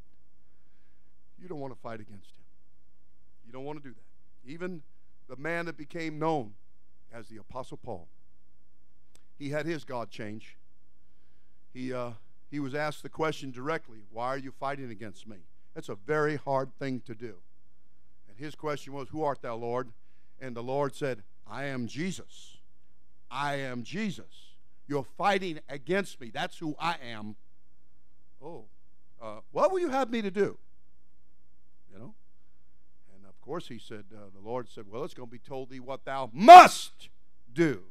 You 1.39 1.47
don't 1.47 1.59
want 1.59 1.73
to 1.73 1.79
fight 1.79 1.99
against 1.99 2.31
Him. 2.31 2.43
You 3.45 3.53
don't 3.53 3.63
want 3.63 3.81
to 3.81 3.87
do 3.87 3.93
that. 3.93 4.51
Even 4.51 4.81
the 5.27 5.35
man 5.35 5.65
that 5.65 5.77
became 5.77 6.17
known 6.17 6.53
as 7.13 7.27
the 7.27 7.37
Apostle 7.37 7.77
Paul, 7.77 8.07
he 9.37 9.49
had 9.49 9.65
his 9.65 9.83
God 9.83 10.09
change. 10.09 10.57
He, 11.73 11.93
uh, 11.93 12.11
he 12.49 12.59
was 12.59 12.75
asked 12.75 13.03
the 13.03 13.09
question 13.09 13.51
directly 13.51 13.99
Why 14.11 14.27
are 14.27 14.37
you 14.37 14.51
fighting 14.51 14.89
against 14.89 15.27
me? 15.27 15.37
That's 15.73 15.89
a 15.89 15.95
very 15.95 16.35
hard 16.35 16.73
thing 16.77 17.01
to 17.01 17.15
do. 17.15 17.35
And 18.27 18.37
his 18.37 18.55
question 18.55 18.93
was, 18.93 19.09
Who 19.09 19.23
art 19.23 19.41
thou, 19.41 19.55
Lord? 19.55 19.89
And 20.41 20.55
the 20.55 20.63
Lord 20.63 20.95
said, 20.95 21.23
I 21.47 21.65
am 21.65 21.87
Jesus. 21.87 22.57
I 23.31 23.55
am 23.55 23.83
Jesus. 23.83 24.48
You're 24.89 25.05
fighting 25.19 25.59
against 25.69 26.19
me. 26.19 26.31
That's 26.33 26.57
who 26.57 26.75
I 26.79 26.95
am. 27.11 27.35
Oh, 28.43 28.65
uh, 29.21 29.41
what 29.51 29.71
will 29.71 29.79
you 29.79 29.89
have 29.89 30.09
me 30.09 30.23
to 30.23 30.31
do? 30.31 30.57
You 31.93 31.99
know? 31.99 32.13
And 33.15 33.23
of 33.27 33.39
course, 33.39 33.67
he 33.67 33.77
said, 33.77 34.05
uh, 34.11 34.31
the 34.33 34.43
Lord 34.43 34.67
said, 34.67 34.85
Well, 34.89 35.03
it's 35.03 35.13
going 35.13 35.29
to 35.29 35.31
be 35.31 35.37
told 35.37 35.69
thee 35.69 35.79
what 35.79 36.05
thou 36.05 36.31
must 36.33 37.09
do. 37.53 37.83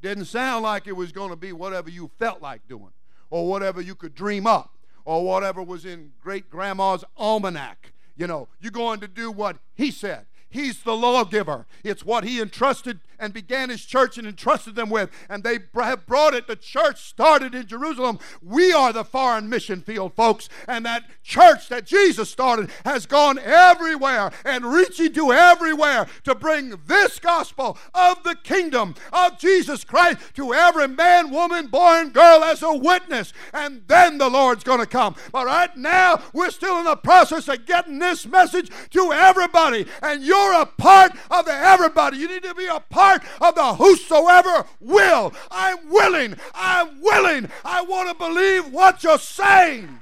Didn't 0.00 0.26
sound 0.26 0.62
like 0.62 0.86
it 0.86 0.92
was 0.92 1.10
going 1.10 1.30
to 1.30 1.36
be 1.36 1.52
whatever 1.52 1.90
you 1.90 2.08
felt 2.18 2.40
like 2.40 2.68
doing 2.68 2.92
or 3.28 3.48
whatever 3.48 3.80
you 3.80 3.96
could 3.96 4.14
dream 4.14 4.46
up 4.46 4.76
or 5.04 5.24
whatever 5.24 5.60
was 5.60 5.84
in 5.84 6.12
great 6.22 6.48
grandma's 6.48 7.04
almanac. 7.16 7.92
You 8.16 8.28
know, 8.28 8.46
you're 8.60 8.70
going 8.70 9.00
to 9.00 9.08
do 9.08 9.32
what 9.32 9.56
he 9.74 9.90
said. 9.90 10.26
He's 10.56 10.82
the 10.82 10.96
lawgiver. 10.96 11.66
It's 11.84 12.02
what 12.02 12.24
he 12.24 12.40
entrusted 12.40 13.00
and 13.18 13.32
began 13.32 13.70
his 13.70 13.84
church 13.84 14.18
and 14.18 14.26
entrusted 14.26 14.74
them 14.74 14.90
with. 14.90 15.10
And 15.28 15.44
they 15.44 15.58
have 15.74 16.06
brought 16.06 16.34
it. 16.34 16.46
The 16.46 16.56
church 16.56 17.02
started 17.02 17.54
in 17.54 17.66
Jerusalem. 17.66 18.18
We 18.42 18.72
are 18.72 18.92
the 18.92 19.04
foreign 19.04 19.48
mission 19.48 19.82
field, 19.82 20.14
folks. 20.14 20.48
And 20.66 20.84
that 20.86 21.04
church 21.22 21.68
that 21.68 21.86
Jesus 21.86 22.30
started 22.30 22.70
has 22.84 23.06
gone 23.06 23.38
everywhere 23.38 24.30
and 24.44 24.64
reaching 24.64 25.12
to 25.14 25.32
everywhere 25.32 26.06
to 26.24 26.34
bring 26.34 26.80
this 26.86 27.18
gospel 27.18 27.78
of 27.94 28.22
the 28.22 28.36
kingdom 28.36 28.94
of 29.12 29.38
Jesus 29.38 29.84
Christ 29.84 30.18
to 30.34 30.54
every 30.54 30.88
man, 30.88 31.30
woman, 31.30 31.66
boy, 31.66 32.00
and 32.00 32.12
girl 32.12 32.44
as 32.44 32.62
a 32.62 32.74
witness. 32.74 33.32
And 33.52 33.82
then 33.88 34.18
the 34.18 34.30
Lord's 34.30 34.64
going 34.64 34.80
to 34.80 34.86
come. 34.86 35.16
But 35.32 35.46
right 35.46 35.76
now, 35.76 36.22
we're 36.32 36.50
still 36.50 36.78
in 36.78 36.84
the 36.84 36.96
process 36.96 37.48
of 37.48 37.66
getting 37.66 37.98
this 37.98 38.26
message 38.26 38.70
to 38.90 39.12
everybody. 39.12 39.86
And 40.02 40.22
you're 40.22 40.45
You're 40.46 40.62
a 40.62 40.66
part 40.66 41.12
of 41.30 41.44
the 41.44 41.52
everybody. 41.52 42.18
You 42.18 42.28
need 42.28 42.44
to 42.44 42.54
be 42.54 42.66
a 42.66 42.78
part 42.78 43.22
of 43.40 43.56
the 43.56 43.74
whosoever 43.74 44.64
will. 44.80 45.34
I'm 45.50 45.90
willing. 45.90 46.36
I'm 46.54 47.00
willing. 47.00 47.50
I 47.64 47.82
want 47.82 48.08
to 48.10 48.14
believe 48.14 48.72
what 48.72 49.02
you're 49.02 49.18
saying. 49.18 49.98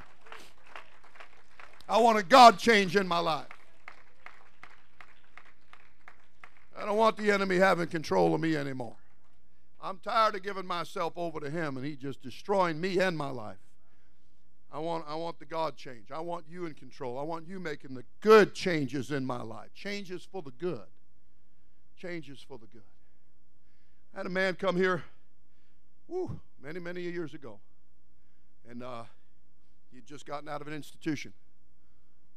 I 1.88 1.98
want 1.98 2.18
a 2.18 2.22
God 2.22 2.58
change 2.58 2.94
in 2.94 3.08
my 3.08 3.20
life. 3.20 3.46
I 6.76 6.84
don't 6.84 6.98
want 6.98 7.16
the 7.16 7.30
enemy 7.30 7.56
having 7.56 7.86
control 7.86 8.34
of 8.34 8.40
me 8.40 8.54
anymore. 8.54 8.96
I'm 9.82 9.98
tired 9.98 10.34
of 10.34 10.42
giving 10.42 10.66
myself 10.66 11.14
over 11.16 11.40
to 11.40 11.48
him 11.48 11.78
and 11.78 11.86
he 11.86 11.96
just 11.96 12.20
destroying 12.22 12.80
me 12.80 12.98
and 12.98 13.16
my 13.16 13.30
life. 13.30 13.63
I 14.74 14.78
want, 14.78 15.04
I 15.06 15.14
want 15.14 15.38
the 15.38 15.44
God 15.44 15.76
change. 15.76 16.10
I 16.10 16.18
want 16.18 16.46
you 16.50 16.66
in 16.66 16.74
control. 16.74 17.16
I 17.16 17.22
want 17.22 17.46
you 17.46 17.60
making 17.60 17.94
the 17.94 18.02
good 18.20 18.54
changes 18.54 19.12
in 19.12 19.24
my 19.24 19.40
life. 19.40 19.72
Changes 19.72 20.26
for 20.30 20.42
the 20.42 20.50
good. 20.50 20.82
Changes 21.96 22.44
for 22.46 22.58
the 22.58 22.66
good. 22.66 22.82
I 24.12 24.18
had 24.18 24.26
a 24.26 24.30
man 24.30 24.54
come 24.54 24.74
here, 24.74 25.04
whew, 26.08 26.40
many, 26.60 26.80
many 26.80 27.02
years 27.02 27.34
ago. 27.34 27.60
And 28.68 28.82
uh, 28.82 29.04
he'd 29.92 30.06
just 30.06 30.26
gotten 30.26 30.48
out 30.48 30.60
of 30.60 30.66
an 30.66 30.74
institution. 30.74 31.32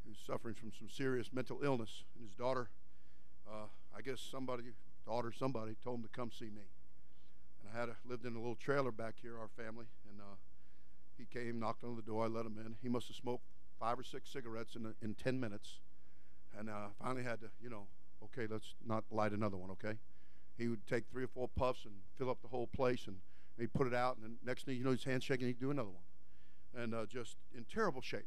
He 0.04 0.10
was 0.10 0.18
suffering 0.24 0.54
from 0.54 0.70
some 0.78 0.88
serious 0.88 1.32
mental 1.32 1.58
illness. 1.64 2.04
And 2.14 2.24
his 2.24 2.36
daughter, 2.36 2.68
uh, 3.50 3.66
I 3.96 4.00
guess 4.00 4.20
somebody, 4.20 4.62
daughter, 5.04 5.32
somebody, 5.36 5.74
told 5.82 5.98
him 5.98 6.02
to 6.04 6.08
come 6.10 6.30
see 6.30 6.44
me. 6.44 6.62
And 7.60 7.74
I 7.74 7.80
had 7.80 7.88
a, 7.88 7.96
lived 8.08 8.24
in 8.24 8.34
a 8.34 8.38
little 8.38 8.54
trailer 8.54 8.92
back 8.92 9.14
here, 9.20 9.36
our 9.36 9.48
family. 9.56 9.86
And 10.08 10.20
uh, 10.20 10.36
he 11.18 11.26
came, 11.26 11.58
knocked 11.58 11.84
on 11.84 11.96
the 11.96 12.02
door. 12.02 12.24
I 12.24 12.28
let 12.28 12.46
him 12.46 12.56
in. 12.64 12.76
He 12.82 12.88
must 12.88 13.08
have 13.08 13.16
smoked 13.16 13.44
five 13.78 13.98
or 13.98 14.02
six 14.02 14.30
cigarettes 14.30 14.76
in, 14.76 14.94
in 15.02 15.14
10 15.14 15.38
minutes. 15.38 15.80
And 16.58 16.68
uh, 16.68 16.88
finally 17.02 17.22
had 17.22 17.40
to, 17.40 17.48
you 17.62 17.70
know, 17.70 17.86
okay, 18.24 18.46
let's 18.50 18.74
not 18.86 19.04
light 19.10 19.32
another 19.32 19.56
one, 19.56 19.70
okay? 19.70 19.98
He 20.56 20.68
would 20.68 20.86
take 20.86 21.04
three 21.10 21.24
or 21.24 21.28
four 21.28 21.48
puffs 21.48 21.84
and 21.84 21.94
fill 22.16 22.30
up 22.30 22.42
the 22.42 22.48
whole 22.48 22.66
place, 22.66 23.06
and 23.06 23.16
he'd 23.58 23.72
put 23.72 23.86
it 23.86 23.94
out, 23.94 24.16
and 24.16 24.24
then 24.24 24.36
next 24.44 24.64
thing 24.64 24.76
you 24.76 24.84
know, 24.84 24.90
his 24.90 25.04
hand's 25.04 25.24
shaking, 25.24 25.46
he'd 25.46 25.60
do 25.60 25.70
another 25.70 25.90
one. 25.90 26.82
And 26.82 26.94
uh, 26.94 27.06
just 27.06 27.36
in 27.56 27.64
terrible 27.64 28.00
shape. 28.00 28.26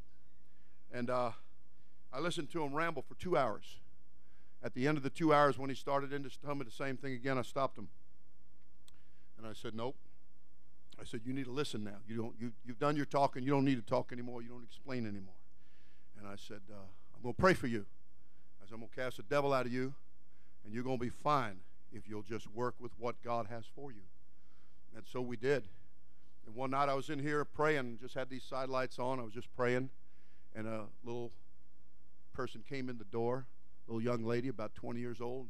And 0.94 1.10
uh, 1.10 1.32
I 2.14 2.20
listened 2.20 2.50
to 2.52 2.64
him 2.64 2.74
ramble 2.74 3.02
for 3.02 3.16
two 3.16 3.38
hours. 3.38 3.78
At 4.64 4.74
the 4.74 4.88
end 4.88 4.98
of 4.98 5.04
the 5.04 5.10
two 5.10 5.34
hours, 5.34 5.58
when 5.58 5.70
he 5.70 5.76
started 5.76 6.14
into 6.14 6.30
me 6.30 6.64
the 6.64 6.72
same 6.72 6.98
thing 6.98 7.14
again, 7.14 7.38
I 7.38 7.42
stopped 7.42 7.78
him. 7.78 7.88
And 9.38 9.48
I 9.48 9.54
said, 9.54 9.74
Nope. 9.74 9.96
I 11.02 11.04
said, 11.04 11.22
You 11.26 11.34
need 11.34 11.46
to 11.46 11.52
listen 11.52 11.84
now. 11.84 11.98
You 12.08 12.16
don't, 12.16 12.36
you, 12.40 12.52
you've 12.64 12.80
done 12.80 12.96
your 12.96 13.06
talking. 13.06 13.44
You 13.44 13.52
don't 13.52 13.66
need 13.66 13.76
to 13.76 13.82
talk 13.82 14.12
anymore. 14.12 14.44
You 14.44 14.50
don't 14.50 14.64
explain 14.64 15.08
anymore. 15.08 15.34
And 16.20 16.28
I 16.28 16.36
said, 16.36 16.62
uh, 16.70 16.76
I'm 17.16 17.24
going 17.24 17.34
to 17.34 17.42
pray 17.42 17.56
for 17.56 17.68
you. 17.68 17.86
I 18.62 18.66
said, 18.66 18.76
I'm 18.76 18.82
going 18.82 18.92
to 18.94 19.02
cast 19.02 19.18
the 19.18 19.24
devil 19.24 19.54
out 19.54 19.66
of 19.66 19.74
you, 19.74 19.96
and 20.64 20.72
you're 20.74 20.84
going 20.84 21.00
to 21.00 21.04
be 21.04 21.10
fine 21.10 21.58
if 21.92 22.08
you'll 22.08 22.22
just 22.22 22.48
work 22.52 22.76
with 22.80 22.92
what 23.00 23.16
God 23.24 23.48
has 23.50 23.66
for 23.76 23.92
you. 23.92 24.04
And 24.96 25.04
so 25.12 25.22
we 25.22 25.38
did. 25.38 25.68
And 26.46 26.56
one 26.56 26.70
night 26.72 26.90
I 26.90 26.94
was 26.94 27.10
in 27.10 27.18
here 27.18 27.44
praying, 27.46 27.98
just 28.00 28.14
had 28.14 28.30
these 28.30 28.44
side 28.44 28.70
lights 28.70 29.00
on. 29.00 29.20
I 29.20 29.24
was 29.24 29.34
just 29.34 29.54
praying, 29.56 29.90
and 30.56 30.68
a 30.68 30.86
little 31.04 31.32
person 32.34 32.64
came 32.68 32.90
in 32.90 33.00
the 33.00 33.06
door, 33.06 33.48
a 33.88 33.92
little 33.92 34.04
young 34.04 34.24
lady, 34.24 34.50
about 34.50 34.76
20 34.76 35.00
years 35.00 35.20
old, 35.20 35.48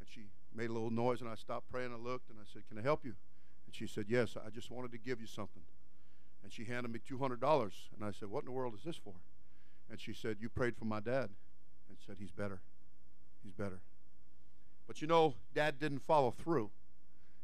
and 0.00 0.08
she 0.08 0.22
made 0.54 0.70
a 0.70 0.72
little 0.72 0.90
noise, 0.90 1.20
and 1.20 1.28
I 1.28 1.34
stopped 1.34 1.70
praying. 1.70 1.92
I 1.92 1.96
looked, 1.96 2.30
and 2.30 2.38
I 2.40 2.44
said, 2.50 2.62
Can 2.68 2.78
I 2.78 2.82
help 2.82 3.04
you? 3.04 3.14
And 3.68 3.74
she 3.74 3.86
said, 3.86 4.06
Yes, 4.08 4.34
I 4.34 4.48
just 4.48 4.70
wanted 4.70 4.92
to 4.92 4.98
give 4.98 5.20
you 5.20 5.26
something. 5.26 5.60
And 6.42 6.50
she 6.50 6.64
handed 6.64 6.90
me 6.90 7.00
$200. 7.06 7.42
And 7.42 8.02
I 8.02 8.12
said, 8.12 8.30
What 8.30 8.40
in 8.40 8.46
the 8.46 8.52
world 8.52 8.72
is 8.74 8.82
this 8.82 8.96
for? 8.96 9.12
And 9.90 10.00
she 10.00 10.14
said, 10.14 10.38
You 10.40 10.48
prayed 10.48 10.74
for 10.74 10.86
my 10.86 11.00
dad. 11.00 11.28
And 11.90 11.98
said, 12.06 12.16
He's 12.18 12.30
better. 12.30 12.62
He's 13.44 13.52
better. 13.52 13.80
But 14.86 15.02
you 15.02 15.06
know, 15.06 15.34
dad 15.54 15.78
didn't 15.78 15.98
follow 15.98 16.30
through. 16.30 16.70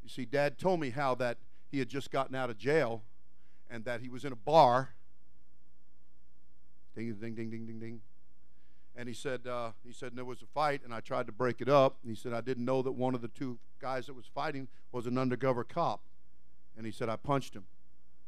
You 0.02 0.08
see, 0.08 0.24
dad 0.24 0.56
told 0.56 0.80
me 0.80 0.88
how 0.88 1.14
that 1.16 1.36
he 1.70 1.78
had 1.78 1.90
just 1.90 2.10
gotten 2.10 2.34
out 2.34 2.48
of 2.48 2.56
jail 2.56 3.02
and 3.70 3.84
that 3.84 4.00
he 4.00 4.08
was 4.08 4.24
in 4.24 4.32
a 4.32 4.36
bar. 4.36 4.94
Ding, 6.96 7.12
ding, 7.12 7.34
ding, 7.34 7.50
ding, 7.50 7.66
ding, 7.66 7.80
ding. 7.80 8.00
And 8.96 9.08
he 9.08 9.14
said, 9.14 9.46
uh, 9.46 9.72
he 9.84 9.92
said 9.92 10.12
there 10.14 10.24
was 10.24 10.40
a 10.40 10.46
fight, 10.46 10.80
and 10.84 10.94
I 10.94 11.00
tried 11.00 11.26
to 11.26 11.32
break 11.32 11.60
it 11.60 11.68
up. 11.68 11.98
And 12.02 12.10
he 12.10 12.16
said 12.16 12.32
I 12.32 12.40
didn't 12.40 12.64
know 12.64 12.80
that 12.80 12.92
one 12.92 13.14
of 13.14 13.20
the 13.20 13.28
two 13.28 13.58
guys 13.78 14.06
that 14.06 14.14
was 14.14 14.24
fighting 14.34 14.68
was 14.90 15.06
an 15.06 15.18
undercover 15.18 15.64
cop. 15.64 16.00
And 16.76 16.86
he 16.86 16.92
said, 16.92 17.08
I 17.08 17.16
punched 17.16 17.54
him. 17.54 17.64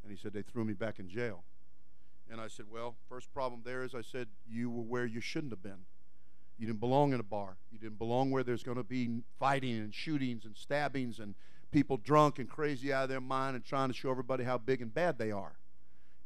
And 0.03 0.11
he 0.11 0.17
said, 0.17 0.33
they 0.33 0.43
threw 0.43 0.65
me 0.65 0.73
back 0.73 0.99
in 0.99 1.09
jail. 1.09 1.43
And 2.31 2.41
I 2.41 2.49
said, 2.49 2.67
well, 2.71 2.95
first 3.09 3.33
problem 3.33 3.63
there 3.65 3.83
is 3.83 3.95
I 3.95 4.03
said, 4.03 4.29
you 4.49 4.71
were 4.71 4.83
where 4.83 5.07
you 5.07 5.21
shouldn't 5.21 5.53
have 5.53 5.63
been. 5.63 5.85
You 6.59 6.67
didn't 6.67 6.81
belong 6.81 7.13
in 7.13 7.21
a 7.21 7.25
bar. 7.25 7.57
You 7.71 7.79
didn't 7.79 7.99
belong 7.99 8.31
where 8.31 8.43
there's 8.43 8.63
going 8.63 8.79
to 8.79 8.85
be 8.85 9.23
fighting 9.39 9.77
and 9.77 9.95
shootings 9.95 10.45
and 10.45 10.57
stabbings 10.57 11.19
and 11.19 11.35
people 11.71 11.97
drunk 11.99 12.39
and 12.39 12.49
crazy 12.49 12.93
out 12.93 13.05
of 13.05 13.09
their 13.09 13.21
mind 13.21 13.57
and 13.57 13.65
trying 13.65 13.89
to 13.89 13.95
show 13.95 14.11
everybody 14.11 14.45
how 14.45 14.59
big 14.59 14.81
and 14.81 14.93
bad 14.95 15.19
they 15.19 15.31
are. 15.31 15.59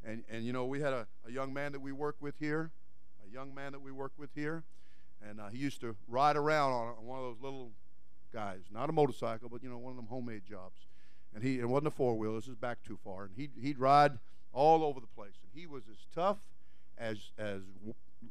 And, 0.03 0.23
and 0.29 0.45
you 0.45 0.53
know, 0.53 0.65
we 0.65 0.79
had 0.79 0.93
a, 0.93 1.07
a 1.27 1.31
young 1.31 1.53
man 1.53 1.71
that 1.73 1.81
we 1.81 1.91
work 1.91 2.15
with 2.19 2.35
here, 2.39 2.71
a 3.27 3.31
young 3.31 3.53
man 3.53 3.71
that 3.73 3.81
we 3.81 3.91
work 3.91 4.13
with 4.17 4.29
here, 4.33 4.63
and 5.27 5.39
uh, 5.39 5.49
he 5.49 5.57
used 5.57 5.81
to 5.81 5.95
ride 6.07 6.37
around 6.37 6.71
on, 6.71 6.87
on 6.97 7.05
one 7.05 7.19
of 7.19 7.25
those 7.25 7.41
little 7.41 7.71
guys, 8.33 8.61
not 8.71 8.89
a 8.89 8.93
motorcycle, 8.93 9.49
but, 9.49 9.61
you 9.61 9.69
know, 9.69 9.77
one 9.77 9.91
of 9.91 9.97
them 9.97 10.07
homemade 10.07 10.43
jobs 10.45 10.87
and 11.33 11.43
he 11.43 11.59
it 11.59 11.67
wasn't 11.67 11.87
a 11.87 11.91
four 11.91 12.15
wheel. 12.15 12.35
This 12.35 12.47
is 12.47 12.55
back 12.55 12.83
too 12.83 12.97
far, 13.03 13.23
and 13.23 13.31
he'd 13.35 13.51
he'd 13.59 13.79
ride 13.79 14.19
all 14.53 14.83
over 14.83 14.99
the 14.99 15.07
place, 15.07 15.33
and 15.41 15.51
he 15.59 15.67
was 15.67 15.83
as 15.89 15.97
tough 16.13 16.37
as 16.97 17.31
as 17.37 17.61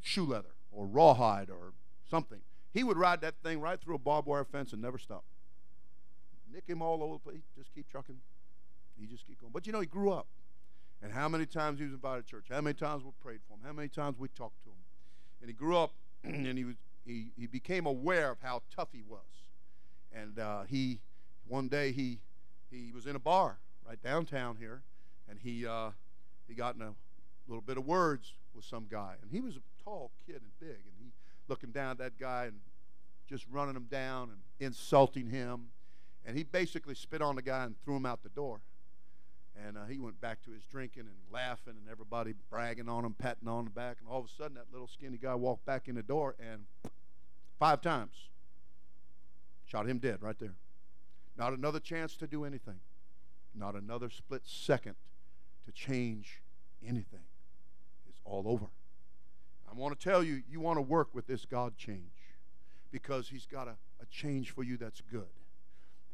shoe 0.03 0.27
leather 0.27 0.55
or 0.73 0.87
rawhide 0.87 1.51
or 1.51 1.73
something. 2.09 2.41
He 2.73 2.85
would 2.85 2.97
ride 2.97 3.21
that 3.23 3.35
thing 3.43 3.61
right 3.61 3.81
through 3.81 3.97
a 3.97 3.99
barbed 3.99 4.29
wire 4.29 4.45
fence 4.45 4.73
and 4.73 4.81
never 4.81 4.99
stop. 4.99 5.25
Nick 6.53 6.67
him 6.67 6.83
all 6.83 7.03
over 7.03 7.15
the 7.15 7.19
place. 7.19 7.43
Just 7.57 7.75
keep 7.75 7.91
trucking. 7.91 8.17
He 8.99 9.07
just 9.07 9.27
keep 9.27 9.41
going. 9.41 9.53
But 9.53 9.67
you 9.67 9.73
know, 9.73 9.81
he 9.81 9.87
grew 9.87 10.13
up. 10.13 10.27
And 11.03 11.13
how 11.13 11.29
many 11.29 11.47
times 11.47 11.79
he 11.79 11.85
was 11.87 11.95
invited 11.95 12.27
to 12.27 12.31
church? 12.31 12.47
How 12.51 12.61
many 12.61 12.75
times 12.75 13.05
we 13.05 13.11
prayed 13.23 13.41
for 13.49 13.55
him? 13.55 13.61
How 13.65 13.73
many 13.73 13.89
times 13.89 14.19
we 14.19 14.29
talked 14.29 14.63
to 14.65 14.69
him? 14.69 14.77
And 15.41 15.49
he 15.49 15.55
grew 15.55 15.77
up, 15.77 15.95
and 16.25 16.59
he 16.59 16.65
was 16.65 16.77
he 17.07 17.33
he 17.37 17.47
became 17.47 17.87
aware 17.87 18.31
of 18.31 18.39
how 18.43 18.63
tough 18.75 18.89
he 18.93 19.03
was. 19.03 19.21
And 20.13 20.39
uh, 20.39 20.63
he 20.63 21.01
one 21.49 21.69
day 21.69 21.93
he 21.93 22.19
he 22.71 22.93
was 22.93 23.07
in 23.07 23.17
a 23.17 23.21
bar 23.21 23.59
right 23.87 24.03
downtown 24.03 24.57
here, 24.57 24.83
and 25.29 25.39
he 25.39 25.67
uh, 25.67 25.91
he 26.49 26.55
got 26.55 26.77
in 26.77 26.83
a 26.83 26.95
little 27.49 27.63
bit 27.63 27.77
of 27.77 27.87
words 27.87 28.35
with 28.55 28.65
some 28.65 28.87
guy, 28.91 29.15
and 29.23 29.31
he 29.31 29.41
was 29.41 29.57
a 29.57 29.85
tall 29.85 30.11
kid 30.27 30.37
and 30.37 30.59
big, 30.61 30.69
and 30.69 30.95
he 30.99 31.13
looking 31.49 31.71
down 31.71 31.91
at 31.91 31.99
that 31.99 32.19
guy 32.19 32.45
and 32.45 32.61
just 33.29 33.45
running 33.51 33.77
him 33.77 33.87
down 33.91 34.31
and 34.31 34.39
insulting 34.59 35.29
him, 35.29 35.69
and 36.25 36.37
he 36.37 36.43
basically 36.43 36.95
spit 36.95 37.23
on 37.23 37.37
the 37.37 37.43
guy 37.43 37.65
and 37.65 37.75
threw 37.85 37.97
him 37.97 38.07
out 38.07 38.23
the 38.23 38.29
door. 38.31 38.61
And 39.67 39.77
uh, 39.77 39.85
he 39.85 39.99
went 39.99 40.21
back 40.21 40.43
to 40.45 40.53
his 40.53 40.65
drinking 40.65 41.03
and 41.03 41.33
laughing, 41.33 41.75
and 41.77 41.91
everybody 41.91 42.35
bragging 42.51 42.89
on 42.89 43.05
him, 43.05 43.15
patting 43.19 43.49
on 43.49 43.65
the 43.65 43.71
back. 43.71 43.97
And 44.01 44.09
all 44.09 44.21
of 44.21 44.27
a 44.27 44.29
sudden, 44.29 44.55
that 44.55 44.67
little 44.73 44.89
skinny 44.89 45.19
guy 45.19 45.35
walked 45.35 45.67
back 45.67 45.89
in 45.89 45.97
the 45.97 46.03
door 46.03 46.35
and 46.41 46.65
five 47.59 47.83
times 47.83 48.29
shot 49.67 49.87
him 49.87 49.99
dead 49.99 50.23
right 50.23 50.39
there. 50.39 50.55
Not 51.37 51.53
another 51.53 51.81
chance 51.81 52.17
to 52.17 52.27
do 52.27 52.45
anything. 52.45 52.81
Not 53.55 53.75
another 53.75 54.11
split 54.11 54.43
second 54.45 54.95
to 55.65 55.73
change 55.73 56.41
anything. 56.87 57.25
It's 58.09 58.21
all 58.25 58.45
over. 58.47 58.67
I 59.71 59.75
want 59.75 59.99
to 59.99 60.09
tell 60.09 60.23
you, 60.23 60.43
you 60.51 60.61
want 60.61 60.79
to 60.79 60.83
work 60.83 61.09
with 61.15 61.27
this 61.27 61.45
God 61.45 61.77
change 61.77 62.01
because 62.91 63.29
He's 63.29 63.47
got 63.47 63.69
a, 63.69 63.77
a 64.03 64.07
change 64.11 64.51
for 64.51 64.63
you 64.63 64.77
that's 64.77 65.01
good. 65.01 65.29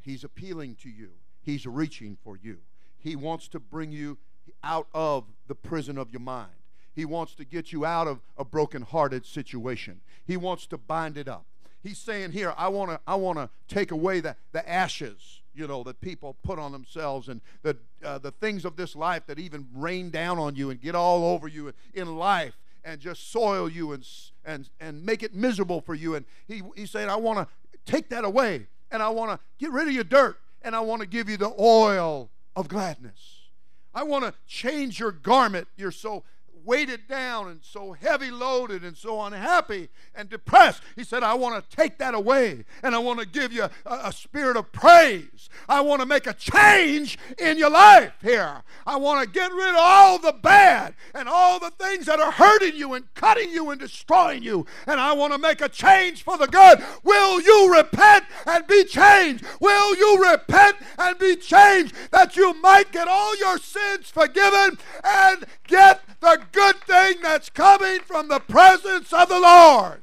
He's 0.01 0.23
appealing 0.23 0.75
to 0.83 0.89
you, 0.89 1.09
He's 1.41 1.65
reaching 1.65 2.17
for 2.23 2.37
you. 2.37 2.57
He 2.99 3.15
wants 3.15 3.47
to 3.49 3.59
bring 3.59 3.91
you 3.91 4.17
out 4.63 4.87
of 4.93 5.25
the 5.47 5.55
prison 5.55 5.97
of 5.97 6.11
your 6.11 6.21
mind. 6.21 6.51
He 6.93 7.05
wants 7.05 7.35
to 7.35 7.45
get 7.45 7.71
you 7.71 7.85
out 7.85 8.07
of 8.07 8.21
a 8.37 8.45
broken-hearted 8.45 9.25
situation. 9.25 10.01
He 10.25 10.35
wants 10.35 10.65
to 10.67 10.77
bind 10.77 11.17
it 11.17 11.27
up 11.27 11.45
he's 11.87 11.97
saying 11.97 12.31
here, 12.31 12.53
I 12.57 12.67
want 12.67 12.91
to 12.91 12.99
I 13.07 13.15
want 13.15 13.37
to 13.37 13.49
take 13.67 13.91
away 13.91 14.19
the, 14.19 14.35
the 14.51 14.67
ashes, 14.69 15.41
you 15.53 15.67
know, 15.67 15.83
that 15.83 16.01
people 16.01 16.35
put 16.43 16.59
on 16.59 16.71
themselves 16.71 17.27
and 17.29 17.41
the 17.63 17.77
uh, 18.03 18.17
the 18.17 18.31
things 18.31 18.65
of 18.65 18.75
this 18.75 18.95
life 18.95 19.25
that 19.27 19.39
even 19.39 19.67
rain 19.73 20.09
down 20.09 20.37
on 20.37 20.55
you 20.55 20.69
and 20.69 20.81
get 20.81 20.95
all 20.95 21.25
over 21.25 21.47
you 21.47 21.73
in 21.93 22.15
life 22.15 22.57
and 22.83 22.99
just 22.99 23.31
soil 23.31 23.69
you 23.69 23.91
and 23.91 24.07
and 24.45 24.69
and 24.79 25.05
make 25.05 25.23
it 25.23 25.33
miserable 25.33 25.81
for 25.81 25.95
you. 25.95 26.15
And 26.15 26.25
he 26.47 26.61
he's 26.75 26.91
saying, 26.91 27.09
I 27.09 27.15
want 27.15 27.39
to 27.39 27.47
take 27.85 28.09
that 28.09 28.23
away 28.23 28.67
and 28.91 29.01
I 29.01 29.09
want 29.09 29.31
to 29.31 29.39
get 29.57 29.71
rid 29.71 29.87
of 29.87 29.93
your 29.93 30.03
dirt 30.03 30.39
and 30.61 30.75
I 30.75 30.79
want 30.81 31.01
to 31.01 31.07
give 31.07 31.29
you 31.29 31.37
the 31.37 31.53
oil 31.59 32.29
of 32.55 32.67
gladness. 32.67 33.49
I 33.93 34.03
want 34.03 34.25
to 34.25 34.33
change 34.45 34.99
your 34.99 35.11
garment. 35.11 35.67
You're 35.75 35.91
so 35.91 36.23
weighted 36.67 37.07
down 37.07 37.47
and 37.47 37.61
so 37.63 37.93
heavy 37.93 38.29
loaded 38.29 38.83
and 38.83 38.95
so 38.97 39.21
unhappy 39.21 39.87
and 40.13 40.29
depressed. 40.29 40.83
He 40.97 41.03
said, 41.05 41.23
I 41.23 41.33
want 41.33 41.55
to 41.67 41.75
take 41.75 41.97
that 41.99 42.13
away 42.13 42.65
and 42.83 42.93
I 42.93 42.99
want 42.99 43.19
to 43.19 43.25
give 43.25 43.53
you 43.53 43.63
a, 43.63 43.71
a 43.85 44.11
spirit 44.11 44.57
of 44.57 44.73
praise. 44.73 45.49
I 45.69 45.79
want 45.79 46.01
to 46.01 46.05
make 46.05 46.27
a 46.27 46.33
change 46.33 47.17
in 47.37 47.57
your 47.57 47.69
life 47.69 48.11
here. 48.21 48.63
I 48.85 48.97
want 48.97 49.23
to 49.23 49.33
get 49.33 49.51
rid 49.53 49.69
of 49.69 49.77
all 49.79 50.19
the 50.19 50.33
bad 50.33 50.93
and 51.15 51.29
all 51.29 51.57
the 51.57 51.71
things 51.71 52.05
that 52.07 52.19
are 52.19 52.31
hurting 52.31 52.75
you 52.75 52.93
and 52.93 53.11
cutting 53.13 53.49
you 53.49 53.69
and 53.69 53.79
destroying 53.79 54.43
you. 54.43 54.65
And 54.85 54.99
I 54.99 55.13
want 55.13 55.31
to 55.31 55.39
make 55.39 55.61
a 55.61 55.69
change 55.69 56.23
for 56.23 56.37
the 56.37 56.47
good. 56.47 56.83
Will 57.03 57.41
you 57.41 57.73
repent 57.73 58.25
and 58.45 58.67
be 58.67 58.83
changed? 58.83 59.45
Will 59.61 59.95
you 59.95 60.31
repent 60.31 60.75
and 60.97 61.17
be 61.17 61.37
changed 61.37 61.95
that 62.11 62.35
you 62.35 62.53
might 62.61 62.91
get 62.91 63.07
all 63.07 63.37
your 63.37 63.57
sins 63.57 64.09
forgiven 64.09 64.77
and 65.03 65.45
get 65.65 66.01
the 66.19 66.41
good 66.57 66.77
thing 66.77 67.21
that's 67.21 67.51
coming 67.51 67.99
from 67.99 68.29
the 68.29 68.39
presence 68.39 69.13
of 69.13 69.29
the 69.29 69.39
Lord, 69.39 70.01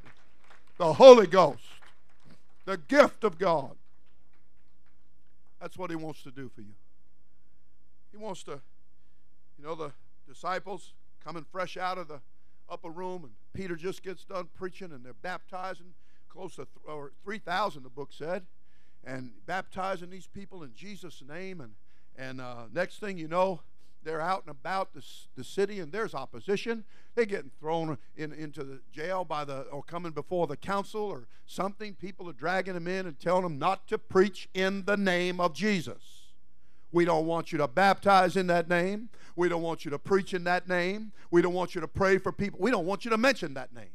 the 0.78 0.92
Holy 0.92 1.26
Ghost, 1.26 1.64
the 2.64 2.76
gift 2.76 3.24
of 3.24 3.38
God. 3.38 3.72
That's 5.60 5.76
what 5.76 5.90
He 5.90 5.96
wants 5.96 6.22
to 6.22 6.30
do 6.30 6.48
for 6.54 6.60
you. 6.60 6.74
He 8.12 8.18
wants 8.18 8.44
to, 8.44 8.60
you 9.58 9.64
know, 9.64 9.74
the 9.74 9.90
disciples 10.28 10.92
coming 11.24 11.44
fresh 11.50 11.76
out 11.76 11.98
of 11.98 12.06
the 12.06 12.20
upper 12.70 12.90
room, 12.90 13.24
and 13.24 13.32
Peter 13.52 13.74
just 13.74 14.04
gets 14.04 14.24
done 14.24 14.48
preaching, 14.54 14.92
and 14.92 15.04
they're 15.04 15.12
baptizing 15.12 15.92
close 16.28 16.52
to 16.52 16.66
th- 16.66 16.68
or 16.86 17.10
3,000, 17.24 17.82
the 17.82 17.88
book 17.88 18.10
said, 18.12 18.44
and 19.04 19.32
baptizing 19.44 20.08
these 20.08 20.28
people 20.28 20.62
in 20.62 20.72
Jesus' 20.76 21.20
name. 21.28 21.60
And, 21.60 21.72
and 22.16 22.40
uh, 22.40 22.66
next 22.72 23.00
thing 23.00 23.18
you 23.18 23.26
know, 23.26 23.60
they're 24.04 24.20
out 24.20 24.42
and 24.42 24.50
about 24.50 24.94
the, 24.94 25.04
the 25.36 25.44
city 25.44 25.80
and 25.80 25.90
there's 25.90 26.14
opposition. 26.14 26.84
They're 27.14 27.24
getting 27.24 27.50
thrown 27.58 27.98
in, 28.16 28.32
into 28.32 28.64
the 28.64 28.80
jail 28.92 29.24
by 29.24 29.44
the 29.44 29.62
or 29.62 29.82
coming 29.82 30.12
before 30.12 30.46
the 30.46 30.56
council 30.56 31.02
or 31.02 31.26
something. 31.46 31.94
People 31.94 32.28
are 32.28 32.34
dragging 32.34 32.74
them 32.74 32.86
in 32.86 33.06
and 33.06 33.18
telling 33.18 33.42
them 33.42 33.58
not 33.58 33.86
to 33.88 33.98
preach 33.98 34.48
in 34.54 34.84
the 34.84 34.96
name 34.96 35.40
of 35.40 35.54
Jesus. 35.54 36.24
We 36.92 37.04
don't 37.04 37.26
want 37.26 37.50
you 37.50 37.58
to 37.58 37.66
baptize 37.66 38.36
in 38.36 38.46
that 38.48 38.68
name. 38.68 39.08
We 39.34 39.48
don't 39.48 39.62
want 39.62 39.84
you 39.84 39.90
to 39.90 39.98
preach 39.98 40.32
in 40.32 40.44
that 40.44 40.68
name. 40.68 41.10
We 41.30 41.42
don't 41.42 41.54
want 41.54 41.74
you 41.74 41.80
to 41.80 41.88
pray 41.88 42.18
for 42.18 42.30
people. 42.30 42.60
We 42.62 42.70
don't 42.70 42.86
want 42.86 43.04
you 43.04 43.10
to 43.10 43.18
mention 43.18 43.54
that 43.54 43.74
name. 43.74 43.90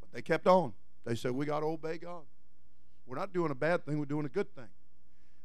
But 0.00 0.12
they 0.12 0.22
kept 0.22 0.46
on. 0.46 0.72
They 1.04 1.14
said, 1.14 1.32
We 1.32 1.44
got 1.44 1.60
to 1.60 1.66
obey 1.66 1.98
God. 1.98 2.22
We're 3.06 3.18
not 3.18 3.34
doing 3.34 3.50
a 3.50 3.54
bad 3.54 3.84
thing, 3.84 3.98
we're 3.98 4.04
doing 4.04 4.24
a 4.24 4.30
good 4.30 4.54
thing. 4.54 4.68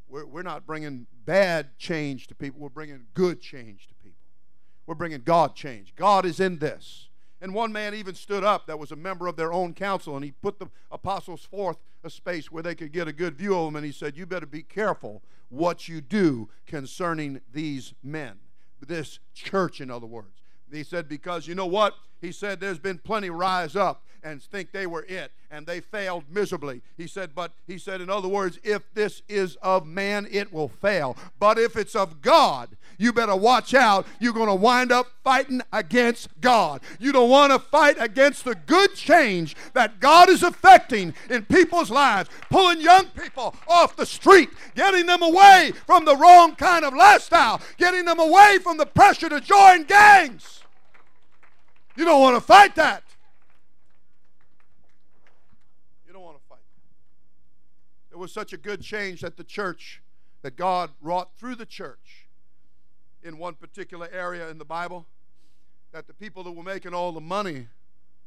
We're, 0.08 0.26
we're 0.26 0.44
not 0.44 0.65
bringing 0.65 1.08
bad 1.26 1.78
change 1.78 2.28
to 2.28 2.36
people, 2.36 2.60
we're 2.60 2.70
bringing 2.70 3.06
good 3.13 3.41
change 3.41 3.88
to 3.88 3.94
people. 3.96 4.20
We're 4.86 4.96
bringing 4.96 5.22
God 5.22 5.56
change. 5.56 5.96
God 5.96 6.26
is 6.26 6.39
in 6.39 6.60
this. 6.60 7.08
And 7.41 7.54
one 7.54 7.72
man 7.72 7.94
even 7.94 8.15
stood 8.15 8.44
up 8.44 8.68
that 8.68 8.80
was 8.80 8.91
a 8.91 8.96
member 8.96 9.28
of 9.28 9.36
their 9.36 9.52
own 9.52 9.74
council, 9.74 10.15
and 10.15 10.24
he 10.24 10.32
put 10.32 10.60
the 10.60 10.68
apostles 10.91 11.44
forth 11.44 11.78
a 12.04 12.10
space 12.10 12.52
where 12.52 12.63
they 12.63 12.76
could 12.76 12.91
get 12.91 13.08
a 13.08 13.13
good 13.13 13.36
view 13.36 13.58
of 13.58 13.65
them, 13.65 13.76
and 13.76 13.86
he 13.86 13.91
said, 13.91 14.15
You 14.15 14.26
better 14.26 14.46
be 14.46 14.63
careful 14.63 15.22
what 15.50 15.88
you 15.88 16.02
do 16.02 16.50
concerning 16.65 17.41
these 17.52 17.94
men, 18.04 18.38
this 18.86 19.20
church, 19.34 19.82
in 19.82 19.91
other 19.91 20.06
words. 20.06 20.41
He 20.72 20.84
said, 20.84 21.10
Because 21.10 21.48
you 21.48 21.56
know 21.56 21.65
what? 21.65 21.96
He 22.21 22.32
said, 22.32 22.60
There's 22.60 22.80
been 22.80 22.97
plenty 22.97 23.30
rise 23.30 23.75
up 23.75 24.04
and 24.25 24.41
think 24.41 24.71
they 24.71 24.88
were 24.88 25.06
it, 25.08 25.32
and 25.51 25.67
they 25.67 25.80
failed 25.80 26.23
miserably. 26.32 26.82
He 26.97 27.06
said, 27.06 27.36
But 27.36 27.51
he 27.67 27.78
said, 27.78 28.01
in 28.01 28.10
other 28.10 28.28
words, 28.28 28.60
if 28.63 28.82
this 28.95 29.21
is 29.30 29.56
of 29.62 29.86
man, 29.86 30.28
it 30.32 30.51
will 30.51 30.67
fail. 30.67 31.15
But 31.39 31.60
if 31.60 31.78
it's 31.78 31.95
of 31.95 32.23
God, 32.23 32.75
you 32.97 33.13
better 33.13 33.36
watch 33.36 33.75
out. 33.75 34.08
You're 34.19 34.34
going 34.34 34.49
to 34.49 34.56
wind 34.56 34.91
up 34.91 35.08
fighting 35.23 35.62
against 35.71 36.30
God. 36.41 36.82
You 36.99 37.12
don't 37.12 37.30
want 37.30 37.54
to 37.54 37.60
fight 37.60 37.97
against 37.99 38.45
the 38.45 38.56
good 38.56 38.95
change 38.95 39.56
that 39.73 39.99
God 39.99 40.28
is 40.28 40.41
affecting 40.41 41.13
in 41.30 41.45
people's 41.45 41.91
lives, 41.91 42.30
pulling 42.49 42.82
young 42.82 43.06
people 43.08 43.56
off 43.67 43.95
the 43.95 44.08
street, 44.08 44.49
getting 44.73 45.06
them 45.06 45.21
away 45.21 45.71
from 45.86 46.04
the 46.04 46.15
wrong 46.15 46.56
kind 46.56 46.84
of 46.84 46.95
lifestyle, 46.95 47.62
getting 47.78 48.06
them 48.06 48.19
away 48.19 48.58
from 48.63 48.78
the 48.78 48.88
pressure 48.88 49.30
to 49.30 49.39
join 49.39 49.84
gangs. 49.84 50.63
You 51.95 52.05
don't 52.05 52.21
want 52.21 52.36
to 52.36 52.41
fight 52.41 52.75
that. 52.75 53.03
You 56.05 56.13
don't 56.13 56.23
want 56.23 56.38
to 56.38 56.43
fight. 56.49 56.60
It 58.12 58.17
was 58.17 58.31
such 58.31 58.53
a 58.53 58.58
good 58.58 58.81
change 58.81 59.21
that 59.21 59.38
the 59.38 59.43
church, 59.43 60.01
that 60.41 60.55
God 60.55 60.91
wrought 61.01 61.29
through 61.38 61.55
the 61.55 61.65
church 61.65 62.27
in 63.23 63.38
one 63.38 63.55
particular 63.55 64.10
area 64.12 64.49
in 64.49 64.58
the 64.58 64.65
Bible, 64.65 65.05
that 65.91 66.08
the 66.08 66.13
people 66.13 66.43
that 66.43 66.51
were 66.51 66.63
making 66.63 66.93
all 66.93 67.12
the 67.12 67.21
money 67.21 67.67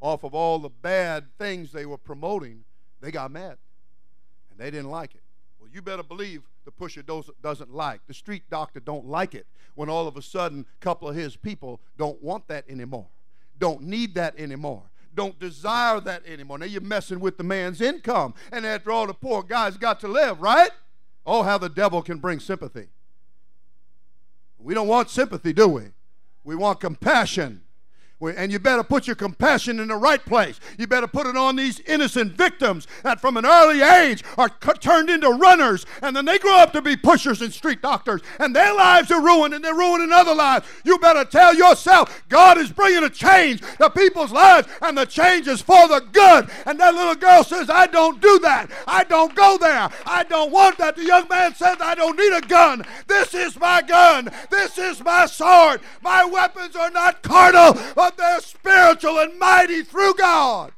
off 0.00 0.24
of 0.24 0.34
all 0.34 0.58
the 0.58 0.70
bad 0.70 1.26
things 1.38 1.72
they 1.72 1.84
were 1.84 1.98
promoting, 1.98 2.64
they 3.00 3.10
got 3.10 3.30
mad. 3.30 3.58
And 4.50 4.58
they 4.58 4.70
didn't 4.70 4.90
like 4.90 5.14
it. 5.14 5.22
Well, 5.60 5.68
you 5.72 5.82
better 5.82 6.02
believe 6.02 6.42
the 6.64 6.70
pusher 6.70 7.02
doesn't 7.02 7.74
like. 7.74 8.00
The 8.06 8.14
street 8.14 8.44
doctor 8.50 8.80
don't 8.80 9.06
like 9.06 9.34
it 9.34 9.46
when 9.74 9.88
all 9.88 10.08
of 10.08 10.16
a 10.16 10.22
sudden 10.22 10.66
a 10.80 10.84
couple 10.84 11.08
of 11.08 11.14
his 11.14 11.36
people 11.36 11.80
don't 11.96 12.22
want 12.22 12.48
that 12.48 12.64
anymore, 12.68 13.06
don't 13.58 13.82
need 13.82 14.14
that 14.14 14.38
anymore 14.38 14.84
don't 15.18 15.38
desire 15.40 15.98
that 15.98 16.24
anymore. 16.28 16.58
Now 16.58 16.66
you're 16.66 16.80
messing 16.80 17.18
with 17.18 17.38
the 17.38 17.42
man's 17.42 17.80
income. 17.80 18.34
And 18.52 18.64
after 18.64 18.92
all, 18.92 19.08
the 19.08 19.14
poor 19.14 19.42
guy's 19.42 19.76
got 19.76 19.98
to 20.00 20.08
live, 20.08 20.40
right? 20.40 20.70
Oh, 21.26 21.42
how 21.42 21.58
the 21.58 21.68
devil 21.68 22.02
can 22.02 22.18
bring 22.18 22.38
sympathy. 22.38 22.86
We 24.60 24.74
don't 24.74 24.86
want 24.86 25.10
sympathy, 25.10 25.52
do 25.52 25.66
we? 25.66 25.82
We 26.44 26.54
want 26.54 26.78
compassion. 26.78 27.62
And 28.20 28.50
you 28.50 28.58
better 28.58 28.82
put 28.82 29.06
your 29.06 29.14
compassion 29.14 29.78
in 29.78 29.88
the 29.88 29.96
right 29.96 30.24
place. 30.24 30.58
You 30.76 30.88
better 30.88 31.06
put 31.06 31.28
it 31.28 31.36
on 31.36 31.54
these 31.54 31.78
innocent 31.80 32.32
victims 32.32 32.88
that 33.04 33.20
from 33.20 33.36
an 33.36 33.46
early 33.46 33.80
age 33.80 34.24
are 34.36 34.48
turned 34.48 35.08
into 35.08 35.28
runners 35.30 35.86
and 36.02 36.16
then 36.16 36.24
they 36.24 36.38
grow 36.38 36.56
up 36.56 36.72
to 36.72 36.82
be 36.82 36.96
pushers 36.96 37.40
and 37.42 37.52
street 37.52 37.80
doctors 37.80 38.20
and 38.40 38.56
their 38.56 38.74
lives 38.74 39.12
are 39.12 39.22
ruined 39.22 39.54
and 39.54 39.64
they're 39.64 39.74
ruining 39.74 40.12
other 40.12 40.34
lives. 40.34 40.66
You 40.84 40.98
better 40.98 41.24
tell 41.24 41.54
yourself 41.54 42.24
God 42.28 42.58
is 42.58 42.72
bringing 42.72 43.04
a 43.04 43.10
change 43.10 43.60
to 43.76 43.88
people's 43.88 44.32
lives 44.32 44.66
and 44.82 44.98
the 44.98 45.04
change 45.04 45.46
is 45.46 45.62
for 45.62 45.86
the 45.86 46.00
good. 46.12 46.50
And 46.66 46.80
that 46.80 46.94
little 46.94 47.14
girl 47.14 47.44
says, 47.44 47.70
I 47.70 47.86
don't 47.86 48.20
do 48.20 48.40
that. 48.40 48.68
I 48.88 49.04
don't 49.04 49.34
go 49.36 49.58
there. 49.58 49.90
I 50.06 50.24
don't 50.24 50.50
want 50.50 50.78
that. 50.78 50.96
The 50.96 51.04
young 51.04 51.28
man 51.28 51.54
says, 51.54 51.76
I 51.80 51.94
don't 51.94 52.18
need 52.18 52.36
a 52.36 52.40
gun. 52.40 52.84
This 53.06 53.32
is 53.32 53.56
my 53.58 53.80
gun. 53.82 54.28
This 54.50 54.76
is 54.76 55.04
my 55.04 55.26
sword. 55.26 55.80
My 56.02 56.24
weapons 56.24 56.74
are 56.74 56.90
not 56.90 57.22
carnal, 57.22 57.78
but 57.94 58.07
but 58.08 58.16
they're 58.16 58.40
spiritual 58.40 59.18
and 59.18 59.38
mighty 59.38 59.82
through 59.82 60.14
God. 60.14 60.72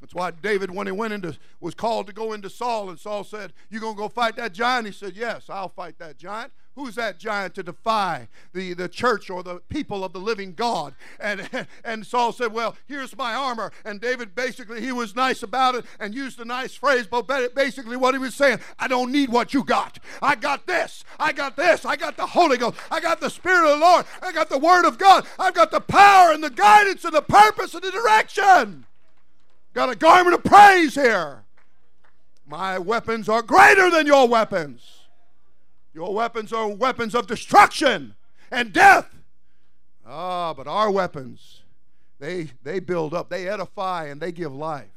That's 0.00 0.12
why 0.12 0.32
David, 0.32 0.72
when 0.72 0.88
he 0.88 0.92
went 0.92 1.12
into, 1.12 1.38
was 1.60 1.74
called 1.74 2.08
to 2.08 2.12
go 2.12 2.32
into 2.32 2.50
Saul, 2.50 2.90
and 2.90 2.98
Saul 2.98 3.22
said, 3.22 3.52
You 3.70 3.78
gonna 3.78 3.96
go 3.96 4.08
fight 4.08 4.34
that 4.36 4.54
giant? 4.54 4.86
He 4.86 4.92
said, 4.92 5.14
Yes, 5.14 5.48
I'll 5.48 5.68
fight 5.68 5.98
that 5.98 6.18
giant. 6.18 6.52
Who's 6.74 6.96
that 6.96 7.20
giant 7.20 7.54
to 7.54 7.62
defy 7.62 8.26
the, 8.52 8.74
the 8.74 8.88
church 8.88 9.30
or 9.30 9.44
the 9.44 9.60
people 9.68 10.04
of 10.04 10.12
the 10.12 10.18
living 10.18 10.54
God? 10.54 10.94
And, 11.20 11.48
and 11.84 12.04
Saul 12.04 12.32
said, 12.32 12.52
Well, 12.52 12.76
here's 12.86 13.16
my 13.16 13.34
armor. 13.34 13.70
And 13.84 14.00
David 14.00 14.34
basically, 14.34 14.80
he 14.80 14.90
was 14.90 15.14
nice 15.14 15.44
about 15.44 15.76
it 15.76 15.84
and 16.00 16.14
used 16.14 16.40
a 16.40 16.44
nice 16.44 16.74
phrase, 16.74 17.06
but 17.06 17.28
basically 17.54 17.96
what 17.96 18.14
he 18.14 18.18
was 18.18 18.34
saying, 18.34 18.58
I 18.78 18.88
don't 18.88 19.12
need 19.12 19.28
what 19.28 19.54
you 19.54 19.62
got. 19.62 20.00
I 20.20 20.34
got 20.34 20.66
this. 20.66 21.04
I 21.18 21.32
got 21.32 21.56
this. 21.56 21.84
I 21.84 21.94
got 21.94 22.16
the 22.16 22.26
Holy 22.26 22.56
Ghost. 22.56 22.76
I 22.90 22.98
got 22.98 23.20
the 23.20 23.30
Spirit 23.30 23.70
of 23.70 23.78
the 23.78 23.84
Lord. 23.84 24.04
I 24.20 24.32
got 24.32 24.48
the 24.48 24.58
Word 24.58 24.84
of 24.84 24.98
God. 24.98 25.26
I've 25.38 25.54
got 25.54 25.70
the 25.70 25.80
power 25.80 26.32
and 26.32 26.42
the 26.42 26.50
guidance 26.50 27.04
and 27.04 27.14
the 27.14 27.22
purpose 27.22 27.74
and 27.74 27.84
the 27.84 27.92
direction. 27.92 28.84
Got 29.74 29.90
a 29.90 29.96
garment 29.96 30.34
of 30.34 30.42
praise 30.42 30.96
here. 30.96 31.44
My 32.46 32.78
weapons 32.78 33.28
are 33.28 33.42
greater 33.42 33.90
than 33.90 34.06
your 34.06 34.28
weapons. 34.28 34.93
Your 35.94 36.12
weapons 36.12 36.52
are 36.52 36.68
weapons 36.68 37.14
of 37.14 37.28
destruction 37.28 38.16
and 38.50 38.72
death. 38.72 39.14
Ah, 40.04 40.52
but 40.52 40.66
our 40.66 40.90
weapons, 40.90 41.62
they, 42.18 42.50
they 42.62 42.80
build 42.80 43.14
up, 43.14 43.30
they 43.30 43.48
edify, 43.48 44.06
and 44.06 44.20
they 44.20 44.32
give 44.32 44.52
life. 44.52 44.90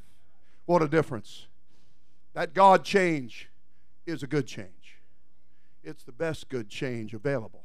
What 0.66 0.82
a 0.82 0.88
difference. 0.88 1.46
That 2.34 2.54
God 2.54 2.84
change 2.84 3.48
is 4.06 4.24
a 4.24 4.28
good 4.28 4.48
change. 4.48 4.98
It's 5.84 6.04
the 6.04 6.12
best 6.12 6.50
good 6.50 6.68
change 6.68 7.14
available. 7.14 7.64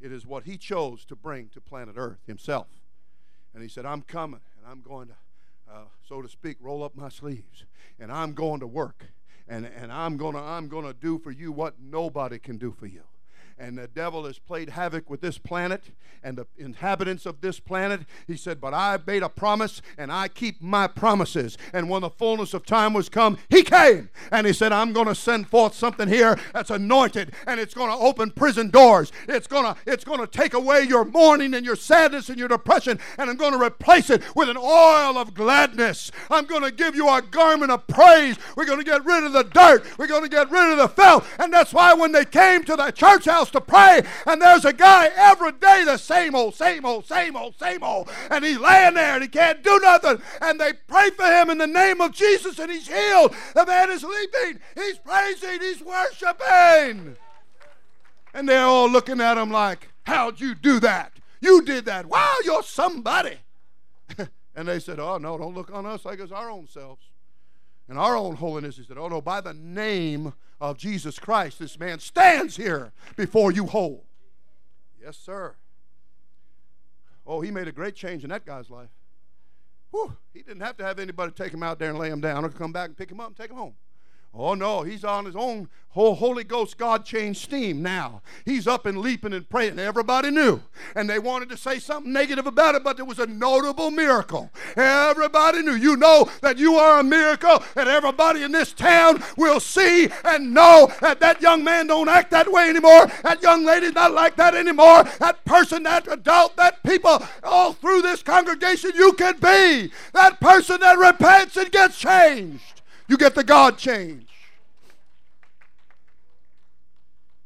It 0.00 0.10
is 0.10 0.26
what 0.26 0.44
He 0.44 0.56
chose 0.56 1.04
to 1.06 1.16
bring 1.16 1.48
to 1.50 1.60
planet 1.60 1.94
Earth 1.96 2.20
Himself. 2.26 2.66
And 3.52 3.62
He 3.62 3.68
said, 3.68 3.86
I'm 3.86 4.02
coming, 4.02 4.40
and 4.58 4.70
I'm 4.70 4.80
going 4.80 5.08
to, 5.08 5.14
uh, 5.70 5.84
so 6.08 6.22
to 6.22 6.28
speak, 6.28 6.56
roll 6.60 6.82
up 6.82 6.96
my 6.96 7.08
sleeves, 7.10 7.64
and 8.00 8.10
I'm 8.10 8.32
going 8.32 8.60
to 8.60 8.66
work 8.66 9.04
and, 9.48 9.66
and 9.66 9.92
I'm 9.92 10.16
gonna 10.16 10.42
I'm 10.42 10.68
gonna 10.68 10.94
do 10.94 11.18
for 11.18 11.30
you 11.30 11.52
what 11.52 11.74
nobody 11.80 12.38
can 12.38 12.58
do 12.58 12.72
for 12.72 12.86
you. 12.86 13.02
And 13.58 13.78
the 13.78 13.86
devil 13.86 14.24
has 14.24 14.38
played 14.38 14.70
havoc 14.70 15.08
with 15.08 15.20
this 15.20 15.38
planet 15.38 15.90
and 16.22 16.38
the 16.38 16.46
inhabitants 16.58 17.26
of 17.26 17.40
this 17.40 17.60
planet. 17.60 18.00
He 18.26 18.36
said, 18.36 18.60
But 18.60 18.74
I 18.74 18.98
made 19.06 19.22
a 19.22 19.28
promise 19.28 19.82
and 19.96 20.10
I 20.10 20.28
keep 20.28 20.60
my 20.60 20.86
promises. 20.86 21.56
And 21.72 21.88
when 21.88 22.02
the 22.02 22.10
fullness 22.10 22.54
of 22.54 22.64
time 22.64 22.94
was 22.94 23.08
come, 23.08 23.38
he 23.48 23.62
came 23.62 24.08
and 24.32 24.46
he 24.46 24.52
said, 24.52 24.72
I'm 24.72 24.92
going 24.92 25.06
to 25.06 25.14
send 25.14 25.48
forth 25.48 25.74
something 25.74 26.08
here 26.08 26.38
that's 26.52 26.70
anointed 26.70 27.32
and 27.46 27.60
it's 27.60 27.74
going 27.74 27.90
to 27.90 27.96
open 27.96 28.30
prison 28.30 28.70
doors. 28.70 29.12
It's 29.28 29.46
going 29.46 29.64
to 29.64 29.76
it's 29.86 30.04
going 30.04 30.20
to 30.20 30.26
take 30.26 30.54
away 30.54 30.82
your 30.82 31.04
mourning 31.04 31.54
and 31.54 31.64
your 31.64 31.76
sadness 31.76 32.28
and 32.28 32.38
your 32.38 32.48
depression 32.48 32.98
and 33.18 33.30
I'm 33.30 33.36
going 33.36 33.52
to 33.52 33.62
replace 33.62 34.10
it 34.10 34.22
with 34.34 34.48
an 34.48 34.56
oil 34.56 35.18
of 35.18 35.34
gladness. 35.34 36.10
I'm 36.30 36.46
going 36.46 36.62
to 36.62 36.72
give 36.72 36.96
you 36.96 37.08
a 37.08 37.22
garment 37.22 37.70
of 37.70 37.86
praise. 37.86 38.36
We're 38.56 38.66
going 38.66 38.78
to 38.78 38.84
get 38.84 39.04
rid 39.04 39.24
of 39.24 39.32
the 39.32 39.44
dirt. 39.44 39.84
We're 39.98 40.06
going 40.06 40.22
to 40.22 40.28
get 40.28 40.50
rid 40.50 40.72
of 40.72 40.78
the 40.78 40.88
filth. 40.88 41.28
And 41.38 41.52
that's 41.52 41.72
why 41.72 41.94
when 41.94 42.12
they 42.12 42.24
came 42.24 42.64
to 42.64 42.76
the 42.76 42.90
church 42.90 43.26
house 43.26 43.43
to 43.50 43.60
pray, 43.60 44.02
and 44.26 44.40
there's 44.40 44.64
a 44.64 44.72
guy 44.72 45.10
every 45.14 45.52
day 45.52 45.84
the 45.84 45.96
same 45.96 46.34
old, 46.34 46.54
same 46.54 46.84
old, 46.84 47.06
same 47.06 47.36
old, 47.36 47.58
same 47.58 47.82
old, 47.82 48.10
and 48.30 48.44
he's 48.44 48.58
laying 48.58 48.94
there 48.94 49.14
and 49.14 49.22
he 49.22 49.28
can't 49.28 49.62
do 49.62 49.78
nothing, 49.80 50.20
and 50.40 50.60
they 50.60 50.72
pray 50.86 51.10
for 51.10 51.26
him 51.26 51.50
in 51.50 51.58
the 51.58 51.66
name 51.66 52.00
of 52.00 52.12
Jesus 52.12 52.58
and 52.58 52.70
he's 52.70 52.88
healed. 52.88 53.34
The 53.54 53.66
man 53.66 53.90
is 53.90 54.04
leaping, 54.04 54.60
he's 54.74 54.98
praising, 54.98 55.60
he's 55.60 55.82
worshiping. 55.82 57.16
And 58.34 58.48
they're 58.48 58.66
all 58.66 58.90
looking 58.90 59.20
at 59.20 59.38
him 59.38 59.50
like, 59.50 59.88
How'd 60.04 60.40
you 60.40 60.54
do 60.54 60.80
that? 60.80 61.12
You 61.40 61.62
did 61.62 61.86
that. 61.86 62.06
Wow, 62.06 62.36
you're 62.44 62.62
somebody. 62.62 63.38
and 64.56 64.68
they 64.68 64.80
said, 64.80 64.98
Oh, 64.98 65.18
no, 65.18 65.38
don't 65.38 65.54
look 65.54 65.72
on 65.72 65.86
us 65.86 66.04
like 66.04 66.20
it's 66.20 66.32
our 66.32 66.50
own 66.50 66.68
selves 66.68 67.04
and 67.88 67.98
our 67.98 68.16
own 68.16 68.36
holiness. 68.36 68.76
He 68.76 68.84
said, 68.84 68.98
Oh, 68.98 69.08
no, 69.08 69.20
by 69.20 69.40
the 69.40 69.54
name 69.54 70.34
of 70.60 70.78
Jesus 70.78 71.18
Christ, 71.18 71.58
this 71.58 71.78
man 71.78 71.98
stands 71.98 72.56
here 72.56 72.92
before 73.16 73.52
you 73.52 73.66
whole. 73.66 74.04
Yes, 75.02 75.16
sir. 75.16 75.54
Oh, 77.26 77.40
he 77.40 77.50
made 77.50 77.68
a 77.68 77.72
great 77.72 77.94
change 77.94 78.24
in 78.24 78.30
that 78.30 78.44
guy's 78.44 78.70
life. 78.70 78.90
Whew, 79.90 80.16
he 80.32 80.42
didn't 80.42 80.62
have 80.62 80.76
to 80.78 80.84
have 80.84 80.98
anybody 80.98 81.32
take 81.32 81.52
him 81.52 81.62
out 81.62 81.78
there 81.78 81.90
and 81.90 81.98
lay 81.98 82.08
him 82.08 82.20
down 82.20 82.44
or 82.44 82.48
come 82.48 82.72
back 82.72 82.88
and 82.88 82.96
pick 82.96 83.10
him 83.10 83.20
up 83.20 83.28
and 83.28 83.36
take 83.36 83.50
him 83.50 83.56
home. 83.56 83.74
Oh 84.36 84.54
no, 84.54 84.82
he's 84.82 85.04
on 85.04 85.26
his 85.26 85.36
own 85.36 85.68
whole 85.90 86.16
Holy 86.16 86.42
Ghost 86.42 86.76
God 86.76 87.04
changed 87.04 87.42
steam 87.42 87.80
now. 87.80 88.20
He's 88.44 88.66
up 88.66 88.84
and 88.84 88.98
leaping 88.98 89.32
and 89.32 89.48
praying. 89.48 89.78
Everybody 89.78 90.32
knew. 90.32 90.60
And 90.96 91.08
they 91.08 91.20
wanted 91.20 91.48
to 91.50 91.56
say 91.56 91.78
something 91.78 92.12
negative 92.12 92.48
about 92.48 92.74
it, 92.74 92.82
but 92.82 92.98
it 92.98 93.06
was 93.06 93.20
a 93.20 93.26
notable 93.26 93.92
miracle. 93.92 94.50
Everybody 94.76 95.62
knew. 95.62 95.76
You 95.76 95.96
know 95.96 96.28
that 96.40 96.58
you 96.58 96.74
are 96.74 96.98
a 96.98 97.04
miracle, 97.04 97.62
and 97.76 97.88
everybody 97.88 98.42
in 98.42 98.50
this 98.50 98.72
town 98.72 99.22
will 99.36 99.60
see 99.60 100.08
and 100.24 100.52
know 100.52 100.90
that 101.00 101.20
that 101.20 101.40
young 101.40 101.62
man 101.62 101.86
don't 101.86 102.08
act 102.08 102.32
that 102.32 102.50
way 102.50 102.68
anymore. 102.68 103.06
That 103.22 103.40
young 103.40 103.64
lady's 103.64 103.94
not 103.94 104.12
like 104.12 104.34
that 104.34 104.56
anymore. 104.56 105.04
That 105.20 105.44
person, 105.44 105.84
that 105.84 106.10
adult, 106.10 106.56
that 106.56 106.82
people 106.82 107.22
all 107.44 107.72
through 107.72 108.02
this 108.02 108.20
congregation 108.20 108.90
you 108.96 109.12
can 109.12 109.34
be. 109.34 109.92
That 110.12 110.40
person 110.40 110.80
that 110.80 110.98
repents 110.98 111.56
and 111.56 111.70
gets 111.70 111.96
changed. 111.96 112.82
You 113.08 113.16
get 113.16 113.34
the 113.34 113.44
God 113.44 113.76
change. 113.78 114.28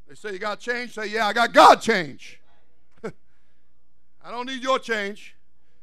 They 0.09 0.15
say 0.15 0.33
you 0.33 0.39
got 0.39 0.61
change. 0.61 0.95
Say, 0.95 1.09
yeah, 1.09 1.27
I 1.27 1.33
got 1.33 1.53
God 1.53 1.81
change. 1.81 2.41
I 3.05 4.31
don't 4.31 4.47
need 4.47 4.63
your 4.63 4.79
change. 4.79 5.35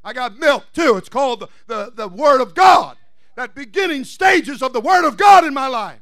I 0.03 0.13
got 0.13 0.37
milk 0.37 0.65
too. 0.73 0.97
It's 0.97 1.09
called 1.09 1.41
the, 1.41 1.47
the, 1.67 1.91
the 1.95 2.07
Word 2.07 2.41
of 2.41 2.53
God. 2.53 2.97
That 3.35 3.53
beginning 3.53 4.05
stages 4.05 4.61
of 4.61 4.71
the 4.71 4.79
Word 4.79 5.05
of 5.05 5.17
God 5.17 5.43
in 5.43 5.53
my 5.53 5.67
life. 5.67 5.99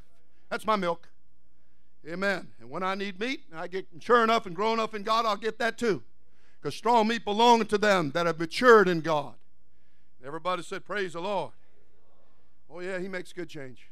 That's 0.49 0.65
my 0.65 0.75
milk. 0.75 1.09
Amen. 2.07 2.47
And 2.59 2.69
when 2.69 2.83
I 2.83 2.95
need 2.95 3.19
meat, 3.19 3.41
I 3.55 3.67
get 3.67 3.91
mature 3.93 4.23
enough 4.23 4.45
and 4.45 4.55
grown 4.55 4.79
up 4.79 4.93
in 4.93 5.03
God, 5.03 5.25
I'll 5.25 5.37
get 5.37 5.57
that 5.59 5.77
too. 5.77 6.03
Because 6.61 6.75
strong 6.75 7.07
meat 7.07 7.25
belongs 7.25 7.67
to 7.67 7.77
them 7.77 8.11
that 8.11 8.25
have 8.25 8.39
matured 8.39 8.87
in 8.87 9.01
God. 9.01 9.33
Everybody 10.25 10.63
said, 10.63 10.85
Praise 10.85 11.13
the 11.13 11.21
Lord. 11.21 11.51
Oh, 12.73 12.79
yeah, 12.79 12.97
he 12.97 13.07
makes 13.07 13.31
good 13.31 13.49
change. 13.49 13.89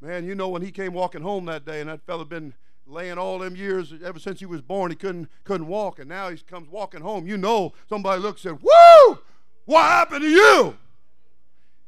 Man, 0.00 0.24
you 0.24 0.34
know 0.34 0.48
when 0.48 0.62
he 0.62 0.70
came 0.70 0.94
walking 0.94 1.20
home 1.20 1.44
that 1.46 1.66
day 1.66 1.80
and 1.80 1.90
that 1.90 2.00
fella 2.06 2.24
been 2.24 2.54
laying 2.86 3.18
all 3.18 3.38
them 3.38 3.56
years 3.56 3.92
ever 4.02 4.18
since 4.18 4.40
he 4.40 4.46
was 4.46 4.62
born, 4.62 4.90
he 4.90 4.96
couldn't 4.96 5.28
couldn't 5.44 5.66
walk, 5.66 5.98
and 5.98 6.08
now 6.08 6.30
he 6.30 6.36
comes 6.38 6.68
walking 6.70 7.00
home. 7.00 7.26
You 7.26 7.36
know 7.36 7.72
somebody 7.88 8.20
looks 8.20 8.44
and 8.44 8.58
Woo! 8.60 9.18
What 9.66 9.82
happened 9.82 10.22
to 10.22 10.28
you? 10.28 10.76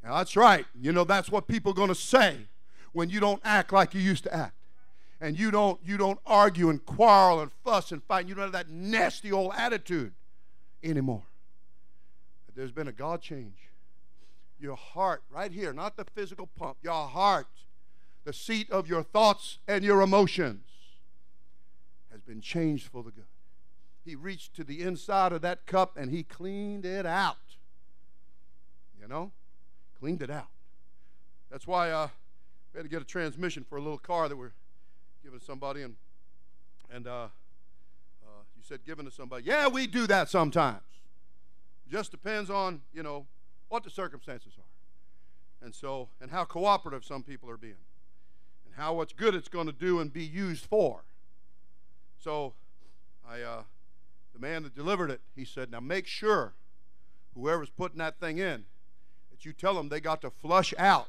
Now, 0.03 0.19
that's 0.19 0.37
right. 0.37 0.67
You 0.79 0.93
know 0.93 1.05
that's 1.05 1.31
what 1.31 1.49
people 1.49 1.73
are 1.73 1.75
gonna 1.75 1.95
say 1.95 2.47
when 2.93 3.11
you 3.11 3.21
don't 3.21 3.41
act 3.45 3.73
like 3.73 3.95
you 3.95 4.01
used 4.01 4.25
to 4.25 4.35
act. 4.35 4.55
And 5.21 5.39
you 5.39 5.51
don't 5.51 5.81
you 5.85 5.97
don't 5.97 6.19
argue 6.27 6.69
and 6.69 6.85
quarrel 6.85 7.41
and 7.41 7.51
fuss 7.65 7.91
and 7.91 8.03
fight. 8.05 8.29
You 8.29 8.35
don't 8.35 8.45
have 8.45 8.53
that 8.53 8.69
nasty 8.69 9.33
old 9.33 9.53
attitude 9.57 10.13
anymore. 10.83 11.23
There's 12.55 12.73
been 12.73 12.89
a 12.89 12.93
God 12.93 13.21
change 13.21 13.67
your 14.59 14.77
heart, 14.77 15.23
right 15.31 15.53
here, 15.53 15.73
not 15.73 15.97
the 15.97 16.05
physical 16.05 16.47
pump, 16.47 16.79
your 16.83 17.09
heart, 17.09 17.47
the 18.25 18.33
seat 18.33 18.71
of 18.71 18.89
your 18.89 19.03
thoughts 19.03 19.59
and 19.69 19.85
your 19.85 20.01
emotions, 20.01 20.65
has 22.11 22.21
been 22.21 22.41
changed 22.41 22.89
for 22.89 23.03
the 23.03 23.11
good. 23.11 23.25
He 24.05 24.15
reached 24.15 24.55
to 24.57 24.65
the 24.65 24.83
inside 24.83 25.33
of 25.33 25.43
that 25.43 25.67
cup 25.67 25.97
and 25.97 26.11
he 26.11 26.23
cleaned 26.23 26.85
it 26.85 27.07
out. 27.07 27.37
You 29.01 29.09
know? 29.09 29.33
Cleaned 29.99 30.23
it 30.23 30.31
out. 30.31 30.49
That's 31.51 31.67
why 31.67 31.91
uh, 31.91 32.09
we 32.73 32.79
had 32.79 32.85
to 32.85 32.89
get 32.89 33.03
a 33.03 33.07
transmission 33.07 33.65
for 33.69 33.79
a 33.79 33.81
little 33.81 33.99
car 33.99 34.29
that 34.29 34.37
we're 34.37 34.53
giving 35.23 35.41
somebody, 35.41 35.83
and 35.83 35.95
and 36.93 37.07
uh, 37.07 37.29
uh, 38.23 38.43
you 38.57 38.63
said 38.63 38.81
giving 38.85 39.07
to 39.07 39.11
somebody. 39.11 39.45
Yeah, 39.45 39.69
we 39.69 39.87
do 39.87 40.07
that 40.07 40.29
sometimes. 40.29 40.83
Just 41.91 42.11
depends 42.11 42.51
on 42.51 42.83
you 42.93 43.03
know 43.03 43.27
what 43.69 43.85
the 43.85 43.91
circumstances 43.91 44.53
are. 44.59 45.65
And 45.65 45.75
so, 45.75 46.09
and 46.21 46.31
how 46.31 46.45
cooperative 46.45 47.05
some 47.05 47.23
people 47.23 47.51
are 47.51 47.57
being, 47.57 47.75
and 48.65 48.75
how 48.77 48.95
what's 48.95 49.13
good 49.13 49.35
it's 49.35 49.49
going 49.49 49.67
to 49.67 49.73
do 49.73 50.01
and 50.01 50.13
be 50.13 50.25
used 50.25 50.67
for. 50.67 51.03
So, 52.23 52.53
I, 53.29 53.41
uh, 53.41 53.63
the 54.33 54.39
man 54.39 54.63
that 54.65 54.75
delivered 54.75 55.11
it, 55.11 55.21
he 55.35 55.45
said, 55.45 55.71
now 55.71 55.81
make 55.81 56.07
sure 56.07 56.53
whoever's 57.35 57.71
putting 57.71 57.99
that 57.99 58.21
thing 58.21 58.39
in, 58.39 58.65
that 59.31 59.45
you 59.45 59.53
tell 59.53 59.75
them 59.75 59.89
they 59.89 60.01
got 60.01 60.21
to 60.23 60.31
flush 60.31 60.75
out 60.79 61.09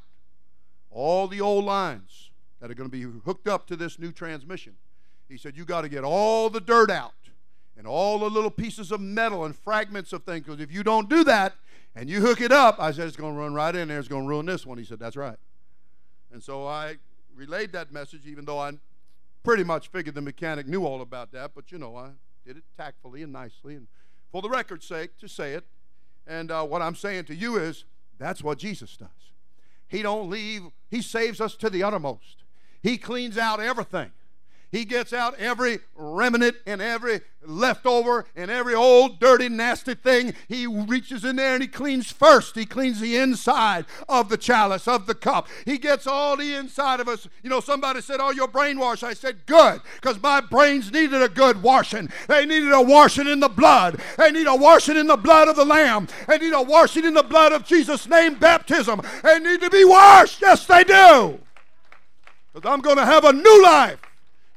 all 0.90 1.28
the 1.28 1.42
old 1.42 1.66
lines 1.66 2.32
that 2.60 2.72
are 2.72 2.74
going 2.74 2.90
to 2.90 2.98
be 2.98 3.04
hooked 3.26 3.48
up 3.48 3.68
to 3.68 3.76
this 3.76 4.00
new 4.00 4.12
transmission. 4.12 4.74
He 5.30 5.38
said, 5.38 5.58
you 5.58 5.66
got 5.66 5.82
to 5.82 5.90
get 5.90 6.04
all 6.04 6.50
the 6.50 6.62
dirt 6.62 6.90
out 6.90 7.14
and 7.78 7.86
all 7.86 8.20
the 8.20 8.30
little 8.30 8.50
pieces 8.50 8.92
of 8.92 9.00
metal 9.02 9.46
and 9.46 9.56
fragments 9.56 10.14
of 10.14 10.24
things, 10.24 10.46
because 10.46 10.62
if 10.62 10.72
you 10.72 10.84
don't 10.84 11.10
do 11.10 11.24
that, 11.26 11.56
and 11.98 12.08
you 12.08 12.22
hook 12.22 12.42
it 12.42 12.52
up, 12.52 12.76
I 12.78 12.92
said, 12.92 13.08
it's 13.08 13.18
going 13.18 13.34
to 13.34 13.40
run 13.40 13.56
right 13.56 13.76
in 13.76 13.88
there. 13.88 13.98
It's 13.98 14.08
going 14.08 14.22
to 14.22 14.30
ruin 14.30 14.46
this 14.46 14.68
one. 14.68 14.78
He 14.78 14.84
said, 14.84 15.00
that's 15.00 15.16
right. 15.16 15.38
And 16.32 16.44
so 16.44 16.68
I 16.68 16.98
relayed 17.36 17.72
that 17.72 17.92
message, 17.92 18.28
even 18.28 18.46
though 18.46 18.60
I 18.60 18.74
pretty 19.44 19.64
much 19.64 19.88
figured 19.88 20.14
the 20.14 20.22
mechanic 20.22 20.68
knew 20.68 20.86
all 20.86 21.02
about 21.02 21.32
that. 21.32 21.52
But, 21.56 21.72
you 21.72 21.80
know, 21.80 21.96
I 21.96 22.10
did 22.46 22.58
it 22.58 22.64
tactfully 22.78 23.24
and 23.24 23.34
nicely. 23.34 23.74
And 23.74 23.88
for 24.32 24.44
the 24.44 24.50
record's 24.50 24.86
sake, 24.86 25.18
to 25.18 25.28
say 25.28 25.54
it. 25.54 25.64
And 26.28 26.52
uh, 26.52 26.64
what 26.66 26.84
I'm 26.84 26.94
saying 26.94 27.26
to 27.26 27.36
you 27.36 27.58
is, 27.58 27.86
that's 28.20 28.44
what 28.44 28.60
Jesus 28.60 28.96
does. 28.96 29.10
He 29.88 30.04
don't 30.04 30.30
leave, 30.30 30.64
he 30.92 31.02
saves 31.02 31.42
us 31.42 31.56
to 31.56 31.70
the 31.70 31.82
uttermost. 31.82 32.44
He 32.84 33.00
cleans 33.00 33.40
out 33.40 33.60
everything. 33.60 34.12
He 34.70 34.84
gets 34.84 35.14
out 35.14 35.40
every 35.40 35.80
remnant 35.96 36.58
and 36.66 36.82
every 36.82 37.22
leftover 37.42 38.26
and 38.36 38.52
every 38.52 38.76
old, 38.76 39.20
dirty, 39.20 39.48
nasty 39.48 39.96
thing. 39.96 40.34
He 40.50 40.68
reaches 40.68 41.24
in 41.24 41.38
there 41.38 41.54
and 41.54 41.62
he 41.62 41.70
cleans 41.70 42.12
first. 42.12 42.56
He 42.56 42.66
cleans 42.66 43.00
the 43.00 43.16
inside 43.16 43.86
of 44.10 44.28
the 44.28 44.36
chalice, 44.36 44.86
of 44.86 45.06
the 45.06 45.16
cup. 45.16 45.48
He 45.64 45.78
gets 45.78 46.06
all 46.06 46.36
the 46.36 46.54
inside 46.54 47.00
of 47.00 47.08
us. 47.08 47.28
You 47.44 47.50
know, 47.50 47.62
somebody 47.62 48.02
said, 48.02 48.20
Oh, 48.20 48.32
you're 48.32 48.48
brainwashed. 48.50 49.04
I 49.04 49.14
said, 49.14 49.46
Good, 49.46 49.82
because 49.96 50.22
my 50.22 50.42
brains 50.42 50.92
needed 50.92 51.22
a 51.22 51.30
good 51.30 51.64
washing. 51.64 52.10
They 52.28 52.46
needed 52.46 52.74
a 52.74 52.82
washing 52.82 53.28
in 53.28 53.40
the 53.40 53.50
blood. 53.50 54.02
They 54.18 54.32
need 54.32 54.48
a 54.48 54.56
washing 54.56 54.98
in 54.98 55.08
the 55.08 55.18
blood 55.18 55.48
of 55.48 55.56
the 55.56 55.66
Lamb. 55.66 56.10
They 56.28 56.40
need 56.40 56.54
a 56.54 56.62
washing 56.62 57.06
in 57.06 57.14
the 57.14 57.24
blood 57.24 57.54
of 57.54 57.66
Jesus' 57.66 58.08
name, 58.08 58.36
baptism. 58.36 59.02
They 59.24 59.40
need 59.40 59.62
to 59.62 59.70
be 59.70 59.86
washed. 59.86 60.42
Yes, 60.42 60.66
they 60.66 60.84
do. 60.84 61.40
Because 62.54 62.70
I'm 62.70 62.82
going 62.82 62.98
to 62.98 63.06
have 63.06 63.24
a 63.24 63.32
new 63.32 63.64
life 63.64 64.00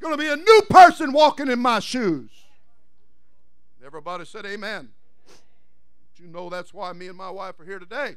going 0.01 0.16
to 0.16 0.18
be 0.18 0.28
a 0.28 0.36
new 0.36 0.62
person 0.68 1.12
walking 1.12 1.48
in 1.48 1.59
my 1.59 1.78
shoes. 1.78 2.30
Everybody 3.84 4.24
said 4.24 4.46
amen. 4.46 4.90
But 5.26 6.22
you 6.22 6.28
know 6.28 6.48
that's 6.48 6.72
why 6.74 6.92
me 6.92 7.09
and 7.09 7.16
my 7.16 7.30
wife 7.30 7.59
are 7.61 7.64
here 7.64 7.78
today. 7.78 8.16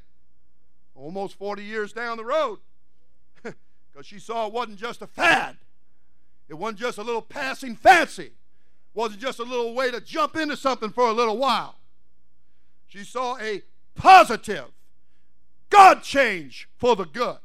Almost 0.95 1.35
40 1.35 1.63
years 1.63 1.93
down 1.93 2.17
the 2.17 2.25
road. 2.25 2.59
Because 3.91 4.07
she 4.07 4.17
saw 4.17 4.47
it 4.47 4.53
wasn't 4.53 4.79
just 4.79 5.03
a 5.03 5.07
fad. 5.07 5.55
It 6.49 6.55
wasn't 6.55 6.79
just 6.79 6.97
a 6.97 7.03
little 7.03 7.21
passing 7.21 7.75
fancy. 7.75 8.23
It 8.23 8.33
wasn't 8.95 9.21
just 9.21 9.37
a 9.37 9.43
little 9.43 9.75
way 9.75 9.91
to 9.91 10.01
jump 10.01 10.35
into 10.35 10.57
something 10.57 10.89
for 10.89 11.07
a 11.07 11.13
little 11.13 11.37
while. 11.37 11.75
She 12.87 13.03
saw 13.03 13.37
a 13.37 13.61
positive 13.95 14.71
God 15.69 16.03
change 16.03 16.67
for 16.77 16.95
the 16.95 17.05
good. 17.05 17.37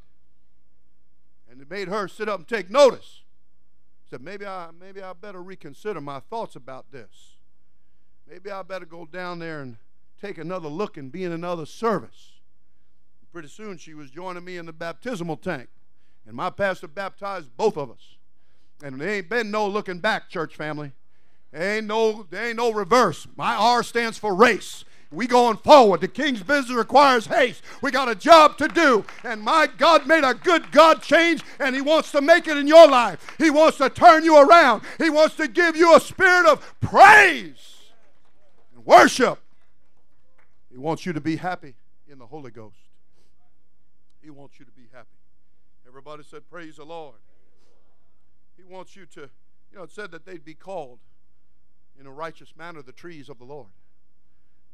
And 1.50 1.60
it 1.60 1.70
made 1.70 1.88
her 1.88 2.08
sit 2.08 2.28
up 2.28 2.40
and 2.40 2.48
take 2.48 2.70
notice 2.70 3.17
Said 4.10 4.22
maybe 4.22 4.46
I 4.46 4.70
maybe 4.78 5.02
I 5.02 5.12
better 5.12 5.42
reconsider 5.42 6.00
my 6.00 6.20
thoughts 6.20 6.56
about 6.56 6.90
this. 6.90 7.36
Maybe 8.28 8.50
I 8.50 8.62
better 8.62 8.86
go 8.86 9.06
down 9.06 9.38
there 9.38 9.60
and 9.60 9.76
take 10.20 10.38
another 10.38 10.68
look 10.68 10.96
and 10.96 11.12
be 11.12 11.24
in 11.24 11.32
another 11.32 11.66
service. 11.66 12.32
Pretty 13.32 13.48
soon 13.48 13.76
she 13.76 13.94
was 13.94 14.10
joining 14.10 14.44
me 14.44 14.56
in 14.56 14.66
the 14.66 14.72
baptismal 14.72 15.36
tank. 15.36 15.68
And 16.26 16.34
my 16.34 16.50
pastor 16.50 16.88
baptized 16.88 17.56
both 17.56 17.76
of 17.76 17.90
us. 17.90 18.16
And 18.82 19.00
there 19.00 19.08
ain't 19.08 19.28
been 19.28 19.50
no 19.50 19.66
looking 19.66 19.98
back, 19.98 20.28
church 20.28 20.56
family. 20.56 20.92
There 21.52 21.76
ain't 21.76 21.86
no, 21.86 22.26
there 22.30 22.48
ain't 22.48 22.56
no 22.56 22.72
reverse. 22.72 23.26
My 23.36 23.54
R 23.54 23.82
stands 23.82 24.18
for 24.18 24.34
race. 24.34 24.84
We 25.10 25.26
going 25.26 25.56
forward. 25.56 26.02
The 26.02 26.08
king's 26.08 26.42
business 26.42 26.76
requires 26.76 27.26
haste. 27.26 27.62
We 27.80 27.90
got 27.90 28.10
a 28.10 28.14
job 28.14 28.58
to 28.58 28.68
do. 28.68 29.06
And 29.24 29.40
my 29.40 29.66
God 29.78 30.06
made 30.06 30.22
a 30.22 30.34
good 30.34 30.70
God 30.70 31.02
change, 31.02 31.42
and 31.58 31.74
He 31.74 31.80
wants 31.80 32.12
to 32.12 32.20
make 32.20 32.46
it 32.46 32.58
in 32.58 32.66
your 32.66 32.86
life. 32.86 33.34
He 33.38 33.48
wants 33.48 33.78
to 33.78 33.88
turn 33.88 34.22
you 34.24 34.36
around. 34.36 34.82
He 34.98 35.08
wants 35.08 35.34
to 35.36 35.48
give 35.48 35.76
you 35.76 35.96
a 35.96 36.00
spirit 36.00 36.46
of 36.46 36.74
praise 36.80 37.76
and 38.74 38.84
worship. 38.84 39.38
He 40.70 40.76
wants 40.76 41.06
you 41.06 41.14
to 41.14 41.22
be 41.22 41.36
happy 41.36 41.74
in 42.06 42.18
the 42.18 42.26
Holy 42.26 42.50
Ghost. 42.50 42.76
He 44.22 44.28
wants 44.28 44.58
you 44.58 44.66
to 44.66 44.72
be 44.72 44.88
happy. 44.92 45.08
Everybody 45.86 46.22
said, 46.22 46.42
Praise 46.50 46.76
the 46.76 46.84
Lord. 46.84 47.16
He 48.58 48.62
wants 48.62 48.94
you 48.94 49.06
to, 49.06 49.20
you 49.20 49.78
know, 49.78 49.84
it 49.84 49.90
said 49.90 50.10
that 50.10 50.26
they'd 50.26 50.44
be 50.44 50.52
called 50.52 50.98
in 51.98 52.06
a 52.06 52.10
righteous 52.10 52.52
manner 52.58 52.82
the 52.82 52.92
trees 52.92 53.30
of 53.30 53.38
the 53.38 53.44
Lord 53.44 53.68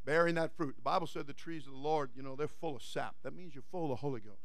bearing 0.05 0.35
that 0.37 0.57
fruit. 0.57 0.77
The 0.77 0.83
Bible 0.83 1.07
said 1.07 1.27
the 1.27 1.33
trees 1.33 1.67
of 1.67 1.73
the 1.73 1.79
Lord, 1.79 2.11
you 2.15 2.23
know, 2.23 2.37
they're 2.37 2.49
full 2.49 2.77
of 2.77 2.83
sap. 2.83 3.17
That 3.23 3.35
means 3.35 3.55
you're 3.55 3.65
full 3.71 3.85
of 3.85 3.91
the 3.91 3.97
Holy 3.97 4.21
Ghost. 4.21 4.39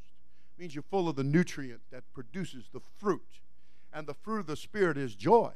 It 0.58 0.62
means 0.62 0.76
you're 0.76 0.84
full 0.84 1.10
of 1.10 1.16
the 1.16 1.24
nutrient 1.24 1.82
that 1.92 2.04
produces 2.14 2.66
the 2.72 2.82
fruit. 2.98 3.42
And 3.94 4.08
the 4.08 4.14
fruit 4.14 4.40
of 4.40 4.48
the 4.48 4.56
Spirit 4.56 4.98
is 4.98 5.16
joy, 5.16 5.54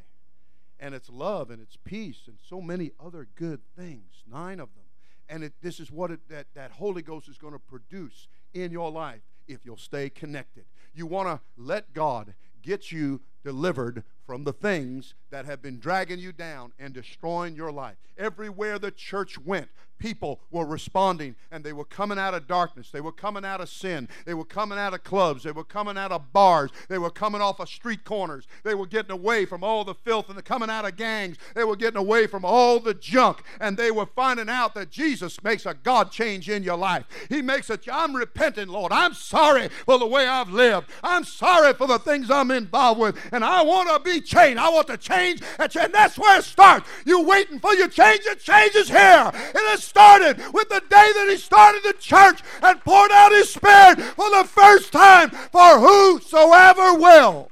and 0.80 0.95
it's 0.95 1.10
love, 1.10 1.51
and 1.51 1.62
it's 1.62 1.78
peace, 1.84 2.22
and 2.26 2.38
so 2.41 2.62
many 2.62 2.91
other 2.99 3.28
good 3.36 3.62
things, 3.76 4.24
nine 4.30 4.60
of 4.60 4.70
them. 4.74 4.84
And 5.30 5.43
it, 5.43 5.54
this 5.62 5.80
is 5.80 5.91
what 5.91 6.12
it, 6.12 6.28
that, 6.30 6.47
that 6.56 6.72
Holy 6.72 7.01
Ghost 7.01 7.28
is 7.30 7.38
going 7.38 7.54
to 7.54 7.60
produce 7.60 8.28
in 8.54 8.72
your 8.72 8.91
life 8.91 9.22
if 9.47 9.66
you'll 9.66 9.78
stay 9.78 10.10
connected. 10.10 10.66
You 10.93 11.06
want 11.06 11.28
to 11.28 11.39
let 11.58 11.93
God 11.93 12.34
get 12.62 12.91
you 12.91 13.22
delivered 13.44 14.04
from 14.26 14.44
the 14.44 14.54
things 14.54 15.16
that 15.32 15.46
have 15.46 15.62
been 15.62 15.80
dragging 15.80 16.20
you 16.20 16.32
down 16.32 16.72
and 16.80 16.94
destroying 16.94 17.56
your 17.56 17.72
life. 17.72 17.98
Everywhere 18.18 18.80
the 18.80 18.91
church 18.91 19.38
went, 19.38 19.70
people 20.04 20.41
were 20.52 20.66
responding 20.66 21.34
and 21.50 21.64
they 21.64 21.72
were 21.72 21.86
coming 21.86 22.20
out 22.20 22.34
of 22.34 22.46
darkness. 22.46 22.91
They 22.91 23.00
were 23.00 23.14
coming 23.14 23.46
out 23.46 23.62
of 23.62 23.70
sin. 23.70 24.10
They 24.26 24.34
were 24.34 24.44
coming 24.44 24.78
out 24.78 24.94
of 24.94 25.04
clubs. 25.04 25.44
They 25.44 25.52
were 25.52 25.64
coming 25.64 25.98
out 25.98 26.12
of 26.12 26.34
bars. 26.34 26.72
They 26.89 26.98
were 26.98 27.10
coming 27.10 27.41
off 27.41 27.62
of 27.62 27.70
street 27.70 28.04
corners. 28.04 28.46
They 28.64 28.76
were 28.76 28.86
getting 28.86 29.12
away 29.12 29.46
from 29.46 29.64
all 29.64 29.86
the 29.86 29.94
filth 29.94 30.28
and 30.28 30.38
the 30.38 30.44
coming 30.44 30.70
out 30.70 30.86
of 30.86 30.98
gangs. 30.98 31.38
They 31.56 31.64
were 31.64 31.78
getting 31.78 31.98
away 31.98 32.28
from 32.28 32.44
all 32.44 32.80
the 32.82 32.94
junk 32.94 33.44
and 33.62 33.78
they 33.78 33.91
were 33.91 34.06
finding 34.06 34.50
out 34.50 34.76
that 34.76 34.89
Jesus 34.89 35.41
makes 35.41 35.66
a 35.66 35.74
God 35.74 36.12
change 36.12 36.50
in 36.50 36.64
your 36.64 36.78
life. 36.78 37.06
He 37.30 37.41
makes 37.41 37.70
a 37.70 37.80
I'm 37.91 38.16
repenting, 38.16 38.68
Lord. 38.68 38.91
I'm 38.91 39.14
sorry 39.14 39.70
for 39.70 39.98
the 39.98 40.06
way 40.06 40.28
I've 40.28 40.50
lived. 40.50 40.89
I'm 41.02 41.24
sorry 41.24 41.74
for 41.74 41.88
the 41.88 42.00
things 42.00 42.30
I'm 42.30 42.52
involved 42.52 43.00
with 43.00 43.33
and 43.34 43.44
I 43.44 43.64
want 43.64 43.90
to 43.90 44.00
be 44.00 44.22
changed. 44.22 44.60
I 44.60 44.70
want 44.70 44.88
to 44.88 44.98
change 44.98 45.42
and 45.60 45.94
that's 45.94 46.18
where 46.18 46.40
it 46.40 46.46
starts. 46.46 46.88
You 47.06 47.24
waiting 47.24 47.60
for 47.60 47.74
your 47.74 47.88
change, 47.88 48.22
it 48.26 48.40
changes 48.40 48.88
here. 48.88 49.32
It 49.34 49.74
is 49.74 49.84
started 49.84 50.38
with 50.54 50.70
the 50.70 50.82
day 50.82 51.12
that 51.16 51.28
he 51.30 51.38
started 51.38 51.82
the 51.84 51.94
church 51.94 52.42
and 52.62 52.80
poured 52.82 53.12
out 53.12 53.32
his 53.32 53.52
spirit 53.52 54.00
for 54.00 54.30
the 54.30 54.48
first 54.48 54.94
time 54.94 55.32
for 55.32 55.80
whosoever 55.80 56.94
will. 56.94 57.50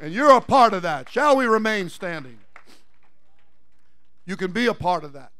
And 0.00 0.12
you're 0.12 0.36
a 0.36 0.40
part 0.40 0.72
of 0.72 0.82
that. 0.82 1.08
Shall 1.08 1.36
we 1.36 1.46
remain 1.46 1.88
standing? 1.88 2.38
You 4.24 4.36
can 4.36 4.52
be 4.52 4.66
a 4.66 4.74
part 4.74 5.02
of 5.02 5.12
that. 5.14 5.32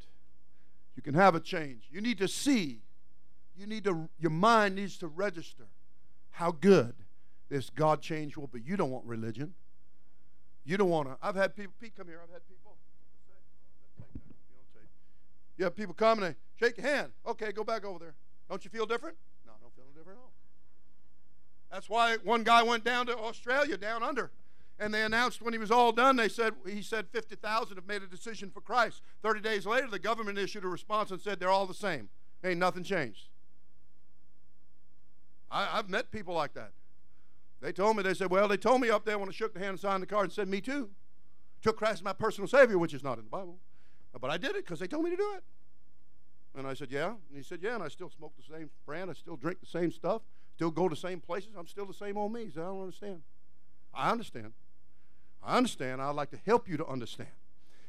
You 0.97 1.03
can 1.03 1.15
have 1.15 1.37
a 1.37 1.41
change. 1.41 1.85
You 1.91 2.01
need 2.01 2.19
to 2.19 2.29
see. 2.29 2.81
You 3.57 3.67
need 3.67 3.85
to 3.85 4.09
your 4.19 4.31
mind 4.31 4.75
needs 4.75 4.99
to 4.99 5.07
register 5.07 5.67
how 6.33 6.51
good 6.51 6.95
this 7.53 7.69
God 7.69 8.01
change 8.01 8.37
will 8.37 8.47
but 8.47 8.65
You 8.65 8.77
don't 8.79 8.91
want 8.91 9.05
religion. 9.05 9.53
You 10.65 10.79
don't 10.79 10.89
want 10.89 11.09
to. 11.09 11.17
I've 11.21 11.35
had 11.37 11.55
people, 11.55 11.75
Pete, 11.81 11.95
come 11.95 12.07
here. 12.07 12.21
I've 12.23 12.33
had 12.33 12.47
people 12.49 12.63
you 15.59 15.65
have 15.65 15.77
people 15.77 15.95
come 15.95 16.23
and 16.23 16.35
they 16.35 16.37
shake 16.59 16.79
your 16.79 16.87
hand. 16.87 17.13
Okay, 17.27 17.53
go 17.53 17.63
back 17.63 17.85
over 17.85 17.99
there. 17.99 18.15
Don't 18.49 18.65
you 18.65 18.71
feel 18.71 18.87
different? 18.87 19.17
No, 19.47 19.53
I 19.53 19.61
don't 19.61 19.75
feel 19.75 19.85
different 19.95 20.19
at 20.19 20.23
all. 20.23 20.33
That's 21.71 21.89
why 21.89 22.17
one 22.25 22.43
guy 22.43 22.63
went 22.63 22.85
down 22.85 23.07
to 23.07 23.17
Australia, 23.17 23.77
down 23.77 24.03
under, 24.03 24.31
and 24.81 24.93
they 24.93 25.03
announced 25.03 25.41
when 25.41 25.53
he 25.53 25.59
was 25.59 25.71
all 25.71 25.93
done, 25.93 26.17
they 26.17 26.29
said 26.29 26.55
he 26.67 26.83
said 26.83 27.07
50,000 27.13 27.77
have 27.77 27.87
made 27.87 28.03
a 28.03 28.07
decision 28.07 28.51
for 28.51 28.61
Christ. 28.61 29.03
30 29.23 29.41
days 29.41 29.67
later, 29.67 29.87
the 29.87 29.99
government 29.99 30.39
issued 30.39 30.65
a 30.65 30.69
response 30.69 31.11
and 31.11 31.21
said 31.21 31.39
they're 31.39 31.49
all 31.51 31.67
the 31.67 31.75
same. 31.75 32.09
Ain't 32.43 32.59
nothing 32.59 32.83
changed. 32.83 33.29
I, 35.51 35.67
have 35.67 35.91
met 35.91 36.11
people 36.11 36.35
like 36.35 36.55
that. 36.55 36.73
They 37.63 37.73
told 37.73 37.97
me, 37.97 38.03
they 38.03 38.13
said, 38.15 38.31
well, 38.31 38.49
they 38.49 38.57
told 38.57 38.81
me 38.81 38.91
up 38.91 39.05
there 39.05 39.19
when 39.19 39.29
I 39.29 39.33
shook 39.33 39.55
the 39.55 39.61
hand 39.61 39.71
and 39.71 39.81
signed 39.81 40.03
the 40.03 40.07
card 40.07 40.25
and 40.25 40.33
said, 40.33 40.49
me 40.49 40.61
too. 40.61 40.91
Took 41.63 41.77
Christ 41.77 41.95
as 41.95 42.03
my 42.03 42.13
personal 42.13 42.49
Savior, 42.49 42.77
which 42.77 42.93
is 42.93 43.05
not 43.05 43.19
in 43.19 43.25
the 43.25 43.31
Bible. 43.31 43.57
But 44.21 44.31
I 44.31 44.37
did 44.37 44.51
it 44.51 44.65
because 44.65 44.81
they 44.81 44.89
told 44.89 45.05
me 45.05 45.11
to 45.11 45.17
do 45.17 45.35
it. 45.37 45.45
And 46.55 46.67
I 46.67 46.75
said, 46.75 46.91
Yeah. 46.91 47.09
And 47.09 47.37
he 47.37 47.43
said, 47.43 47.61
Yeah. 47.63 47.77
And 47.77 47.83
I 47.83 47.89
still 47.89 48.11
smoke 48.11 48.33
the 48.37 48.55
same 48.55 48.69
brand. 48.85 49.11
I 49.11 49.15
still 49.15 49.37
drink 49.37 49.61
the 49.61 49.67
same 49.67 49.91
stuff. 49.91 50.23
Still 50.55 50.71
go 50.71 50.89
to 50.89 50.95
the 50.95 51.01
same 51.01 51.21
places. 51.21 51.51
I'm 51.59 51.67
still 51.67 51.87
the 51.87 51.95
same 51.95 52.19
old 52.19 52.33
me. 52.33 52.45
He 52.45 52.51
said, 52.51 52.65
I 52.65 52.67
don't 52.67 52.83
understand. 52.83 53.23
I 53.95 54.11
understand. 54.11 54.53
I 55.43 55.57
understand. 55.57 56.03
I'd 56.03 56.15
like 56.15 56.31
to 56.31 56.39
help 56.45 56.69
you 56.69 56.77
to 56.77 56.87
understand 56.87 57.31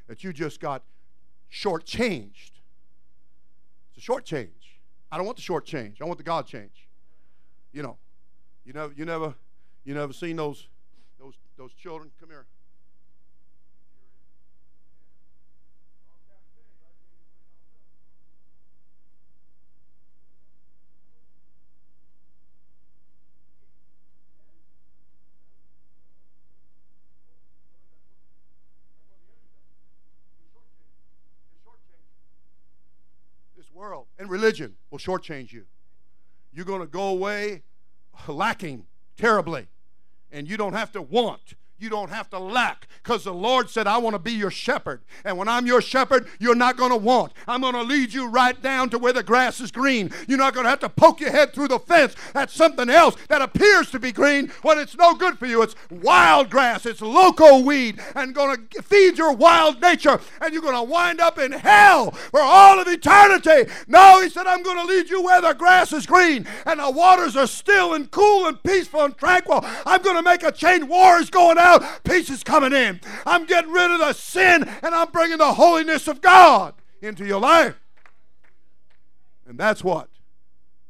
that 0.07 0.24
you 0.24 0.32
just 0.32 0.59
got 0.59 0.84
shortchanged. 1.51 2.51
It's 3.89 3.97
a 3.97 4.01
short 4.01 4.24
change. 4.26 4.80
I 5.11 5.17
don't 5.17 5.26
want 5.26 5.38
the 5.38 5.43
short 5.43 5.65
change. 5.65 6.01
I 6.01 6.05
want 6.05 6.17
the 6.17 6.24
God 6.24 6.47
change. 6.47 6.88
You 7.74 7.84
know, 7.84 7.97
you 8.65 8.74
never, 8.74 8.93
you 8.95 9.05
never, 9.05 9.36
you 9.86 9.94
never 9.94 10.14
seen 10.14 10.38
those, 10.38 10.68
those, 11.20 11.34
those 11.58 11.74
children. 11.74 12.10
Come 12.20 12.30
here. 12.30 12.46
This 33.58 33.70
world 33.74 34.08
and 34.18 34.30
religion 34.30 34.76
will 34.92 34.98
shortchange 34.98 35.52
you. 35.52 35.66
You're 36.54 36.66
going 36.66 36.82
to 36.82 36.88
go 36.88 37.08
away 37.10 37.64
lacking 38.28 38.86
terribly, 39.18 39.68
and 40.32 40.47
you 40.47 40.57
don't 40.57 40.74
have 40.74 40.91
to 40.93 41.01
want 41.01 41.53
you 41.80 41.89
don't 41.89 42.09
have 42.09 42.30
to 42.30 42.39
lack 42.39 42.88
because 43.01 43.26
the 43.26 43.34
Lord 43.34 43.69
said, 43.69 43.88
I 43.88 43.97
want 43.97 44.13
to 44.13 44.19
be 44.19 44.32
your 44.32 44.51
shepherd. 44.51 45.01
And 45.26 45.38
when 45.38 45.49
I'm 45.49 45.65
your 45.65 45.82
shepherd, 45.82 46.28
you're 46.39 46.55
not 46.55 46.78
going 46.78 46.91
to 46.91 46.97
want. 46.97 47.34
I'm 47.47 47.61
going 47.61 47.74
to 47.74 47.82
lead 47.82 48.13
you 48.13 48.28
right 48.28 48.59
down 48.61 48.89
to 48.91 48.97
where 48.97 49.11
the 49.11 49.24
grass 49.24 49.59
is 49.59 49.71
green. 49.71 50.11
You're 50.28 50.38
not 50.38 50.53
going 50.53 50.63
to 50.63 50.69
have 50.69 50.80
to 50.80 50.89
poke 50.89 51.19
your 51.19 51.32
head 51.32 51.53
through 51.53 51.67
the 51.67 51.80
fence 51.80 52.15
at 52.34 52.49
something 52.49 52.89
else 52.89 53.17
that 53.28 53.41
appears 53.41 53.91
to 53.91 53.99
be 53.99 54.13
green 54.13 54.51
when 54.61 54.80
it's 54.80 54.95
no 54.95 55.15
good 55.15 55.38
for 55.38 55.45
you. 55.45 55.61
It's 55.61 55.76
wild 55.89 56.49
grass, 56.49 56.86
it's 56.86 57.01
loco 57.01 57.59
weed, 57.59 57.99
and 58.15 58.34
going 58.34 58.67
to 58.69 58.82
feed 58.82 59.17
your 59.17 59.34
wild 59.34 59.82
nature. 59.82 60.21
And 60.39 60.53
you're 60.53 60.61
going 60.61 60.76
to 60.76 60.84
wind 60.84 61.19
up 61.19 61.38
in 61.38 61.51
hell 61.51 62.11
for 62.11 62.39
all 62.39 62.80
of 62.80 62.88
eternity. 62.88 63.69
No, 63.88 64.21
he 64.21 64.30
said, 64.30 64.47
I'm 64.47 64.63
going 64.63 64.78
to 64.78 64.86
lead 64.86 65.09
you 65.09 65.21
where 65.21 65.41
the 65.41 65.53
grass 65.53 65.91
is 65.91 66.05
green 66.05 66.47
and 66.65 66.80
the 66.80 66.91
waters 66.91 67.36
are 67.36 67.47
still 67.47 67.93
and 67.93 68.09
cool 68.11 68.47
and 68.47 68.61
peaceful 68.63 69.01
and 69.01 69.17
tranquil. 69.17 69.59
I'm 69.86 70.01
going 70.01 70.15
to 70.15 70.21
make 70.21 70.43
a 70.43 70.51
change. 70.51 70.84
War 70.84 71.17
is 71.17 71.30
going 71.30 71.57
out 71.57 71.62
out, 71.64 72.03
peace 72.03 72.30
is 72.30 72.43
coming 72.43 72.74
in. 72.74 72.99
I'm 73.26 73.45
getting 73.45 73.72
rid 73.72 73.91
of 73.91 73.99
the 73.99 74.14
sin 74.14 74.64
and 74.64 74.93
I'm 74.95 75.09
bringing 75.11 75.38
the 75.38 75.53
holiness 75.53 76.07
of 76.07 76.22
God 76.22 76.76
into 77.01 77.26
your 77.26 77.39
life. 77.39 77.76
And 79.47 79.57
that's 79.57 79.84
what? 79.84 80.09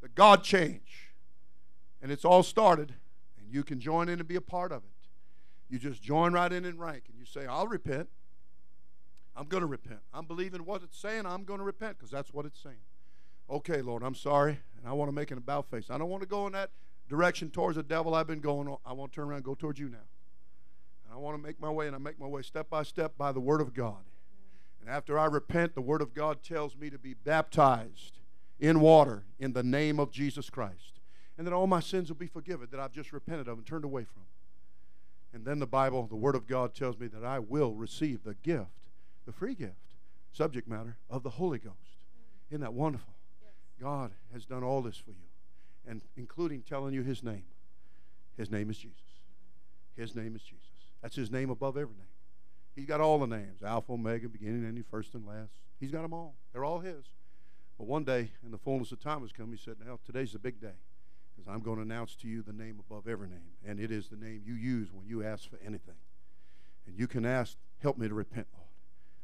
The 0.01 0.09
God 0.09 0.43
change. 0.43 1.11
And 2.01 2.11
it's 2.11 2.25
all 2.25 2.43
started, 2.43 2.93
and 3.39 3.49
you 3.49 3.63
can 3.63 3.79
join 3.79 4.09
in 4.09 4.19
and 4.19 4.27
be 4.27 4.35
a 4.35 4.41
part 4.41 4.71
of 4.73 4.83
it. 4.83 4.89
You 5.69 5.79
just 5.79 6.03
join 6.03 6.33
right 6.33 6.51
in 6.51 6.65
and 6.65 6.77
rank, 6.77 7.03
and 7.07 7.17
you 7.17 7.25
say, 7.25 7.45
I'll 7.47 7.67
repent. 7.67 8.09
I'm 9.35 9.47
going 9.47 9.61
to 9.61 9.67
repent. 9.67 10.01
I'm 10.13 10.25
believing 10.25 10.65
what 10.65 10.83
it's 10.83 10.99
saying. 10.99 11.25
I'm 11.25 11.45
going 11.45 11.59
to 11.59 11.65
repent 11.65 11.97
because 11.97 12.11
that's 12.11 12.33
what 12.33 12.45
it's 12.45 12.61
saying. 12.61 12.75
Okay, 13.49 13.81
Lord, 13.81 14.03
I'm 14.03 14.15
sorry, 14.15 14.59
and 14.77 14.87
I 14.87 14.93
want 14.93 15.09
to 15.09 15.15
make 15.15 15.31
an 15.31 15.37
about 15.37 15.69
face. 15.71 15.89
I 15.89 15.97
don't 15.97 16.09
want 16.09 16.21
to 16.21 16.29
go 16.29 16.45
in 16.45 16.53
that 16.53 16.69
direction 17.09 17.49
towards 17.49 17.77
the 17.77 17.83
devil 17.83 18.13
I've 18.13 18.27
been 18.27 18.39
going. 18.39 18.75
I 18.85 18.93
want 18.93 19.11
to 19.11 19.15
turn 19.15 19.29
around 19.29 19.37
and 19.37 19.45
go 19.45 19.55
towards 19.55 19.79
you 19.79 19.89
now. 19.89 19.97
I 21.13 21.17
want 21.17 21.37
to 21.37 21.43
make 21.43 21.61
my 21.61 21.69
way, 21.69 21.85
and 21.85 21.95
I 21.95 21.99
make 21.99 22.19
my 22.19 22.25
way 22.25 22.41
step 22.41 22.69
by 22.71 22.81
step 22.81 23.17
by 23.17 23.31
the 23.31 23.39
Word 23.39 23.61
of 23.61 23.73
God. 23.75 24.03
And 24.81 24.89
after 24.89 25.19
I 25.19 25.25
repent, 25.25 25.75
the 25.75 25.81
Word 25.81 26.01
of 26.01 26.15
God 26.15 26.41
tells 26.41 26.75
me 26.75 26.89
to 26.89 26.97
be 26.97 27.13
baptized 27.13 28.17
in 28.59 28.79
water 28.79 29.23
in 29.39 29.53
the 29.53 29.61
name 29.61 29.99
of 29.99 30.11
Jesus 30.11 30.49
Christ. 30.49 30.99
And 31.37 31.45
that 31.45 31.53
all 31.53 31.67
my 31.67 31.79
sins 31.81 32.09
will 32.09 32.15
be 32.15 32.27
forgiven 32.27 32.67
that 32.71 32.79
I've 32.79 32.91
just 32.91 33.13
repented 33.13 33.47
of 33.47 33.59
and 33.59 33.65
turned 33.65 33.85
away 33.85 34.05
from. 34.05 34.23
And 35.33 35.45
then 35.45 35.59
the 35.59 35.67
Bible, 35.67 36.07
the 36.07 36.15
Word 36.15 36.35
of 36.35 36.47
God 36.47 36.73
tells 36.73 36.97
me 36.97 37.07
that 37.07 37.23
I 37.23 37.37
will 37.37 37.73
receive 37.73 38.23
the 38.23 38.35
gift, 38.35 38.71
the 39.25 39.31
free 39.31 39.55
gift, 39.55 39.73
subject 40.31 40.67
matter 40.67 40.97
of 41.09 41.21
the 41.21 41.31
Holy 41.31 41.59
Ghost. 41.59 41.77
Isn't 42.49 42.61
that 42.61 42.73
wonderful? 42.73 43.13
God 43.79 44.11
has 44.33 44.45
done 44.45 44.63
all 44.63 44.81
this 44.81 44.97
for 44.97 45.11
you, 45.11 45.27
and 45.87 46.01
including 46.17 46.61
telling 46.61 46.93
you 46.93 47.03
His 47.03 47.23
name. 47.23 47.45
His 48.35 48.49
name 48.49 48.69
is 48.69 48.77
Jesus. 48.77 48.97
His 49.95 50.15
name 50.15 50.35
is 50.35 50.41
Jesus. 50.41 50.72
That's 51.03 51.15
His 51.15 51.29
name 51.29 51.51
above 51.51 51.77
every 51.77 51.95
name. 51.95 52.07
He's 52.75 52.87
got 52.87 53.01
all 53.01 53.19
the 53.19 53.27
names 53.27 53.61
Alpha, 53.61 53.93
Omega, 53.93 54.27
beginning, 54.27 54.65
ending, 54.65 54.83
first, 54.89 55.13
and 55.13 55.27
last. 55.27 55.51
He's 55.79 55.91
got 55.91 56.01
them 56.01 56.13
all. 56.13 56.33
They're 56.51 56.65
all 56.65 56.79
His. 56.79 57.05
But 57.77 57.85
one 57.85 58.03
day, 58.03 58.31
in 58.43 58.49
the 58.49 58.57
fullness 58.57 58.91
of 58.91 58.99
time 58.99 59.21
has 59.21 59.31
come, 59.31 59.51
He 59.51 59.57
said, 59.57 59.75
Now, 59.85 59.99
today's 60.03 60.33
the 60.33 60.39
big 60.39 60.59
day 60.59 60.79
because 61.35 61.53
I'm 61.53 61.61
going 61.61 61.77
to 61.77 61.83
announce 61.83 62.15
to 62.15 62.27
you 62.27 62.41
the 62.41 62.53
name 62.53 62.79
above 62.79 63.07
every 63.07 63.27
name, 63.27 63.53
and 63.67 63.79
it 63.79 63.91
is 63.91 64.07
the 64.07 64.15
name 64.15 64.41
you 64.43 64.55
use 64.55 64.89
when 64.91 65.05
you 65.05 65.23
ask 65.23 65.47
for 65.49 65.59
anything. 65.63 65.95
And 66.87 66.97
you 66.97 67.07
can 67.07 67.25
ask, 67.25 67.57
Help 67.81 67.97
me 67.97 68.07
to 68.07 68.13
repent, 68.13 68.47
Lord. 68.53 68.63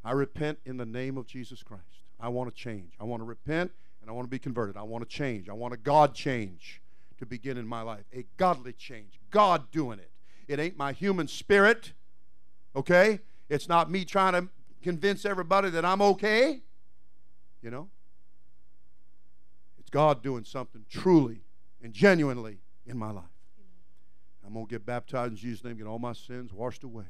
I 0.03 0.11
repent 0.11 0.59
in 0.65 0.77
the 0.77 0.85
name 0.85 1.17
of 1.17 1.25
Jesus 1.25 1.63
Christ. 1.63 2.03
I 2.19 2.29
want 2.29 2.49
to 2.49 2.55
change. 2.55 2.93
I 2.99 3.05
want 3.05 3.21
to 3.21 3.25
repent 3.25 3.71
and 4.01 4.09
I 4.09 4.13
want 4.13 4.25
to 4.25 4.29
be 4.29 4.39
converted. 4.39 4.77
I 4.77 4.83
want 4.83 5.07
to 5.07 5.09
change. 5.09 5.49
I 5.49 5.53
want 5.53 5.73
a 5.73 5.77
God 5.77 6.13
change 6.13 6.81
to 7.19 7.25
begin 7.25 7.57
in 7.57 7.67
my 7.67 7.81
life. 7.81 8.05
A 8.13 8.25
godly 8.37 8.73
change. 8.73 9.19
God 9.29 9.71
doing 9.71 9.99
it. 9.99 10.11
It 10.49 10.59
ain't 10.59 10.77
my 10.77 10.93
human 10.93 11.27
spirit, 11.27 11.93
okay? 12.75 13.19
It's 13.49 13.69
not 13.69 13.91
me 13.91 14.03
trying 14.03 14.33
to 14.33 14.49
convince 14.81 15.23
everybody 15.23 15.69
that 15.69 15.85
I'm 15.85 16.01
okay, 16.01 16.61
you 17.61 17.69
know? 17.69 17.87
It's 19.77 19.91
God 19.91 20.23
doing 20.23 20.43
something 20.43 20.85
truly 20.89 21.41
and 21.83 21.93
genuinely 21.93 22.57
in 22.87 22.97
my 22.97 23.11
life. 23.11 23.23
I'm 24.43 24.53
going 24.53 24.65
to 24.65 24.71
get 24.71 24.87
baptized 24.87 25.33
in 25.33 25.37
Jesus' 25.37 25.63
name, 25.63 25.77
get 25.77 25.85
all 25.85 25.99
my 25.99 26.13
sins 26.13 26.51
washed 26.51 26.83
away, 26.83 27.05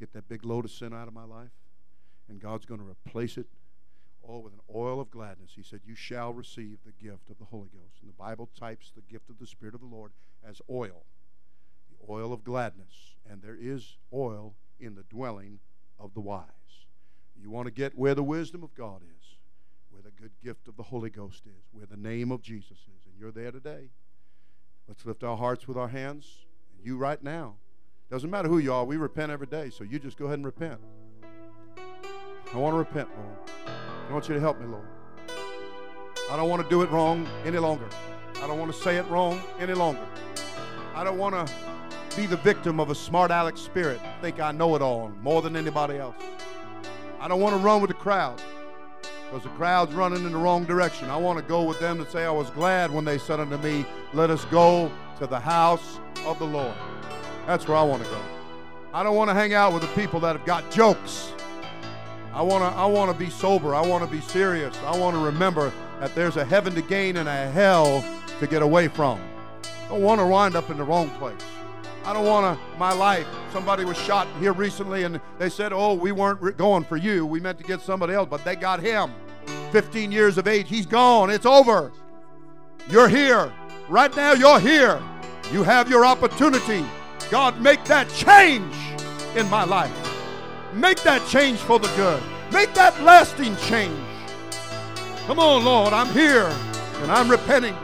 get 0.00 0.14
that 0.14 0.26
big 0.26 0.42
load 0.42 0.64
of 0.64 0.70
sin 0.70 0.94
out 0.94 1.06
of 1.06 1.12
my 1.12 1.24
life, 1.24 1.50
and 2.30 2.40
God's 2.40 2.64
going 2.64 2.80
to 2.80 2.86
replace 2.86 3.36
it 3.36 3.46
all 4.22 4.42
with 4.42 4.54
an 4.54 4.60
oil 4.74 5.02
of 5.02 5.10
gladness. 5.10 5.50
He 5.54 5.62
said, 5.62 5.80
You 5.84 5.94
shall 5.94 6.32
receive 6.32 6.78
the 6.86 6.92
gift 6.92 7.28
of 7.28 7.38
the 7.38 7.44
Holy 7.44 7.68
Ghost. 7.68 8.00
And 8.00 8.08
the 8.08 8.14
Bible 8.14 8.48
types 8.58 8.90
the 8.96 9.02
gift 9.02 9.28
of 9.28 9.38
the 9.38 9.46
Spirit 9.46 9.74
of 9.74 9.82
the 9.82 9.86
Lord 9.86 10.12
as 10.42 10.62
oil, 10.70 11.04
oil 12.08 12.32
of 12.32 12.44
gladness. 12.44 13.14
And 13.28 13.42
there 13.42 13.56
is 13.58 13.96
oil 14.12 14.54
in 14.78 14.94
the 14.94 15.04
dwelling 15.04 15.60
of 15.98 16.14
the 16.14 16.20
wise. 16.20 16.48
You 17.40 17.50
want 17.50 17.66
to 17.66 17.72
get 17.72 17.96
where 17.96 18.14
the 18.14 18.22
wisdom 18.22 18.62
of 18.62 18.74
God 18.74 19.02
is, 19.02 19.36
where 19.90 20.02
the 20.02 20.10
good 20.10 20.32
gift 20.42 20.68
of 20.68 20.76
the 20.76 20.82
Holy 20.82 21.10
Ghost 21.10 21.42
is, 21.46 21.64
where 21.72 21.86
the 21.86 21.96
name 21.96 22.30
of 22.30 22.42
Jesus 22.42 22.78
is. 22.78 23.06
And 23.06 23.14
you're 23.18 23.32
there 23.32 23.50
today. 23.50 23.90
Let's 24.88 25.04
lift 25.06 25.24
our 25.24 25.36
hearts 25.36 25.66
with 25.66 25.76
our 25.76 25.88
hands. 25.88 26.26
And 26.76 26.86
you 26.86 26.96
right 26.96 27.22
now. 27.22 27.56
Doesn't 28.10 28.30
matter 28.30 28.48
who 28.48 28.58
you 28.58 28.72
are, 28.72 28.84
we 28.84 28.96
repent 28.96 29.32
every 29.32 29.46
day. 29.46 29.70
So 29.70 29.84
you 29.84 29.98
just 29.98 30.18
go 30.18 30.26
ahead 30.26 30.38
and 30.38 30.46
repent. 30.46 30.78
I 32.52 32.56
want 32.56 32.74
to 32.74 32.78
repent, 32.78 33.08
Lord. 33.16 33.50
I 34.08 34.12
want 34.12 34.28
you 34.28 34.34
to 34.34 34.40
help 34.40 34.60
me, 34.60 34.66
Lord. 34.66 34.86
I 36.30 36.36
don't 36.36 36.48
want 36.48 36.62
to 36.62 36.68
do 36.68 36.82
it 36.82 36.90
wrong 36.90 37.26
any 37.44 37.58
longer. 37.58 37.88
I 38.36 38.46
don't 38.46 38.58
want 38.58 38.72
to 38.72 38.78
say 38.78 38.96
it 38.96 39.06
wrong 39.08 39.42
any 39.58 39.74
longer. 39.74 40.06
I 40.94 41.02
don't 41.02 41.18
want 41.18 41.34
to 41.34 41.52
be 42.16 42.26
the 42.26 42.36
victim 42.36 42.80
of 42.80 42.90
a 42.90 42.94
smart 42.94 43.30
aleck 43.30 43.56
spirit, 43.56 44.00
think 44.20 44.40
I 44.40 44.52
know 44.52 44.74
it 44.76 44.82
all 44.82 45.10
more 45.22 45.42
than 45.42 45.56
anybody 45.56 45.96
else. 45.96 46.16
I 47.20 47.28
don't 47.28 47.40
want 47.40 47.56
to 47.56 47.60
run 47.60 47.80
with 47.80 47.88
the 47.88 47.94
crowd 47.94 48.40
because 49.24 49.42
the 49.42 49.56
crowd's 49.56 49.92
running 49.94 50.24
in 50.24 50.32
the 50.32 50.38
wrong 50.38 50.64
direction. 50.64 51.10
I 51.10 51.16
want 51.16 51.38
to 51.38 51.44
go 51.44 51.64
with 51.64 51.80
them 51.80 52.00
and 52.00 52.08
say, 52.08 52.24
I 52.24 52.30
was 52.30 52.50
glad 52.50 52.92
when 52.92 53.04
they 53.04 53.18
said 53.18 53.40
unto 53.40 53.56
me, 53.58 53.84
Let 54.12 54.30
us 54.30 54.44
go 54.46 54.92
to 55.18 55.26
the 55.26 55.40
house 55.40 55.98
of 56.24 56.38
the 56.38 56.46
Lord. 56.46 56.74
That's 57.46 57.66
where 57.66 57.76
I 57.76 57.82
want 57.82 58.04
to 58.04 58.10
go. 58.10 58.20
I 58.92 59.02
don't 59.02 59.16
want 59.16 59.30
to 59.30 59.34
hang 59.34 59.54
out 59.54 59.72
with 59.72 59.82
the 59.82 60.00
people 60.00 60.20
that 60.20 60.36
have 60.36 60.46
got 60.46 60.70
jokes. 60.70 61.32
I 62.32 62.42
want 62.42 62.62
to 62.62 62.78
I 62.78 62.86
want 62.86 63.12
to 63.12 63.18
be 63.18 63.30
sober. 63.30 63.74
I 63.74 63.80
want 63.80 64.04
to 64.04 64.10
be 64.10 64.20
serious. 64.20 64.76
I 64.84 64.96
want 64.96 65.16
to 65.16 65.22
remember 65.22 65.72
that 66.00 66.14
there's 66.14 66.36
a 66.36 66.44
heaven 66.44 66.74
to 66.74 66.82
gain 66.82 67.16
and 67.16 67.28
a 67.28 67.50
hell 67.50 68.04
to 68.38 68.46
get 68.46 68.62
away 68.62 68.88
from. 68.88 69.20
I 69.84 69.88
don't 69.88 70.02
want 70.02 70.20
to 70.20 70.26
wind 70.26 70.56
up 70.56 70.70
in 70.70 70.76
the 70.76 70.84
wrong 70.84 71.10
place. 71.10 71.34
I 72.04 72.12
don't 72.12 72.26
want 72.26 72.58
to 72.58 72.78
my 72.78 72.92
life. 72.92 73.26
Somebody 73.52 73.84
was 73.84 73.96
shot 73.96 74.28
here 74.38 74.52
recently 74.52 75.04
and 75.04 75.20
they 75.38 75.48
said, 75.48 75.72
"Oh, 75.72 75.94
we 75.94 76.12
weren't 76.12 76.56
going 76.58 76.84
for 76.84 76.96
you. 76.96 77.24
We 77.24 77.40
meant 77.40 77.58
to 77.58 77.64
get 77.64 77.80
somebody 77.80 78.14
else, 78.14 78.28
but 78.30 78.44
they 78.44 78.56
got 78.56 78.80
him." 78.80 79.12
15 79.72 80.12
years 80.12 80.38
of 80.38 80.46
age. 80.46 80.68
He's 80.68 80.86
gone. 80.86 81.30
It's 81.30 81.46
over. 81.46 81.92
You're 82.88 83.08
here. 83.08 83.52
Right 83.88 84.14
now 84.14 84.32
you're 84.32 84.60
here. 84.60 85.00
You 85.52 85.62
have 85.62 85.90
your 85.90 86.04
opportunity. 86.06 86.84
God, 87.30 87.60
make 87.60 87.84
that 87.84 88.08
change 88.10 88.74
in 89.36 89.48
my 89.50 89.64
life. 89.64 89.92
Make 90.72 91.02
that 91.02 91.26
change 91.28 91.58
for 91.58 91.78
the 91.78 91.88
good. 91.96 92.22
Make 92.52 92.74
that 92.74 93.00
lasting 93.02 93.56
change. 93.56 93.98
Come 95.26 95.38
on, 95.38 95.64
Lord, 95.64 95.92
I'm 95.92 96.08
here 96.08 96.46
and 97.02 97.10
I'm 97.10 97.30
repenting. 97.30 97.74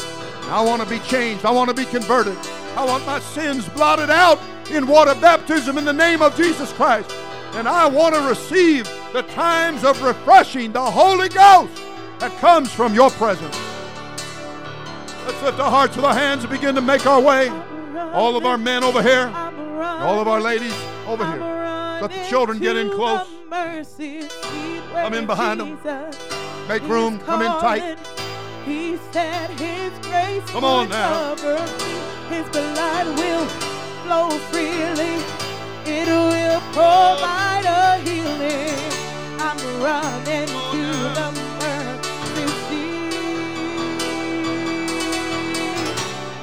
I 0.44 0.62
want 0.62 0.82
to 0.82 0.88
be 0.88 0.98
changed. 1.00 1.44
I 1.44 1.50
want 1.50 1.68
to 1.70 1.74
be 1.74 1.84
converted. 1.84 2.36
I 2.76 2.84
want 2.84 3.04
my 3.06 3.18
sins 3.20 3.68
blotted 3.70 4.10
out 4.10 4.40
in 4.70 4.86
water 4.86 5.14
baptism 5.14 5.76
in 5.78 5.84
the 5.84 5.92
name 5.92 6.22
of 6.22 6.36
Jesus 6.36 6.72
Christ. 6.72 7.10
And 7.54 7.68
I 7.68 7.88
want 7.88 8.14
to 8.14 8.20
receive 8.22 8.84
the 9.12 9.22
times 9.22 9.84
of 9.84 10.00
refreshing, 10.02 10.72
the 10.72 10.80
Holy 10.80 11.28
Ghost 11.28 11.82
that 12.20 12.30
comes 12.38 12.72
from 12.72 12.94
your 12.94 13.10
presence. 13.10 13.58
Let's 15.26 15.42
lift 15.42 15.58
our 15.58 15.70
hearts 15.70 15.96
with 15.96 16.04
our 16.04 16.14
hands 16.14 16.44
and 16.44 16.52
begin 16.52 16.74
to 16.76 16.80
make 16.80 17.06
our 17.06 17.20
way. 17.20 17.48
All 18.12 18.36
of 18.36 18.46
our 18.46 18.58
men 18.58 18.84
over 18.84 19.02
here, 19.02 19.32
all 19.34 20.20
of 20.20 20.28
our 20.28 20.40
ladies 20.40 20.74
over 21.06 21.26
here. 21.26 21.40
Let 22.00 22.10
the 22.10 22.24
children 22.28 22.58
get 22.58 22.76
in 22.76 22.90
close. 22.90 23.26
Come 23.50 25.14
in 25.14 25.26
behind 25.26 25.60
them. 25.60 25.78
Make 26.68 26.82
room. 26.84 27.18
Come 27.20 27.42
in 27.42 27.48
tight. 27.60 27.98
He 28.64 28.96
said 29.12 29.50
his 29.50 29.92
grace 30.06 30.48
Come 30.50 30.64
on 30.64 30.88
now. 30.88 31.34
His 32.30 32.48
blood 32.50 33.06
will 33.18 33.46
flow 34.04 34.28
freely. 34.50 35.16
It 35.84 36.06
will 36.08 36.60
provide 36.72 37.64
a 37.66 37.98
healing. 38.06 38.78
I'm 39.40 39.58
running 39.82 40.46
to 40.72 40.84
the 41.16 41.28
mercy. 41.58 42.86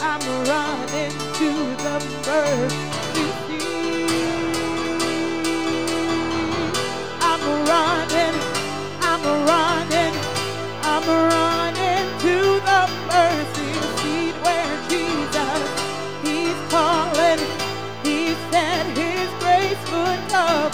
I'm 0.02 0.24
running 0.52 1.16
to 1.40 1.50
the 1.84 1.98
mercy 2.26 2.87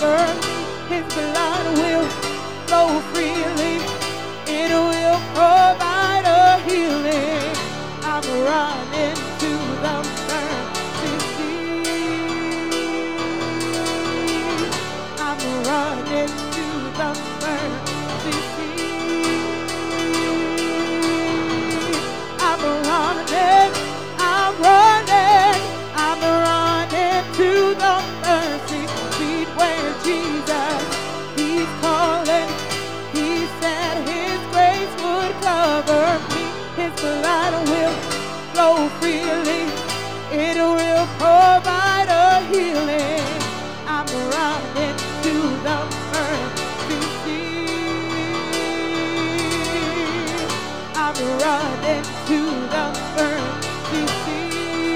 cover 0.04 0.34
me, 0.42 0.96
His 0.96 1.14
blood 1.14 1.78
will 1.78 2.08
flow 2.68 3.00
freely, 3.14 3.63
the 51.44 52.86
mercy 53.18 54.04
seat. 54.24 54.96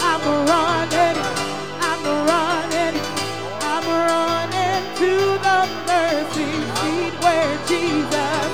I'm 0.00 0.24
running, 0.46 1.18
I'm 1.90 2.02
running, 2.30 2.96
I'm 3.72 3.86
running 4.10 4.82
to 5.00 5.12
the 5.46 5.60
mercy 5.90 6.50
seat 6.78 7.14
where 7.24 7.54
Jesus, 7.66 8.50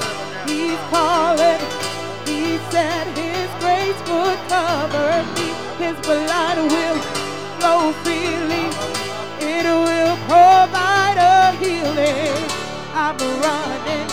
He's 0.48 0.80
calling. 0.88 1.62
He 2.24 2.42
said 2.70 3.04
His 3.18 3.50
grace 3.60 4.00
would 4.08 4.40
cover 4.48 5.10
me. 5.36 5.48
His 5.84 5.96
blood 6.06 6.56
will 6.72 6.98
flow 7.58 7.92
freely. 8.02 8.64
It 9.40 9.66
will 9.66 10.16
provide 10.30 11.18
a 11.18 11.52
healing. 11.62 12.44
I'm 12.94 13.18
running. 13.42 14.09